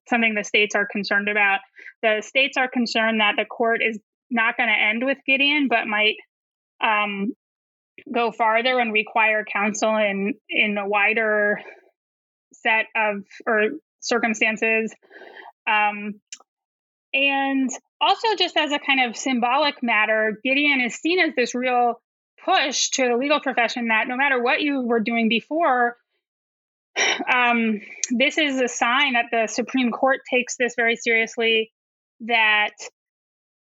something 0.09 0.33
the 0.33 0.43
states 0.43 0.75
are 0.75 0.87
concerned 0.89 1.29
about. 1.29 1.59
The 2.01 2.21
states 2.25 2.57
are 2.57 2.67
concerned 2.67 3.19
that 3.19 3.35
the 3.37 3.45
court 3.45 3.81
is 3.81 3.99
not 4.29 4.57
going 4.57 4.69
to 4.69 4.75
end 4.75 5.05
with 5.05 5.17
Gideon, 5.25 5.67
but 5.69 5.87
might 5.87 6.15
um, 6.83 7.33
go 8.11 8.31
farther 8.31 8.79
and 8.79 8.93
require 8.93 9.45
counsel 9.45 9.95
in 9.97 10.33
in 10.49 10.77
a 10.77 10.87
wider 10.87 11.61
set 12.53 12.85
of 12.95 13.23
or 13.45 13.69
circumstances. 13.99 14.93
Um, 15.67 16.21
and 17.13 17.69
also, 17.99 18.35
just 18.37 18.57
as 18.57 18.71
a 18.71 18.79
kind 18.79 19.09
of 19.09 19.17
symbolic 19.17 19.83
matter, 19.83 20.39
Gideon 20.43 20.81
is 20.81 20.95
seen 20.95 21.19
as 21.19 21.35
this 21.35 21.53
real 21.53 22.01
push 22.43 22.89
to 22.91 23.07
the 23.07 23.17
legal 23.17 23.39
profession 23.39 23.89
that 23.89 24.07
no 24.07 24.15
matter 24.15 24.41
what 24.41 24.61
you 24.61 24.81
were 24.81 25.01
doing 25.01 25.29
before, 25.29 25.97
um, 27.33 27.81
this 28.09 28.37
is 28.37 28.59
a 28.61 28.67
sign 28.67 29.13
that 29.13 29.25
the 29.31 29.47
Supreme 29.47 29.91
Court 29.91 30.19
takes 30.29 30.57
this 30.57 30.73
very 30.75 30.95
seriously, 30.95 31.71
that 32.21 32.73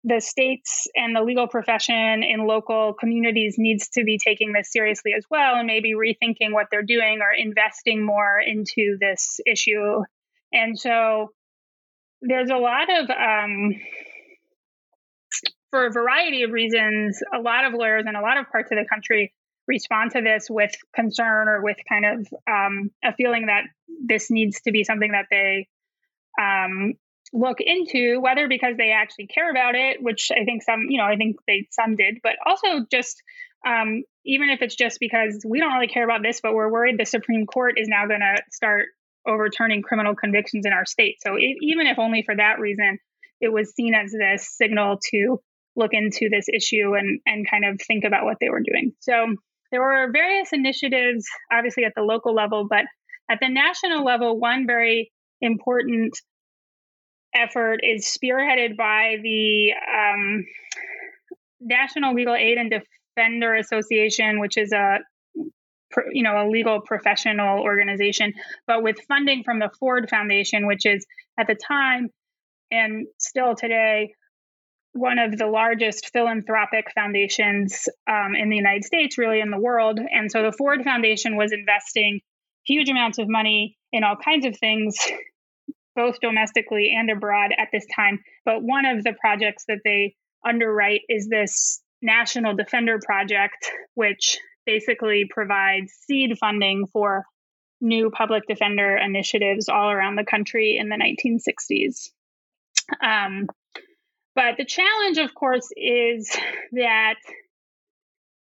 the 0.04 0.20
states 0.20 0.88
and 0.96 1.16
the 1.16 1.22
legal 1.22 1.48
profession 1.48 2.24
in 2.24 2.46
local 2.46 2.94
communities 2.94 3.56
needs 3.58 3.88
to 3.90 4.04
be 4.04 4.18
taking 4.18 4.52
this 4.52 4.72
seriously 4.72 5.14
as 5.18 5.26
well 5.30 5.56
and 5.56 5.66
maybe 5.66 5.94
rethinking 5.94 6.52
what 6.52 6.68
they're 6.70 6.84
doing 6.84 7.20
or 7.22 7.32
investing 7.32 8.06
more 8.06 8.40
into 8.40 8.98
this 9.00 9.40
issue. 9.46 10.04
And 10.52 10.78
so 10.78 11.32
there's 12.22 12.50
a 12.50 12.58
lot 12.58 12.90
of 12.90 13.10
um, 13.10 13.76
for 15.72 15.88
a 15.88 15.92
variety 15.92 16.44
of 16.44 16.52
reasons, 16.52 17.20
a 17.34 17.40
lot 17.40 17.66
of 17.66 17.74
lawyers 17.74 18.04
in 18.08 18.16
a 18.16 18.22
lot 18.22 18.38
of 18.38 18.50
parts 18.52 18.72
of 18.72 18.78
the 18.78 18.86
country 18.88 19.34
respond 19.68 20.12
to 20.12 20.22
this 20.22 20.48
with 20.50 20.72
concern 20.96 21.48
or 21.48 21.64
with 21.64 21.78
kind 21.88 22.06
of 22.06 22.28
um, 22.50 22.92
a 23.04 23.14
feeling 23.14 23.48
that 23.48 23.64
this 24.06 24.30
needs 24.30 24.62
to 24.62 24.72
be 24.72 24.84
something 24.84 25.12
that 25.12 25.28
they 25.30 25.68
um, 26.40 26.94
look 27.32 27.58
into, 27.60 28.20
whether 28.20 28.48
because 28.48 28.76
they 28.78 28.92
actually 28.92 29.28
care 29.28 29.50
about 29.50 29.76
it, 29.76 29.98
which 30.02 30.32
I 30.32 30.44
think 30.46 30.64
some, 30.64 30.82
you 30.90 30.98
know, 30.98 31.06
I 31.06 31.16
think 31.16 31.38
they 31.48 31.68
some 31.72 31.96
did, 31.96 32.18
but 32.22 32.34
also 32.46 32.86
just 32.92 33.22
um, 33.66 34.04
even 34.26 34.50
if 34.50 34.62
it's 34.62 34.76
just 34.76 35.00
because 35.00 35.44
we 35.48 35.60
don't 35.60 35.74
really 35.74 35.88
care 35.88 36.04
about 36.04 36.22
this, 36.22 36.42
but 36.42 36.54
we're 36.54 36.72
worried 36.72 36.98
the 37.00 37.06
Supreme 37.06 37.46
Court 37.46 37.76
is 37.78 37.88
now 37.88 38.08
going 38.08 38.20
to 38.20 38.42
start 38.52 38.88
overturning 39.26 39.82
criminal 39.82 40.16
convictions 40.16 40.66
in 40.66 40.74
our 40.74 40.86
state. 40.86 41.16
So 41.22 41.36
it, 41.36 41.56
even 41.62 41.88
if 41.88 41.98
only 41.98 42.24
for 42.24 42.36
that 42.36 42.60
reason, 42.60 43.00
it 43.40 43.52
was 43.52 43.74
seen 43.74 43.94
as 43.94 44.12
this 44.12 44.56
signal 44.56 45.00
to 45.12 45.40
look 45.76 45.94
into 45.94 46.30
this 46.30 46.46
issue 46.54 46.94
and 46.96 47.20
and 47.26 47.50
kind 47.50 47.66
of 47.66 47.80
think 47.82 48.04
about 48.04 48.26
what 48.26 48.38
they 48.40 48.50
were 48.50 48.62
doing. 48.62 48.94
So 49.00 49.36
there 49.74 49.82
were 49.82 50.12
various 50.12 50.54
initiatives, 50.54 51.26
obviously 51.52 51.84
at 51.84 51.94
the 51.96 52.04
local 52.04 52.36
level, 52.36 52.68
but 52.70 52.86
at 53.28 53.40
the 53.42 53.50
national 53.50 54.06
level, 54.06 54.40
one 54.40 54.68
very 54.68 55.12
important 55.42 56.16
effort 57.34 57.80
is 57.82 58.06
spearheaded 58.06 58.78
by 58.78 59.16
the 59.24 59.74
um, 59.74 60.46
National 61.60 62.14
Legal 62.14 62.36
Aid 62.36 62.60
and 62.60 62.72
Defender 63.18 63.56
Association, 63.56 64.40
which 64.40 64.58
is 64.58 64.72
a 64.74 65.00
you 66.12 66.22
know 66.22 66.38
a 66.38 66.50
legal 66.50 66.82
professional 66.82 67.60
organization, 67.60 68.34
but 68.68 68.84
with 68.84 68.98
funding 69.08 69.44
from 69.44 69.58
the 69.58 69.72
Ford 69.80 70.08
Foundation, 70.08 70.68
which 70.68 70.86
is 70.86 71.04
at 71.40 71.48
the 71.48 71.56
time 71.56 72.10
and 72.70 73.08
still 73.18 73.56
today 73.56 74.14
one 74.94 75.20
of 75.20 75.38
the 75.38 75.48
largest 75.48 76.12
philanthropic 76.14 76.86
foundations 76.94 77.90
um, 78.08 78.36
in 78.36 78.50
the 78.50 78.56
United 78.56 78.86
States, 78.86 79.18
really 79.18 79.40
in 79.40 79.50
the 79.50 79.60
world. 79.60 80.00
And 80.00 80.32
so 80.32 80.44
the 80.44 80.52
Ford 80.52 80.84
Foundation 80.84 81.36
was 81.36 81.52
investing 81.52 82.22
huge 82.66 82.90
amounts 82.90 83.18
of 83.18 83.28
money 83.28 83.78
in 83.92 84.04
all 84.04 84.16
kinds 84.16 84.46
of 84.46 84.58
things 84.58 84.98
both 85.96 86.20
domestically 86.22 86.94
and 86.98 87.10
abroad 87.10 87.52
at 87.58 87.70
this 87.72 87.86
time. 87.96 88.20
But 88.46 88.64
one 88.64 88.86
of 88.86 89.04
the 89.04 89.14
projects 89.20 89.66
that 89.68 89.80
they 89.84 90.16
underwrite 90.46 91.02
is 91.10 91.28
this 91.28 91.82
National 92.02 92.56
Defender 92.56 93.00
Project, 93.04 93.72
which 93.96 94.38
basically 94.66 95.26
provides 95.30 95.94
seed 96.08 96.38
funding 96.40 96.88
for 96.88 97.26
new 97.82 98.10
public 98.12 98.44
defender 98.48 98.96
initiatives 98.98 99.70
all 99.70 99.92
around 99.92 100.16
the 100.16 100.24
country 100.24 100.78
in 100.80 100.90
the 100.90 100.96
1960s. 100.96 102.10
Um, 103.02 103.48
but 104.36 104.56
the 104.58 104.66
challenge, 104.66 105.18
of 105.18 105.34
course, 105.34 105.70
is 105.76 106.36
that 106.72 107.16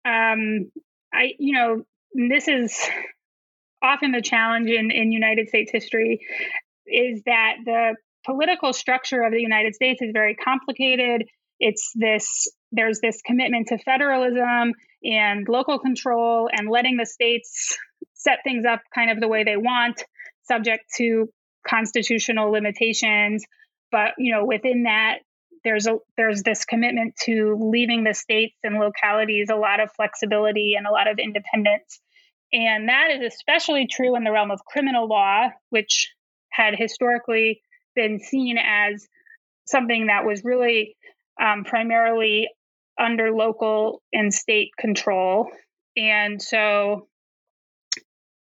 um, 0.06 0.72
I, 1.14 1.34
you 1.40 1.54
know, 1.54 1.84
this 2.14 2.48
is 2.48 2.80
often 3.82 4.12
the 4.12 4.22
challenge 4.22 4.70
in, 4.70 4.92
in 4.92 5.12
United 5.12 5.50
States 5.50 5.72
history 5.72 6.26
is 6.86 7.22
that 7.26 7.56
the 7.66 7.96
political 8.26 8.74
structure 8.74 9.24
of 9.24 9.32
the 9.32 9.42
United 9.42 9.76
States 9.76 10.02
is 10.02 10.12
very 10.14 10.36
complicated. 10.36 11.28
It's 11.60 11.92
this, 11.96 12.48
there's 12.72 13.00
this 13.00 13.22
commitment 13.26 13.68
to 13.68 13.78
federalism 13.80 14.74
and 15.04 15.48
local 15.48 15.80
control 15.80 16.50
and 16.52 16.70
letting 16.70 16.98
the 16.98 17.06
states 17.06 17.78
set 18.14 18.40
things 18.44 18.66
up 18.66 18.82
kind 18.94 19.10
of 19.10 19.20
the 19.20 19.28
way 19.28 19.44
they 19.44 19.58
want, 19.58 20.04
subject 20.44 20.84
to 20.98 21.28
constitutional 21.68 22.52
limitations. 22.52 23.44
But, 23.92 24.12
you 24.18 24.34
know, 24.34 24.46
within 24.46 24.84
that, 24.84 25.20
there's 25.64 25.88
a 25.88 25.98
there's 26.18 26.44
this 26.44 26.66
commitment 26.66 27.16
to 27.24 27.58
leaving 27.60 28.04
the 28.04 28.14
states 28.14 28.56
and 28.64 28.80
localities 28.80 29.50
a 29.50 29.56
lot 29.56 29.80
of 29.80 29.92
flexibility 29.94 30.76
and 30.78 30.88
a 30.88 30.92
lot 30.92 31.10
of 31.10 31.20
independence 31.20 32.00
and 32.54 32.90
that 32.90 33.10
is 33.12 33.34
especially 33.34 33.88
true 33.88 34.16
in 34.16 34.24
the 34.24 34.32
realm 34.32 34.52
of 34.52 34.66
criminal 34.66 35.08
law 35.08 35.50
which 35.70 36.14
had 36.52 36.76
historically 36.78 37.62
been 37.96 38.20
seen 38.20 38.58
as 38.58 39.08
something 39.66 40.08
that 40.08 40.26
was 40.26 40.44
really 40.44 40.96
um, 41.42 41.64
primarily 41.64 42.50
under 43.00 43.32
local 43.32 44.02
and 44.14 44.34
state 44.34 44.72
control. 44.78 45.50
And 45.98 46.42
so 46.42 47.08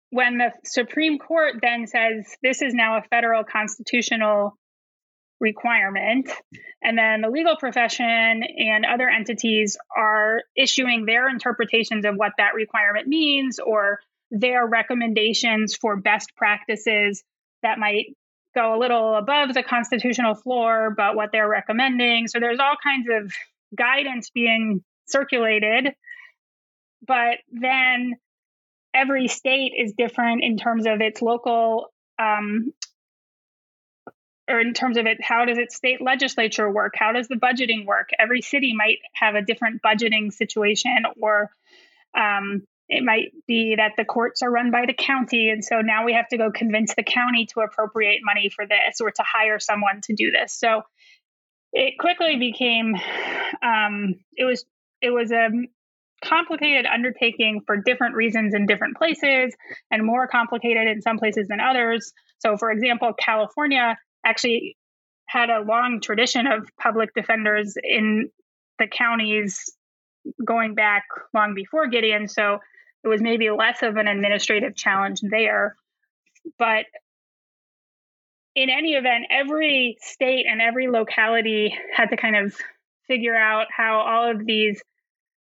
when 0.10 0.38
the 0.38 0.52
Supreme 0.66 1.20
Court 1.20 1.56
then 1.62 1.88
says 1.88 2.26
this 2.44 2.62
is 2.62 2.74
now 2.74 2.98
a 2.98 3.04
federal 3.04 3.44
constitutional 3.44 4.58
requirement, 5.42 6.30
and 6.82 6.98
then 6.98 7.22
the 7.22 7.30
legal 7.30 7.58
profession 7.58 8.06
and 8.06 8.86
other 8.86 9.10
entities 9.10 9.78
are 9.96 10.44
issuing 10.56 11.06
their 11.06 11.28
interpretations 11.28 12.06
of 12.06 12.16
what 12.16 12.34
that 12.38 12.54
requirement 12.54 13.08
means 13.08 13.60
or 13.60 14.00
their 14.30 14.66
recommendations 14.66 15.76
for 15.76 15.98
best 15.98 16.34
practices 16.38 17.24
that 17.64 17.78
might 17.78 18.16
go 18.56 18.76
a 18.76 18.80
little 18.80 19.16
above 19.16 19.54
the 19.54 19.64
constitutional 19.64 20.36
floor, 20.36 20.94
but 20.96 21.16
what 21.16 21.30
they're 21.32 21.50
recommending. 21.50 22.28
So 22.28 22.40
there's 22.40 22.60
all 22.60 22.76
kinds 22.82 23.08
of 23.12 23.34
guidance 23.76 24.30
being 24.30 24.84
circulated. 25.08 25.94
But 27.06 27.38
then 27.52 28.14
every 28.94 29.28
state 29.28 29.74
is 29.78 29.94
different 29.98 30.44
in 30.44 30.58
terms 30.58 30.86
of 30.86 31.02
its 31.02 31.22
local 31.22 31.88
um, 32.20 32.74
or 34.52 34.60
in 34.60 34.74
terms 34.74 34.98
of 34.98 35.06
it 35.06 35.18
how 35.22 35.46
does 35.46 35.58
its 35.58 35.76
state 35.76 36.02
legislature 36.02 36.70
work 36.70 36.94
how 36.96 37.12
does 37.12 37.28
the 37.28 37.36
budgeting 37.36 37.86
work 37.86 38.10
every 38.20 38.42
city 38.42 38.74
might 38.76 38.98
have 39.14 39.36
a 39.36 39.42
different 39.42 39.82
budgeting 39.82 40.32
situation 40.32 41.04
or 41.20 41.50
um, 42.18 42.64
it 42.92 43.06
might 43.06 43.32
be 43.48 43.76
that 43.78 43.94
the 43.98 44.04
courts 44.04 44.42
are 44.42 44.52
run 44.52 44.70
by 44.70 44.86
the 44.86 44.94
county. 44.94 45.50
And 45.50 45.64
so 45.64 45.80
now 45.80 46.04
we 46.04 46.14
have 46.14 46.28
to 46.28 46.38
go 46.38 46.52
convince 46.52 46.94
the 46.94 47.04
county 47.04 47.48
to 47.54 47.62
appropriate 47.62 48.20
money 48.22 48.52
for 48.54 48.68
this 48.68 49.00
or 49.00 49.12
to 49.12 49.24
hire 49.24 49.60
someone 49.60 50.02
to 50.04 50.14
do 50.14 50.30
this. 50.30 50.54
So 50.54 50.82
it 51.72 51.98
quickly 51.98 52.36
became, 52.36 52.96
um, 53.64 54.16
it 54.36 54.44
was, 54.44 54.66
it 55.02 55.10
was 55.10 55.32
a 55.32 55.48
complicated 56.22 56.86
undertaking 56.86 57.62
for 57.66 57.78
different 57.78 58.16
reasons 58.16 58.54
in 58.54 58.66
different 58.66 58.98
places 58.98 59.56
and 59.90 60.06
more 60.06 60.28
complicated 60.28 60.86
in 60.88 61.02
some 61.02 61.18
places 61.18 61.48
than 61.48 61.62
others. 61.62 62.12
So, 62.40 62.58
for 62.58 62.72
example, 62.72 63.14
California 63.18 63.98
actually 64.26 64.78
had 65.26 65.50
a 65.50 65.62
long 65.62 66.02
tradition 66.02 66.48
of 66.48 66.70
public 66.80 67.14
defenders 67.14 67.76
in 67.82 68.30
the 68.80 68.88
counties 68.88 69.74
going 70.44 70.76
back 70.76 71.06
long 71.34 71.54
before 71.54 71.88
Gideon. 71.88 72.28
So 72.28 72.60
it 73.04 73.08
was 73.08 73.22
maybe 73.22 73.50
less 73.50 73.82
of 73.82 73.98
an 73.98 74.08
administrative 74.08 74.76
challenge 74.76 75.22
there. 75.22 75.76
But 76.60 76.86
in 78.56 78.70
any 78.70 78.94
event, 78.94 79.26
every 79.30 79.98
state 80.02 80.46
and 80.48 80.62
every 80.62 80.90
locality 80.90 81.74
had 81.96 82.10
to 82.10 82.18
kind 82.18 82.36
of 82.36 82.56
figure 83.08 83.36
out 83.36 83.68
how 83.76 84.00
all 84.00 84.30
of 84.32 84.46
these 84.46 84.82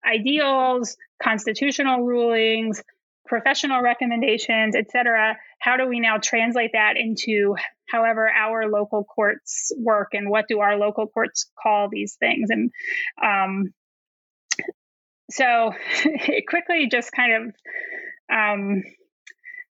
ideals, 0.05 0.97
constitutional 1.23 2.05
rulings, 2.05 2.83
professional 3.27 3.83
recommendations, 3.83 4.75
et 4.77 4.91
cetera, 4.91 5.37
how 5.59 5.77
do 5.77 5.87
we 5.87 6.01
now 6.01 6.19
translate 6.19 6.71
that 6.73 6.97
into 6.97 7.55
however 7.89 8.29
our 8.29 8.69
local 8.69 9.05
courts 9.05 9.73
work 9.77 10.09
and 10.13 10.29
what 10.31 10.47
do 10.49 10.61
our 10.61 10.77
local 10.77 11.07
courts 11.07 11.51
call 11.61 11.89
these 11.91 12.15
things? 12.15 12.51
And 12.51 12.71
um, 13.23 13.75
so 15.31 15.73
it 16.05 16.47
quickly 16.49 16.89
just 16.91 17.11
kind 17.13 17.33
of 17.33 17.55
um, 18.33 18.83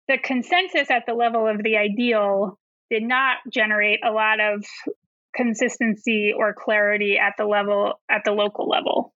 the 0.08 0.18
consensus 0.18 0.89
at 0.89 1.06
the 1.08 1.14
level 1.14 1.47
of 1.47 1.64
the 1.64 1.78
ideal 1.78 2.60
did 2.89 3.04
not 3.04 3.38
generate 3.52 3.99
a 4.06 4.12
lot 4.12 4.39
of 4.39 4.66
consistency 5.34 6.34
or 6.38 6.54
clarity 6.54 7.18
at 7.18 7.36
the 7.38 7.45
level 7.45 7.93
at 8.10 8.24
the 8.26 8.34
local 8.34 8.68
level 8.68 9.14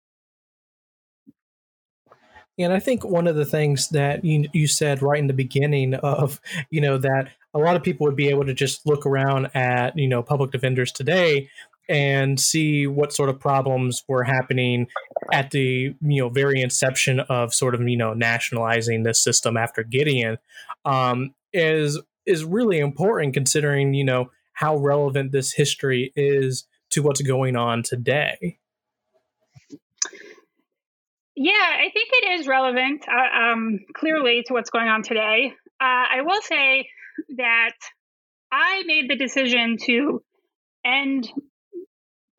and 2.62 2.72
I 2.72 2.78
think 2.78 3.04
one 3.04 3.26
of 3.26 3.36
the 3.36 3.44
things 3.44 3.88
that 3.90 4.24
you, 4.24 4.48
you 4.52 4.66
said 4.66 5.02
right 5.02 5.18
in 5.18 5.26
the 5.26 5.32
beginning 5.32 5.94
of, 5.94 6.40
you 6.70 6.80
know, 6.80 6.98
that 6.98 7.28
a 7.54 7.58
lot 7.58 7.76
of 7.76 7.82
people 7.82 8.06
would 8.06 8.16
be 8.16 8.28
able 8.28 8.44
to 8.46 8.54
just 8.54 8.86
look 8.86 9.06
around 9.06 9.50
at, 9.54 9.96
you 9.96 10.08
know, 10.08 10.22
public 10.22 10.50
defenders 10.50 10.92
today 10.92 11.48
and 11.88 12.40
see 12.40 12.86
what 12.86 13.12
sort 13.12 13.28
of 13.28 13.40
problems 13.40 14.04
were 14.08 14.24
happening 14.24 14.86
at 15.32 15.50
the 15.50 15.94
you 16.00 16.22
know 16.22 16.28
very 16.28 16.62
inception 16.62 17.20
of 17.20 17.52
sort 17.52 17.74
of 17.74 17.86
you 17.88 17.96
know 17.96 18.14
nationalizing 18.14 19.02
this 19.02 19.22
system 19.22 19.56
after 19.56 19.82
Gideon 19.82 20.38
um, 20.84 21.34
is 21.52 22.00
is 22.24 22.44
really 22.44 22.78
important 22.78 23.34
considering 23.34 23.94
you 23.94 24.04
know 24.04 24.30
how 24.54 24.76
relevant 24.76 25.32
this 25.32 25.52
history 25.52 26.12
is 26.14 26.66
to 26.90 27.02
what's 27.02 27.22
going 27.22 27.56
on 27.56 27.82
today. 27.82 28.58
Yeah, 31.44 31.54
I 31.54 31.90
think 31.92 32.08
it 32.12 32.38
is 32.38 32.46
relevant 32.46 33.04
uh, 33.08 33.50
um, 33.50 33.80
clearly 33.94 34.44
to 34.46 34.52
what's 34.52 34.70
going 34.70 34.86
on 34.86 35.02
today. 35.02 35.52
Uh, 35.80 36.04
I 36.14 36.20
will 36.22 36.40
say 36.40 36.88
that 37.36 37.74
I 38.52 38.84
made 38.86 39.10
the 39.10 39.16
decision 39.16 39.76
to 39.86 40.22
end 40.84 41.28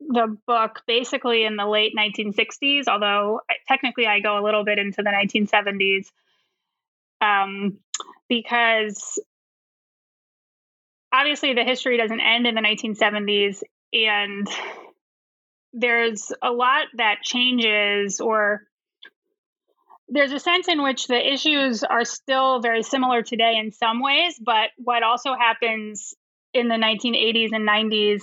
the 0.00 0.38
book 0.46 0.80
basically 0.86 1.44
in 1.44 1.56
the 1.56 1.66
late 1.66 1.92
1960s, 1.94 2.88
although 2.88 3.40
technically 3.68 4.06
I 4.06 4.20
go 4.20 4.38
a 4.38 4.42
little 4.42 4.64
bit 4.64 4.78
into 4.78 5.02
the 5.02 5.10
1970s, 5.10 6.06
um, 7.20 7.80
because 8.30 9.20
obviously 11.12 11.52
the 11.52 11.64
history 11.64 11.98
doesn't 11.98 12.20
end 12.20 12.46
in 12.46 12.54
the 12.54 12.62
1970s, 12.62 13.62
and 13.92 14.48
there's 15.74 16.32
a 16.42 16.50
lot 16.50 16.86
that 16.96 17.16
changes 17.22 18.18
or 18.18 18.62
there's 20.14 20.32
a 20.32 20.38
sense 20.38 20.68
in 20.68 20.80
which 20.80 21.08
the 21.08 21.32
issues 21.32 21.82
are 21.82 22.04
still 22.04 22.60
very 22.60 22.84
similar 22.84 23.22
today 23.22 23.54
in 23.58 23.72
some 23.72 24.00
ways, 24.00 24.40
but 24.40 24.70
what 24.78 25.02
also 25.02 25.34
happens 25.34 26.14
in 26.54 26.68
the 26.68 26.76
1980s 26.76 27.48
and 27.52 27.68
90s 27.68 28.22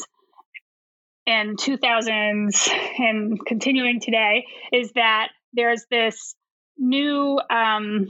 and 1.28 1.58
2000s 1.58 2.70
and 3.00 3.46
continuing 3.46 4.00
today 4.00 4.46
is 4.72 4.94
that 4.94 5.28
there's 5.54 5.86
this 5.92 6.34
new 6.78 7.38
um, 7.50 8.08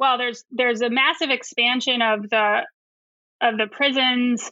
well 0.00 0.18
there's 0.18 0.44
there's 0.50 0.82
a 0.82 0.90
massive 0.90 1.30
expansion 1.30 2.02
of 2.02 2.28
the 2.28 2.62
of 3.40 3.56
the 3.56 3.68
prisons 3.70 4.50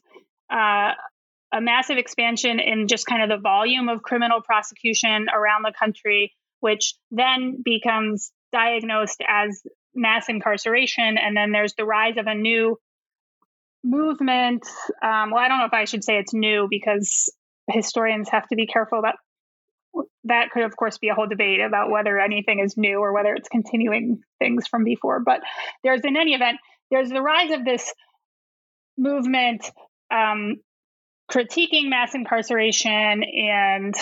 uh, 0.49 0.93
a 1.53 1.61
massive 1.61 1.99
expansion 1.99 2.61
in 2.61 2.87
just 2.87 3.05
kind 3.05 3.23
of 3.23 3.29
the 3.29 3.43
volume 3.43 3.89
of 3.89 4.01
criminal 4.01 4.41
prosecution 4.41 5.27
around 5.35 5.63
the 5.63 5.73
country 5.77 6.33
which 6.61 6.95
then 7.11 7.61
becomes 7.63 8.33
diagnosed 8.55 9.21
as 9.29 9.63
mass 9.95 10.29
incarceration 10.29 11.19
and 11.19 11.37
then 11.37 11.53
there's 11.53 11.75
the 11.75 11.85
rise 11.85 12.17
of 12.17 12.27
a 12.27 12.35
new 12.35 12.79
movement. 13.83 14.65
Um, 15.03 15.31
well 15.31 15.43
i 15.43 15.49
don't 15.49 15.59
know 15.59 15.67
if 15.67 15.75
i 15.75 15.85
should 15.85 16.05
say 16.05 16.19
it's 16.19 16.33
new 16.33 16.69
because 16.71 17.31
historians 17.69 18.29
have 18.31 18.47
to 18.49 18.57
be 18.57 18.67
careful 18.67 19.03
that 19.03 19.17
that 20.25 20.51
could 20.51 20.65
of 20.65 20.77
course 20.77 20.99
be 20.99 21.09
a 21.09 21.15
whole 21.15 21.29
debate 21.29 21.61
about 21.61 21.91
whether 21.91 22.19
anything 22.19 22.61
is 22.61 22.77
new 22.77 22.99
or 22.99 23.13
whether 23.13 23.35
it's 23.35 23.49
continuing 23.49 24.23
things 24.39 24.67
from 24.67 24.85
before. 24.85 25.21
But 25.21 25.41
there's 25.83 26.01
in 26.05 26.17
any 26.17 26.35
event 26.35 26.59
there's 26.91 27.11
the 27.11 27.23
rise 27.23 27.51
of 27.53 27.65
this 27.65 27.93
movement 28.97 29.71
um, 30.11 30.57
critiquing 31.31 31.89
mass 31.89 32.15
incarceration 32.15 33.25
and 33.25 33.95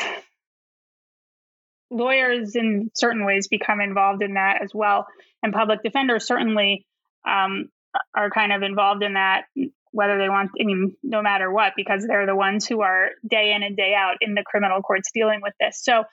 lawyers 1.92 2.56
in 2.56 2.90
certain 2.94 3.24
ways 3.24 3.48
become 3.48 3.80
involved 3.80 4.22
in 4.22 4.34
that 4.34 4.62
as 4.62 4.70
well 4.74 5.06
and 5.42 5.52
public 5.52 5.82
defenders 5.82 6.26
certainly 6.26 6.86
um, 7.28 7.68
are 8.14 8.30
kind 8.30 8.52
of 8.52 8.62
involved 8.62 9.02
in 9.02 9.14
that 9.14 9.44
whether 9.92 10.18
they 10.18 10.28
want, 10.28 10.50
I 10.58 10.64
mean, 10.64 10.96
no 11.02 11.22
matter 11.22 11.52
what, 11.52 11.74
because 11.76 12.04
they're 12.06 12.26
the 12.26 12.34
ones 12.34 12.66
who 12.66 12.80
are 12.80 13.10
day 13.28 13.52
in 13.54 13.62
and 13.62 13.76
day 13.76 13.94
out 13.94 14.16
in 14.20 14.34
the 14.34 14.42
criminal 14.42 14.80
courts 14.80 15.10
dealing 15.14 15.40
with 15.42 15.52
this. 15.60 15.80
So 15.82 16.04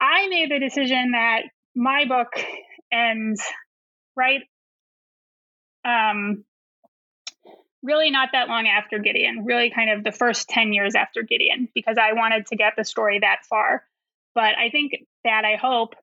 I 0.00 0.26
made 0.28 0.50
the 0.50 0.58
decision 0.58 1.12
that 1.12 1.42
my 1.76 2.06
book 2.06 2.28
ends 2.90 3.42
right 4.16 4.40
um, 5.84 6.44
really 7.82 8.10
not 8.10 8.30
that 8.32 8.48
long 8.48 8.66
after 8.66 8.98
Gideon, 8.98 9.44
really 9.44 9.70
kind 9.70 9.90
of 9.90 10.02
the 10.02 10.12
first 10.12 10.48
10 10.48 10.72
years 10.72 10.94
after 10.94 11.22
Gideon, 11.22 11.68
because 11.74 11.96
I 12.00 12.14
wanted 12.14 12.46
to 12.46 12.56
get 12.56 12.74
the 12.76 12.84
story 12.84 13.20
that 13.20 13.44
far. 13.48 13.84
But 14.34 14.58
I 14.58 14.70
think 14.70 14.92
that 15.24 15.44
I 15.44 15.56
hope 15.56 15.94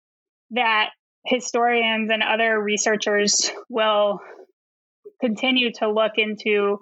that 0.52 0.90
historians 1.26 2.10
and 2.12 2.24
other 2.24 2.60
researchers 2.60 3.52
will 3.70 4.22
continue 5.20 5.72
to 5.74 5.92
look 5.92 6.14
into 6.18 6.80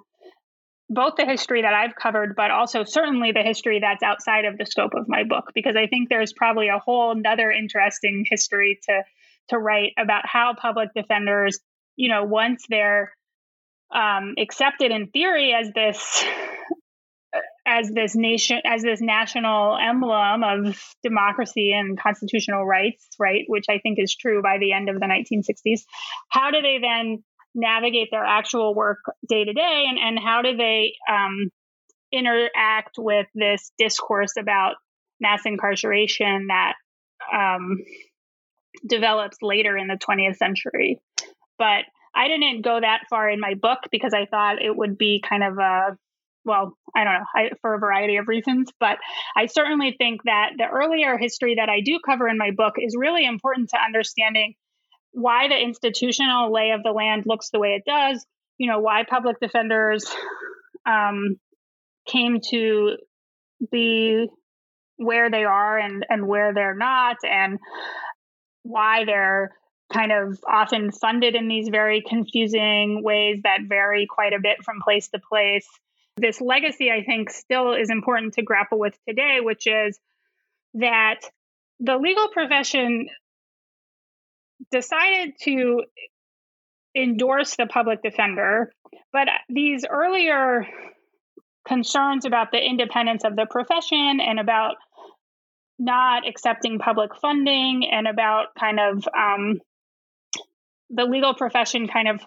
both 0.89 1.15
the 1.17 1.25
history 1.25 1.63
that 1.63 1.73
I've 1.73 1.95
covered, 1.95 2.35
but 2.35 2.51
also 2.51 2.83
certainly 2.83 3.31
the 3.31 3.41
history 3.41 3.79
that's 3.79 4.03
outside 4.03 4.45
of 4.45 4.57
the 4.57 4.65
scope 4.65 4.93
of 4.93 5.07
my 5.07 5.23
book, 5.23 5.51
because 5.55 5.75
I 5.75 5.87
think 5.87 6.09
there's 6.09 6.33
probably 6.33 6.67
a 6.67 6.77
whole 6.77 7.11
another 7.11 7.49
interesting 7.49 8.25
history 8.29 8.79
to 8.87 9.01
to 9.49 9.59
write 9.59 9.93
about 9.97 10.25
how 10.25 10.55
public 10.59 10.89
defenders, 10.95 11.59
you 11.95 12.09
know, 12.09 12.23
once 12.23 12.65
they're 12.67 13.13
um, 13.93 14.33
accepted 14.39 14.91
in 14.91 15.07
theory 15.07 15.53
as 15.53 15.71
this 15.73 16.25
as 17.65 17.89
this 17.89 18.15
nation 18.15 18.59
as 18.63 18.83
this 18.83 19.01
national 19.01 19.77
emblem 19.77 20.43
of 20.43 20.79
democracy 21.03 21.71
and 21.73 21.99
constitutional 21.99 22.65
rights, 22.65 23.07
right, 23.19 23.43
which 23.47 23.65
I 23.69 23.79
think 23.79 23.97
is 23.99 24.15
true 24.15 24.41
by 24.41 24.57
the 24.59 24.71
end 24.71 24.89
of 24.89 24.99
the 24.99 25.07
1960s. 25.07 25.81
How 26.29 26.51
do 26.51 26.61
they 26.61 26.77
then 26.79 27.23
navigate 27.55 28.09
their 28.11 28.23
actual 28.23 28.75
work 28.75 28.99
day 29.27 29.45
to 29.45 29.53
day 29.53 29.85
and, 29.89 29.97
and 29.97 30.19
how 30.19 30.41
do 30.41 30.55
they 30.57 30.93
um, 31.09 31.49
interact 32.11 32.95
with 32.97 33.27
this 33.33 33.71
discourse 33.77 34.33
about 34.37 34.75
mass 35.19 35.41
incarceration 35.45 36.47
that 36.47 36.73
um, 37.33 37.77
develops 38.87 39.37
later 39.41 39.77
in 39.77 39.87
the 39.87 39.97
20th 39.97 40.35
century. 40.35 40.99
But 41.57 41.85
I 42.13 42.27
didn't 42.27 42.61
go 42.61 42.79
that 42.79 43.03
far 43.09 43.29
in 43.29 43.39
my 43.39 43.55
book 43.55 43.79
because 43.91 44.13
I 44.13 44.25
thought 44.25 44.61
it 44.61 44.75
would 44.75 44.97
be 44.97 45.23
kind 45.27 45.43
of 45.43 45.57
a 45.57 45.97
well, 46.45 46.77
I 46.95 47.03
don't 47.03 47.13
know, 47.13 47.25
I, 47.35 47.49
for 47.61 47.73
a 47.73 47.79
variety 47.79 48.17
of 48.17 48.27
reasons, 48.27 48.69
but 48.79 48.97
I 49.35 49.47
certainly 49.47 49.95
think 49.97 50.21
that 50.25 50.51
the 50.57 50.67
earlier 50.67 51.17
history 51.17 51.55
that 51.55 51.69
I 51.69 51.81
do 51.81 51.99
cover 52.05 52.27
in 52.27 52.37
my 52.37 52.51
book 52.51 52.75
is 52.77 52.95
really 52.97 53.25
important 53.25 53.69
to 53.69 53.77
understanding 53.83 54.53
why 55.11 55.47
the 55.47 55.59
institutional 55.59 56.53
lay 56.53 56.71
of 56.71 56.83
the 56.83 56.91
land 56.91 57.23
looks 57.25 57.49
the 57.49 57.59
way 57.59 57.69
it 57.69 57.83
does, 57.85 58.25
you 58.57 58.69
know, 58.69 58.79
why 58.79 59.03
public 59.09 59.39
defenders 59.39 60.05
um, 60.85 61.39
came 62.07 62.39
to 62.51 62.97
be 63.71 64.27
where 64.97 65.29
they 65.29 65.43
are 65.43 65.77
and, 65.77 66.05
and 66.09 66.27
where 66.27 66.53
they're 66.53 66.75
not, 66.75 67.17
and 67.23 67.59
why 68.63 69.05
they're 69.05 69.51
kind 69.91 70.11
of 70.11 70.39
often 70.47 70.91
funded 70.91 71.35
in 71.35 71.47
these 71.47 71.69
very 71.69 72.01
confusing 72.01 73.03
ways 73.03 73.39
that 73.43 73.59
vary 73.67 74.07
quite 74.09 74.33
a 74.33 74.39
bit 74.41 74.63
from 74.63 74.81
place 74.83 75.07
to 75.09 75.19
place. 75.19 75.67
This 76.17 76.39
legacy, 76.39 76.91
I 76.91 77.03
think, 77.03 77.29
still 77.29 77.73
is 77.73 77.89
important 77.89 78.35
to 78.35 78.43
grapple 78.43 78.79
with 78.79 78.97
today, 79.07 79.39
which 79.41 79.67
is 79.67 79.99
that 80.75 81.21
the 81.79 81.97
legal 81.97 82.29
profession 82.29 83.09
decided 84.71 85.33
to 85.41 85.83
endorse 86.95 87.55
the 87.57 87.65
public 87.65 88.01
defender, 88.01 88.71
but 89.11 89.27
these 89.49 89.85
earlier 89.89 90.65
concerns 91.67 92.25
about 92.25 92.51
the 92.51 92.63
independence 92.63 93.23
of 93.25 93.35
the 93.35 93.45
profession 93.49 94.19
and 94.21 94.39
about 94.39 94.75
not 95.77 96.27
accepting 96.27 96.79
public 96.79 97.15
funding 97.15 97.89
and 97.91 98.07
about 98.07 98.47
kind 98.57 98.79
of 98.79 99.05
um, 99.17 99.59
the 100.89 101.03
legal 101.03 101.33
profession 101.33 101.87
kind 101.87 102.07
of 102.07 102.21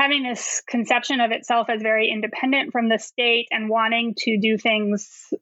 having 0.00 0.22
this 0.22 0.62
conception 0.66 1.20
of 1.20 1.30
itself 1.30 1.68
as 1.68 1.82
very 1.82 2.10
independent 2.10 2.72
from 2.72 2.88
the 2.88 2.98
state 2.98 3.46
and 3.50 3.68
wanting 3.68 4.14
to 4.16 4.38
do 4.38 4.56
things 4.56 5.32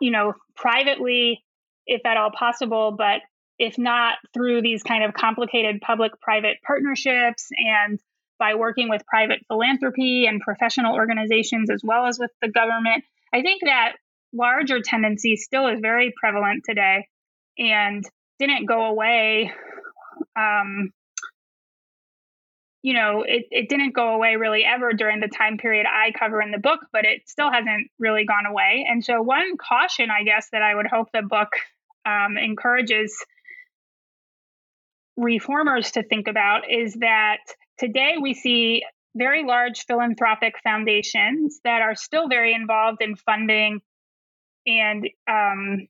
you 0.00 0.10
know 0.10 0.32
privately 0.54 1.44
if 1.86 2.04
at 2.06 2.16
all 2.16 2.30
possible 2.30 2.94
but 2.96 3.20
if 3.58 3.78
not 3.78 4.14
through 4.34 4.62
these 4.62 4.82
kind 4.82 5.04
of 5.04 5.14
complicated 5.14 5.80
public 5.80 6.12
private 6.20 6.56
partnerships 6.66 7.48
and 7.58 8.00
by 8.38 8.54
working 8.54 8.88
with 8.88 9.02
private 9.06 9.40
philanthropy 9.48 10.26
and 10.26 10.40
professional 10.40 10.94
organizations 10.94 11.70
as 11.70 11.80
well 11.82 12.06
as 12.06 12.18
with 12.18 12.30
the 12.42 12.48
government. 12.48 13.04
I 13.32 13.42
think 13.42 13.62
that 13.64 13.92
larger 14.32 14.80
tendency 14.80 15.36
still 15.36 15.68
is 15.68 15.80
very 15.80 16.12
prevalent 16.18 16.64
today 16.68 17.08
and 17.58 18.04
didn't 18.38 18.66
go 18.66 18.84
away. 18.86 19.52
Um, 20.38 20.92
you 22.86 22.94
know, 22.94 23.24
it, 23.26 23.46
it 23.50 23.68
didn't 23.68 23.96
go 23.96 24.14
away 24.14 24.36
really 24.36 24.64
ever 24.64 24.92
during 24.92 25.18
the 25.18 25.26
time 25.26 25.58
period 25.58 25.86
I 25.92 26.12
cover 26.16 26.40
in 26.40 26.52
the 26.52 26.58
book, 26.58 26.78
but 26.92 27.04
it 27.04 27.28
still 27.28 27.50
hasn't 27.50 27.90
really 27.98 28.24
gone 28.24 28.46
away. 28.46 28.86
And 28.88 29.04
so, 29.04 29.20
one 29.20 29.56
caution, 29.56 30.08
I 30.08 30.22
guess, 30.22 30.50
that 30.52 30.62
I 30.62 30.72
would 30.72 30.86
hope 30.86 31.08
the 31.12 31.22
book 31.22 31.48
um, 32.06 32.38
encourages 32.38 33.12
reformers 35.16 35.90
to 35.92 36.04
think 36.04 36.28
about 36.28 36.70
is 36.70 36.94
that 37.00 37.38
today 37.76 38.18
we 38.22 38.34
see 38.34 38.84
very 39.16 39.42
large 39.42 39.84
philanthropic 39.86 40.54
foundations 40.62 41.58
that 41.64 41.82
are 41.82 41.96
still 41.96 42.28
very 42.28 42.54
involved 42.54 43.02
in 43.02 43.16
funding 43.16 43.80
and 44.64 45.08
um, 45.28 45.88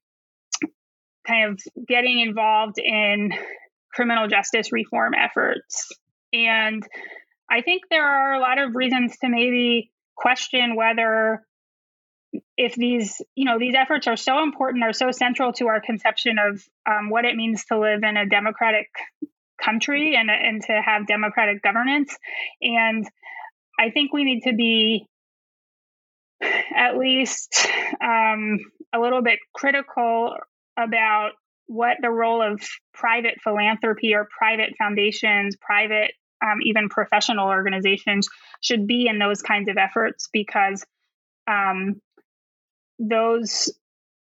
kind 1.26 1.51
of 1.51 1.61
getting 1.86 2.20
involved 2.20 2.78
in 2.78 3.34
criminal 3.92 4.28
justice 4.28 4.72
reform 4.72 5.12
efforts. 5.12 5.92
And 6.33 6.83
I 7.51 7.62
think 7.62 7.83
there 7.91 8.07
are 8.07 8.35
a 8.35 8.41
lot 8.41 8.59
of 8.59 8.74
reasons 8.74 9.16
to 9.18 9.29
maybe 9.29 9.91
question 10.16 10.77
whether 10.77 11.43
if 12.57 12.74
these 12.74 13.22
you 13.35 13.45
know 13.45 13.59
these 13.59 13.74
efforts 13.74 14.07
are 14.07 14.16
so 14.16 14.43
important 14.43 14.83
are 14.83 14.93
so 14.93 15.11
central 15.11 15.53
to 15.53 15.68
our 15.68 15.81
conception 15.81 16.37
of 16.39 16.62
um, 16.89 17.11
what 17.11 17.24
it 17.24 17.37
means 17.37 17.64
to 17.66 17.79
live 17.79 18.03
in 18.03 18.16
a 18.16 18.27
democratic 18.27 18.89
country 19.62 20.16
and 20.16 20.31
and 20.31 20.62
to 20.62 20.72
have 20.85 21.07
democratic 21.07 21.62
governance. 21.62 22.16
And 22.61 23.07
i 23.79 23.91
think 23.91 24.12
we 24.12 24.24
need 24.24 24.43
to 24.43 24.55
be 24.55 25.07
at 26.74 26.97
least 26.99 27.66
um, 28.03 28.59
a 28.95 29.01
little 29.01 29.22
bit 29.22 29.39
critical 29.55 30.37
about 30.79 31.33
what 31.67 31.97
the 32.01 32.11
role 32.11 32.43
of 32.43 32.61
private 32.95 33.37
philanthropy 33.43 34.14
or 34.14 34.29
private 34.37 34.75
foundations, 34.79 35.57
private, 35.57 36.12
um, 36.43 36.59
even 36.62 36.89
professional 36.89 37.49
organizations 37.49 38.29
should 38.61 38.87
be 38.87 39.07
in 39.09 39.19
those 39.19 39.43
kinds 39.43 39.69
of 39.69 39.77
efforts 39.77 40.29
because 40.33 40.85
um, 41.49 42.01
those 42.99 43.73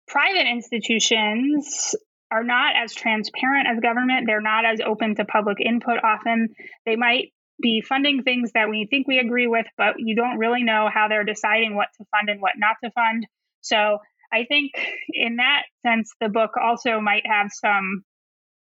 private 0.08 0.48
institutions 0.48 1.96
are 2.32 2.44
not 2.44 2.76
as 2.76 2.94
transparent 2.94 3.68
as 3.68 3.80
government. 3.80 4.26
They're 4.26 4.41
not 4.41 4.66
as 4.66 4.80
open 4.86 5.16
to 5.16 5.26
public 5.26 5.60
input 5.62 6.04
often. 6.04 6.50
They 6.86 6.96
might 6.96 7.34
be 7.62 7.82
funding 7.82 8.24
things 8.24 8.52
that 8.54 8.70
we 8.70 8.88
think 8.89 9.08
we 9.08 9.20
agree 9.20 9.48
with, 9.48 9.68
but 9.78 9.96
you 10.00 10.16
don't 10.16 10.39
really 10.39 10.64
know 10.64 10.89
how 10.91 11.08
they're 11.08 11.24
deciding 11.24 11.76
what 11.76 11.89
to 11.98 12.06
fund 12.12 12.30
and 12.30 12.41
what 12.41 12.54
not 12.58 12.78
to 12.84 12.91
fund. 12.91 13.28
So 13.62 14.00
I 14.34 14.46
think 14.46 14.72
in 15.10 15.38
that 15.38 15.64
sense, 15.86 16.12
the 16.20 16.30
book 16.30 16.52
also 16.62 17.00
might 17.00 17.24
have 17.26 17.52
some 17.52 18.04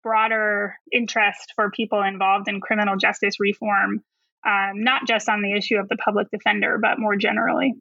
broader 0.03 0.75
interest 0.93 1.53
for 1.55 1.71
people 1.71 2.03
involved 2.03 2.49
in 2.49 2.61
criminal 2.61 2.97
justice 2.97 3.35
reform, 3.39 4.03
um, 4.47 4.73
not 4.83 5.07
just 5.07 5.29
on 5.29 5.43
the 5.43 5.53
issue 5.53 5.77
of 5.77 5.89
the 5.89 5.97
public 5.97 6.29
defender, 6.31 6.79
but 6.81 6.99
more 6.99 7.17
generally. 7.17 7.75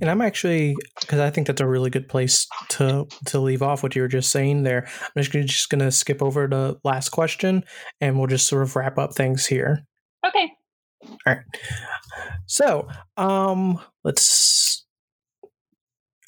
And 0.00 0.10
I'm 0.10 0.20
actually 0.20 0.74
because 1.00 1.20
I 1.20 1.30
think 1.30 1.46
that's 1.46 1.60
a 1.60 1.66
really 1.66 1.90
good 1.90 2.08
place 2.08 2.48
to 2.70 3.06
to 3.26 3.38
leave 3.38 3.62
off 3.62 3.84
what 3.84 3.94
you 3.94 4.02
were 4.02 4.08
just 4.08 4.32
saying 4.32 4.64
there. 4.64 4.88
I'm 5.00 5.22
just 5.22 5.32
gonna, 5.32 5.44
just 5.44 5.70
going 5.70 5.78
to 5.78 5.92
skip 5.92 6.20
over 6.20 6.48
the 6.48 6.76
last 6.82 7.10
question, 7.10 7.64
and 8.00 8.18
we'll 8.18 8.26
just 8.26 8.48
sort 8.48 8.64
of 8.64 8.74
wrap 8.74 8.98
up 8.98 9.14
things 9.14 9.46
here. 9.46 9.84
Okay. 10.26 10.50
All 11.02 11.16
right. 11.26 11.38
So, 12.46 12.88
um, 13.16 13.80
let's 14.04 14.82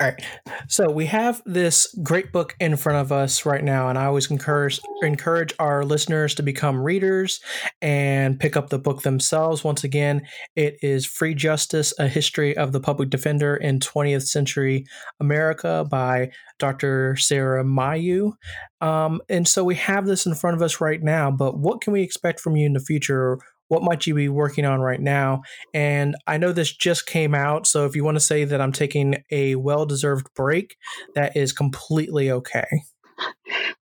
all 0.00 0.08
right. 0.08 0.24
So 0.66 0.90
we 0.90 1.06
have 1.06 1.40
this 1.46 1.94
great 2.02 2.32
book 2.32 2.56
in 2.58 2.76
front 2.76 2.98
of 2.98 3.12
us 3.12 3.46
right 3.46 3.62
now, 3.62 3.88
and 3.88 3.96
I 3.96 4.06
always 4.06 4.28
encourage 4.28 4.80
encourage 5.02 5.54
our 5.60 5.84
listeners 5.84 6.34
to 6.34 6.42
become 6.42 6.82
readers 6.82 7.38
and 7.80 8.40
pick 8.40 8.56
up 8.56 8.70
the 8.70 8.78
book 8.78 9.02
themselves. 9.02 9.62
Once 9.62 9.84
again, 9.84 10.22
it 10.56 10.78
is 10.82 11.06
Free 11.06 11.32
Justice: 11.32 11.94
A 12.00 12.08
History 12.08 12.56
of 12.56 12.72
the 12.72 12.80
Public 12.80 13.08
Defender 13.08 13.54
in 13.54 13.78
20th 13.78 14.26
Century 14.26 14.84
America 15.20 15.86
by 15.88 16.32
Dr. 16.58 17.14
Sara 17.14 17.62
Mayeux. 17.64 18.32
Um, 18.80 19.20
and 19.28 19.46
so 19.46 19.62
we 19.62 19.76
have 19.76 20.06
this 20.06 20.26
in 20.26 20.34
front 20.34 20.56
of 20.56 20.62
us 20.62 20.80
right 20.80 21.02
now. 21.04 21.30
But 21.30 21.56
what 21.56 21.80
can 21.80 21.92
we 21.92 22.02
expect 22.02 22.40
from 22.40 22.56
you 22.56 22.66
in 22.66 22.72
the 22.72 22.80
future? 22.80 23.38
What 23.68 23.82
might 23.82 24.06
you 24.06 24.14
be 24.14 24.28
working 24.28 24.64
on 24.64 24.80
right 24.80 25.00
now? 25.00 25.42
And 25.72 26.16
I 26.26 26.38
know 26.38 26.52
this 26.52 26.74
just 26.74 27.06
came 27.06 27.34
out, 27.34 27.66
so 27.66 27.86
if 27.86 27.96
you 27.96 28.04
want 28.04 28.16
to 28.16 28.20
say 28.20 28.44
that 28.44 28.60
I'm 28.60 28.72
taking 28.72 29.22
a 29.30 29.54
well 29.56 29.86
deserved 29.86 30.28
break, 30.34 30.76
that 31.14 31.36
is 31.36 31.52
completely 31.52 32.30
okay. 32.30 32.66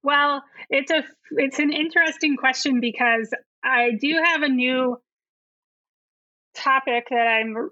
Well, 0.02 0.42
it's 0.68 0.90
a 0.90 1.04
it's 1.30 1.58
an 1.58 1.72
interesting 1.72 2.36
question 2.36 2.80
because 2.80 3.30
I 3.62 3.90
do 4.00 4.20
have 4.22 4.42
a 4.42 4.48
new 4.48 4.98
topic 6.54 7.06
that 7.10 7.26
I'm 7.26 7.70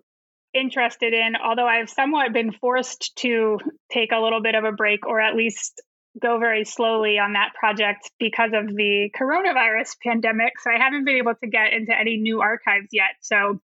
interested 0.54 1.12
in, 1.12 1.34
although 1.36 1.66
I've 1.66 1.90
somewhat 1.90 2.32
been 2.32 2.52
forced 2.52 3.16
to 3.16 3.58
take 3.90 4.12
a 4.12 4.20
little 4.20 4.42
bit 4.42 4.54
of 4.54 4.64
a 4.64 4.72
break 4.72 5.06
or 5.06 5.20
at 5.20 5.36
least 5.36 5.82
go 6.20 6.38
very 6.38 6.64
slowly 6.64 7.18
on 7.18 7.34
that 7.34 7.50
project 7.58 8.10
because 8.18 8.50
of 8.54 8.66
the 8.74 9.10
coronavirus 9.18 9.96
pandemic. 10.02 10.54
So 10.60 10.70
I 10.70 10.78
haven't 10.78 11.04
been 11.04 11.16
able 11.16 11.34
to 11.34 11.46
get 11.46 11.72
into 11.72 11.96
any 11.98 12.16
new 12.16 12.40
archives 12.40 12.88
yet. 12.92 13.14
So, 13.20 13.60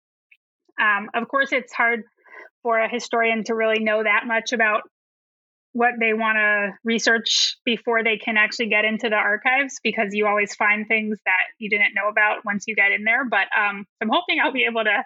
um, 0.80 1.11
of 1.14 1.28
course, 1.28 1.53
it's 1.53 1.72
hard 1.72 2.05
for 2.62 2.78
a 2.78 2.88
historian 2.88 3.45
to 3.45 3.55
really 3.55 3.82
know 3.82 4.03
that 4.03 4.26
much 4.26 4.53
about 4.53 4.82
what 5.72 5.93
they 6.01 6.12
want 6.12 6.36
to 6.36 6.72
research 6.84 7.57
before 7.64 8.03
they 8.03 8.16
can 8.16 8.36
actually 8.36 8.68
get 8.68 8.84
into 8.84 9.09
the 9.09 9.16
archives 9.16 9.78
because 9.82 10.09
you 10.12 10.26
always 10.26 10.55
find 10.55 10.88
things 10.88 11.18
that 11.24 11.45
you 11.59 11.70
didn't 11.70 11.95
know 11.95 12.09
about 12.09 12.45
once 12.45 12.64
you 12.66 12.74
get 12.74 12.91
in 12.91 13.05
there 13.05 13.24
but 13.24 13.47
um, 13.57 13.86
i'm 14.01 14.09
hoping 14.09 14.38
i'll 14.43 14.53
be 14.53 14.66
able 14.68 14.82
to 14.82 15.05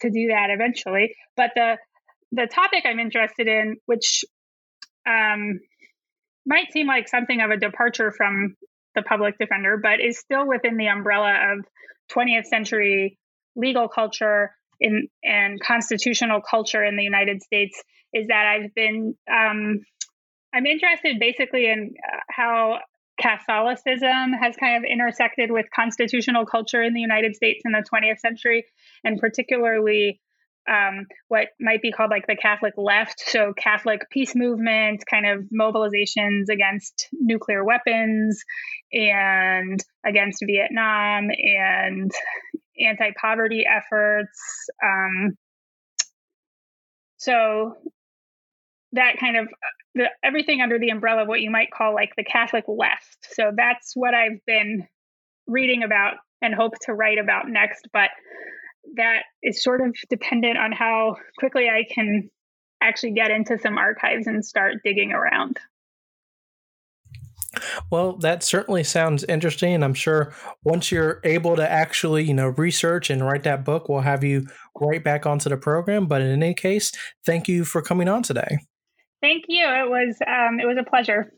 to 0.00 0.10
do 0.10 0.28
that 0.28 0.48
eventually 0.50 1.14
but 1.36 1.52
the 1.54 1.76
the 2.32 2.48
topic 2.48 2.82
i'm 2.84 2.98
interested 2.98 3.46
in 3.46 3.76
which 3.86 4.24
um, 5.06 5.60
might 6.46 6.72
seem 6.72 6.86
like 6.86 7.08
something 7.08 7.40
of 7.40 7.50
a 7.50 7.56
departure 7.56 8.10
from 8.10 8.56
the 8.94 9.02
public 9.02 9.38
defender, 9.38 9.78
but 9.82 10.00
is 10.00 10.18
still 10.18 10.46
within 10.46 10.76
the 10.76 10.86
umbrella 10.86 11.52
of 11.52 11.64
20th 12.14 12.46
century 12.46 13.18
legal 13.56 13.88
culture 13.88 14.50
in, 14.80 15.08
and 15.22 15.60
constitutional 15.60 16.40
culture 16.40 16.84
in 16.84 16.96
the 16.96 17.02
United 17.02 17.42
States. 17.42 17.80
Is 18.12 18.26
that 18.28 18.46
I've 18.46 18.74
been 18.74 19.14
um, 19.30 19.80
I'm 20.54 20.66
interested 20.66 21.18
basically 21.18 21.66
in 21.66 21.94
uh, 21.96 22.18
how 22.28 22.78
Catholicism 23.20 24.32
has 24.40 24.56
kind 24.56 24.76
of 24.76 24.90
intersected 24.90 25.50
with 25.50 25.66
constitutional 25.74 26.44
culture 26.44 26.82
in 26.82 26.92
the 26.92 27.00
United 27.00 27.34
States 27.34 27.62
in 27.64 27.72
the 27.72 27.84
20th 27.92 28.18
century, 28.18 28.64
and 29.04 29.18
particularly 29.18 30.20
um, 30.68 31.06
what 31.28 31.48
might 31.60 31.82
be 31.82 31.92
called 31.92 32.10
like 32.10 32.26
the 32.26 32.36
Catholic 32.36 32.74
left. 32.76 33.20
So, 33.26 33.52
Catholic 33.56 34.02
peace 34.10 34.34
movement, 34.34 35.02
kind 35.10 35.26
of 35.26 35.44
mobilizations 35.52 36.48
against 36.50 37.08
nuclear 37.12 37.64
weapons 37.64 38.42
and 38.92 39.80
against 40.06 40.44
Vietnam 40.46 41.28
and 41.30 42.10
anti 42.78 43.10
poverty 43.20 43.64
efforts. 43.66 44.40
Um, 44.84 45.36
so, 47.16 47.74
that 48.92 49.18
kind 49.18 49.36
of 49.36 49.48
the, 49.94 50.06
everything 50.22 50.60
under 50.60 50.78
the 50.78 50.90
umbrella 50.90 51.22
of 51.22 51.28
what 51.28 51.40
you 51.40 51.50
might 51.50 51.70
call 51.70 51.94
like 51.94 52.12
the 52.16 52.24
Catholic 52.24 52.64
left. 52.68 53.18
So, 53.32 53.50
that's 53.56 53.92
what 53.94 54.14
I've 54.14 54.44
been 54.46 54.86
reading 55.46 55.82
about 55.82 56.14
and 56.40 56.54
hope 56.54 56.74
to 56.82 56.94
write 56.94 57.18
about 57.18 57.48
next. 57.48 57.88
But 57.92 58.10
that 58.96 59.22
is 59.42 59.62
sort 59.62 59.80
of 59.80 59.96
dependent 60.10 60.58
on 60.58 60.72
how 60.72 61.16
quickly 61.38 61.68
I 61.68 61.84
can 61.92 62.30
actually 62.82 63.12
get 63.12 63.30
into 63.30 63.58
some 63.58 63.78
archives 63.78 64.26
and 64.26 64.44
start 64.44 64.76
digging 64.84 65.12
around. 65.12 65.58
Well, 67.90 68.16
that 68.18 68.42
certainly 68.42 68.82
sounds 68.82 69.24
interesting. 69.24 69.74
And 69.74 69.84
I'm 69.84 69.94
sure 69.94 70.34
once 70.64 70.90
you're 70.90 71.20
able 71.24 71.56
to 71.56 71.70
actually, 71.70 72.24
you 72.24 72.34
know, 72.34 72.48
research 72.48 73.10
and 73.10 73.24
write 73.24 73.42
that 73.44 73.64
book, 73.64 73.88
we'll 73.88 74.00
have 74.00 74.24
you 74.24 74.46
right 74.80 75.02
back 75.02 75.26
onto 75.26 75.50
the 75.50 75.56
program. 75.56 76.06
But 76.06 76.22
in 76.22 76.30
any 76.42 76.54
case, 76.54 76.92
thank 77.26 77.48
you 77.48 77.64
for 77.64 77.82
coming 77.82 78.08
on 78.08 78.22
today. 78.22 78.58
Thank 79.20 79.44
you. 79.48 79.64
It 79.64 79.88
was 79.88 80.16
um, 80.26 80.58
it 80.60 80.66
was 80.66 80.78
a 80.80 80.88
pleasure. 80.88 81.32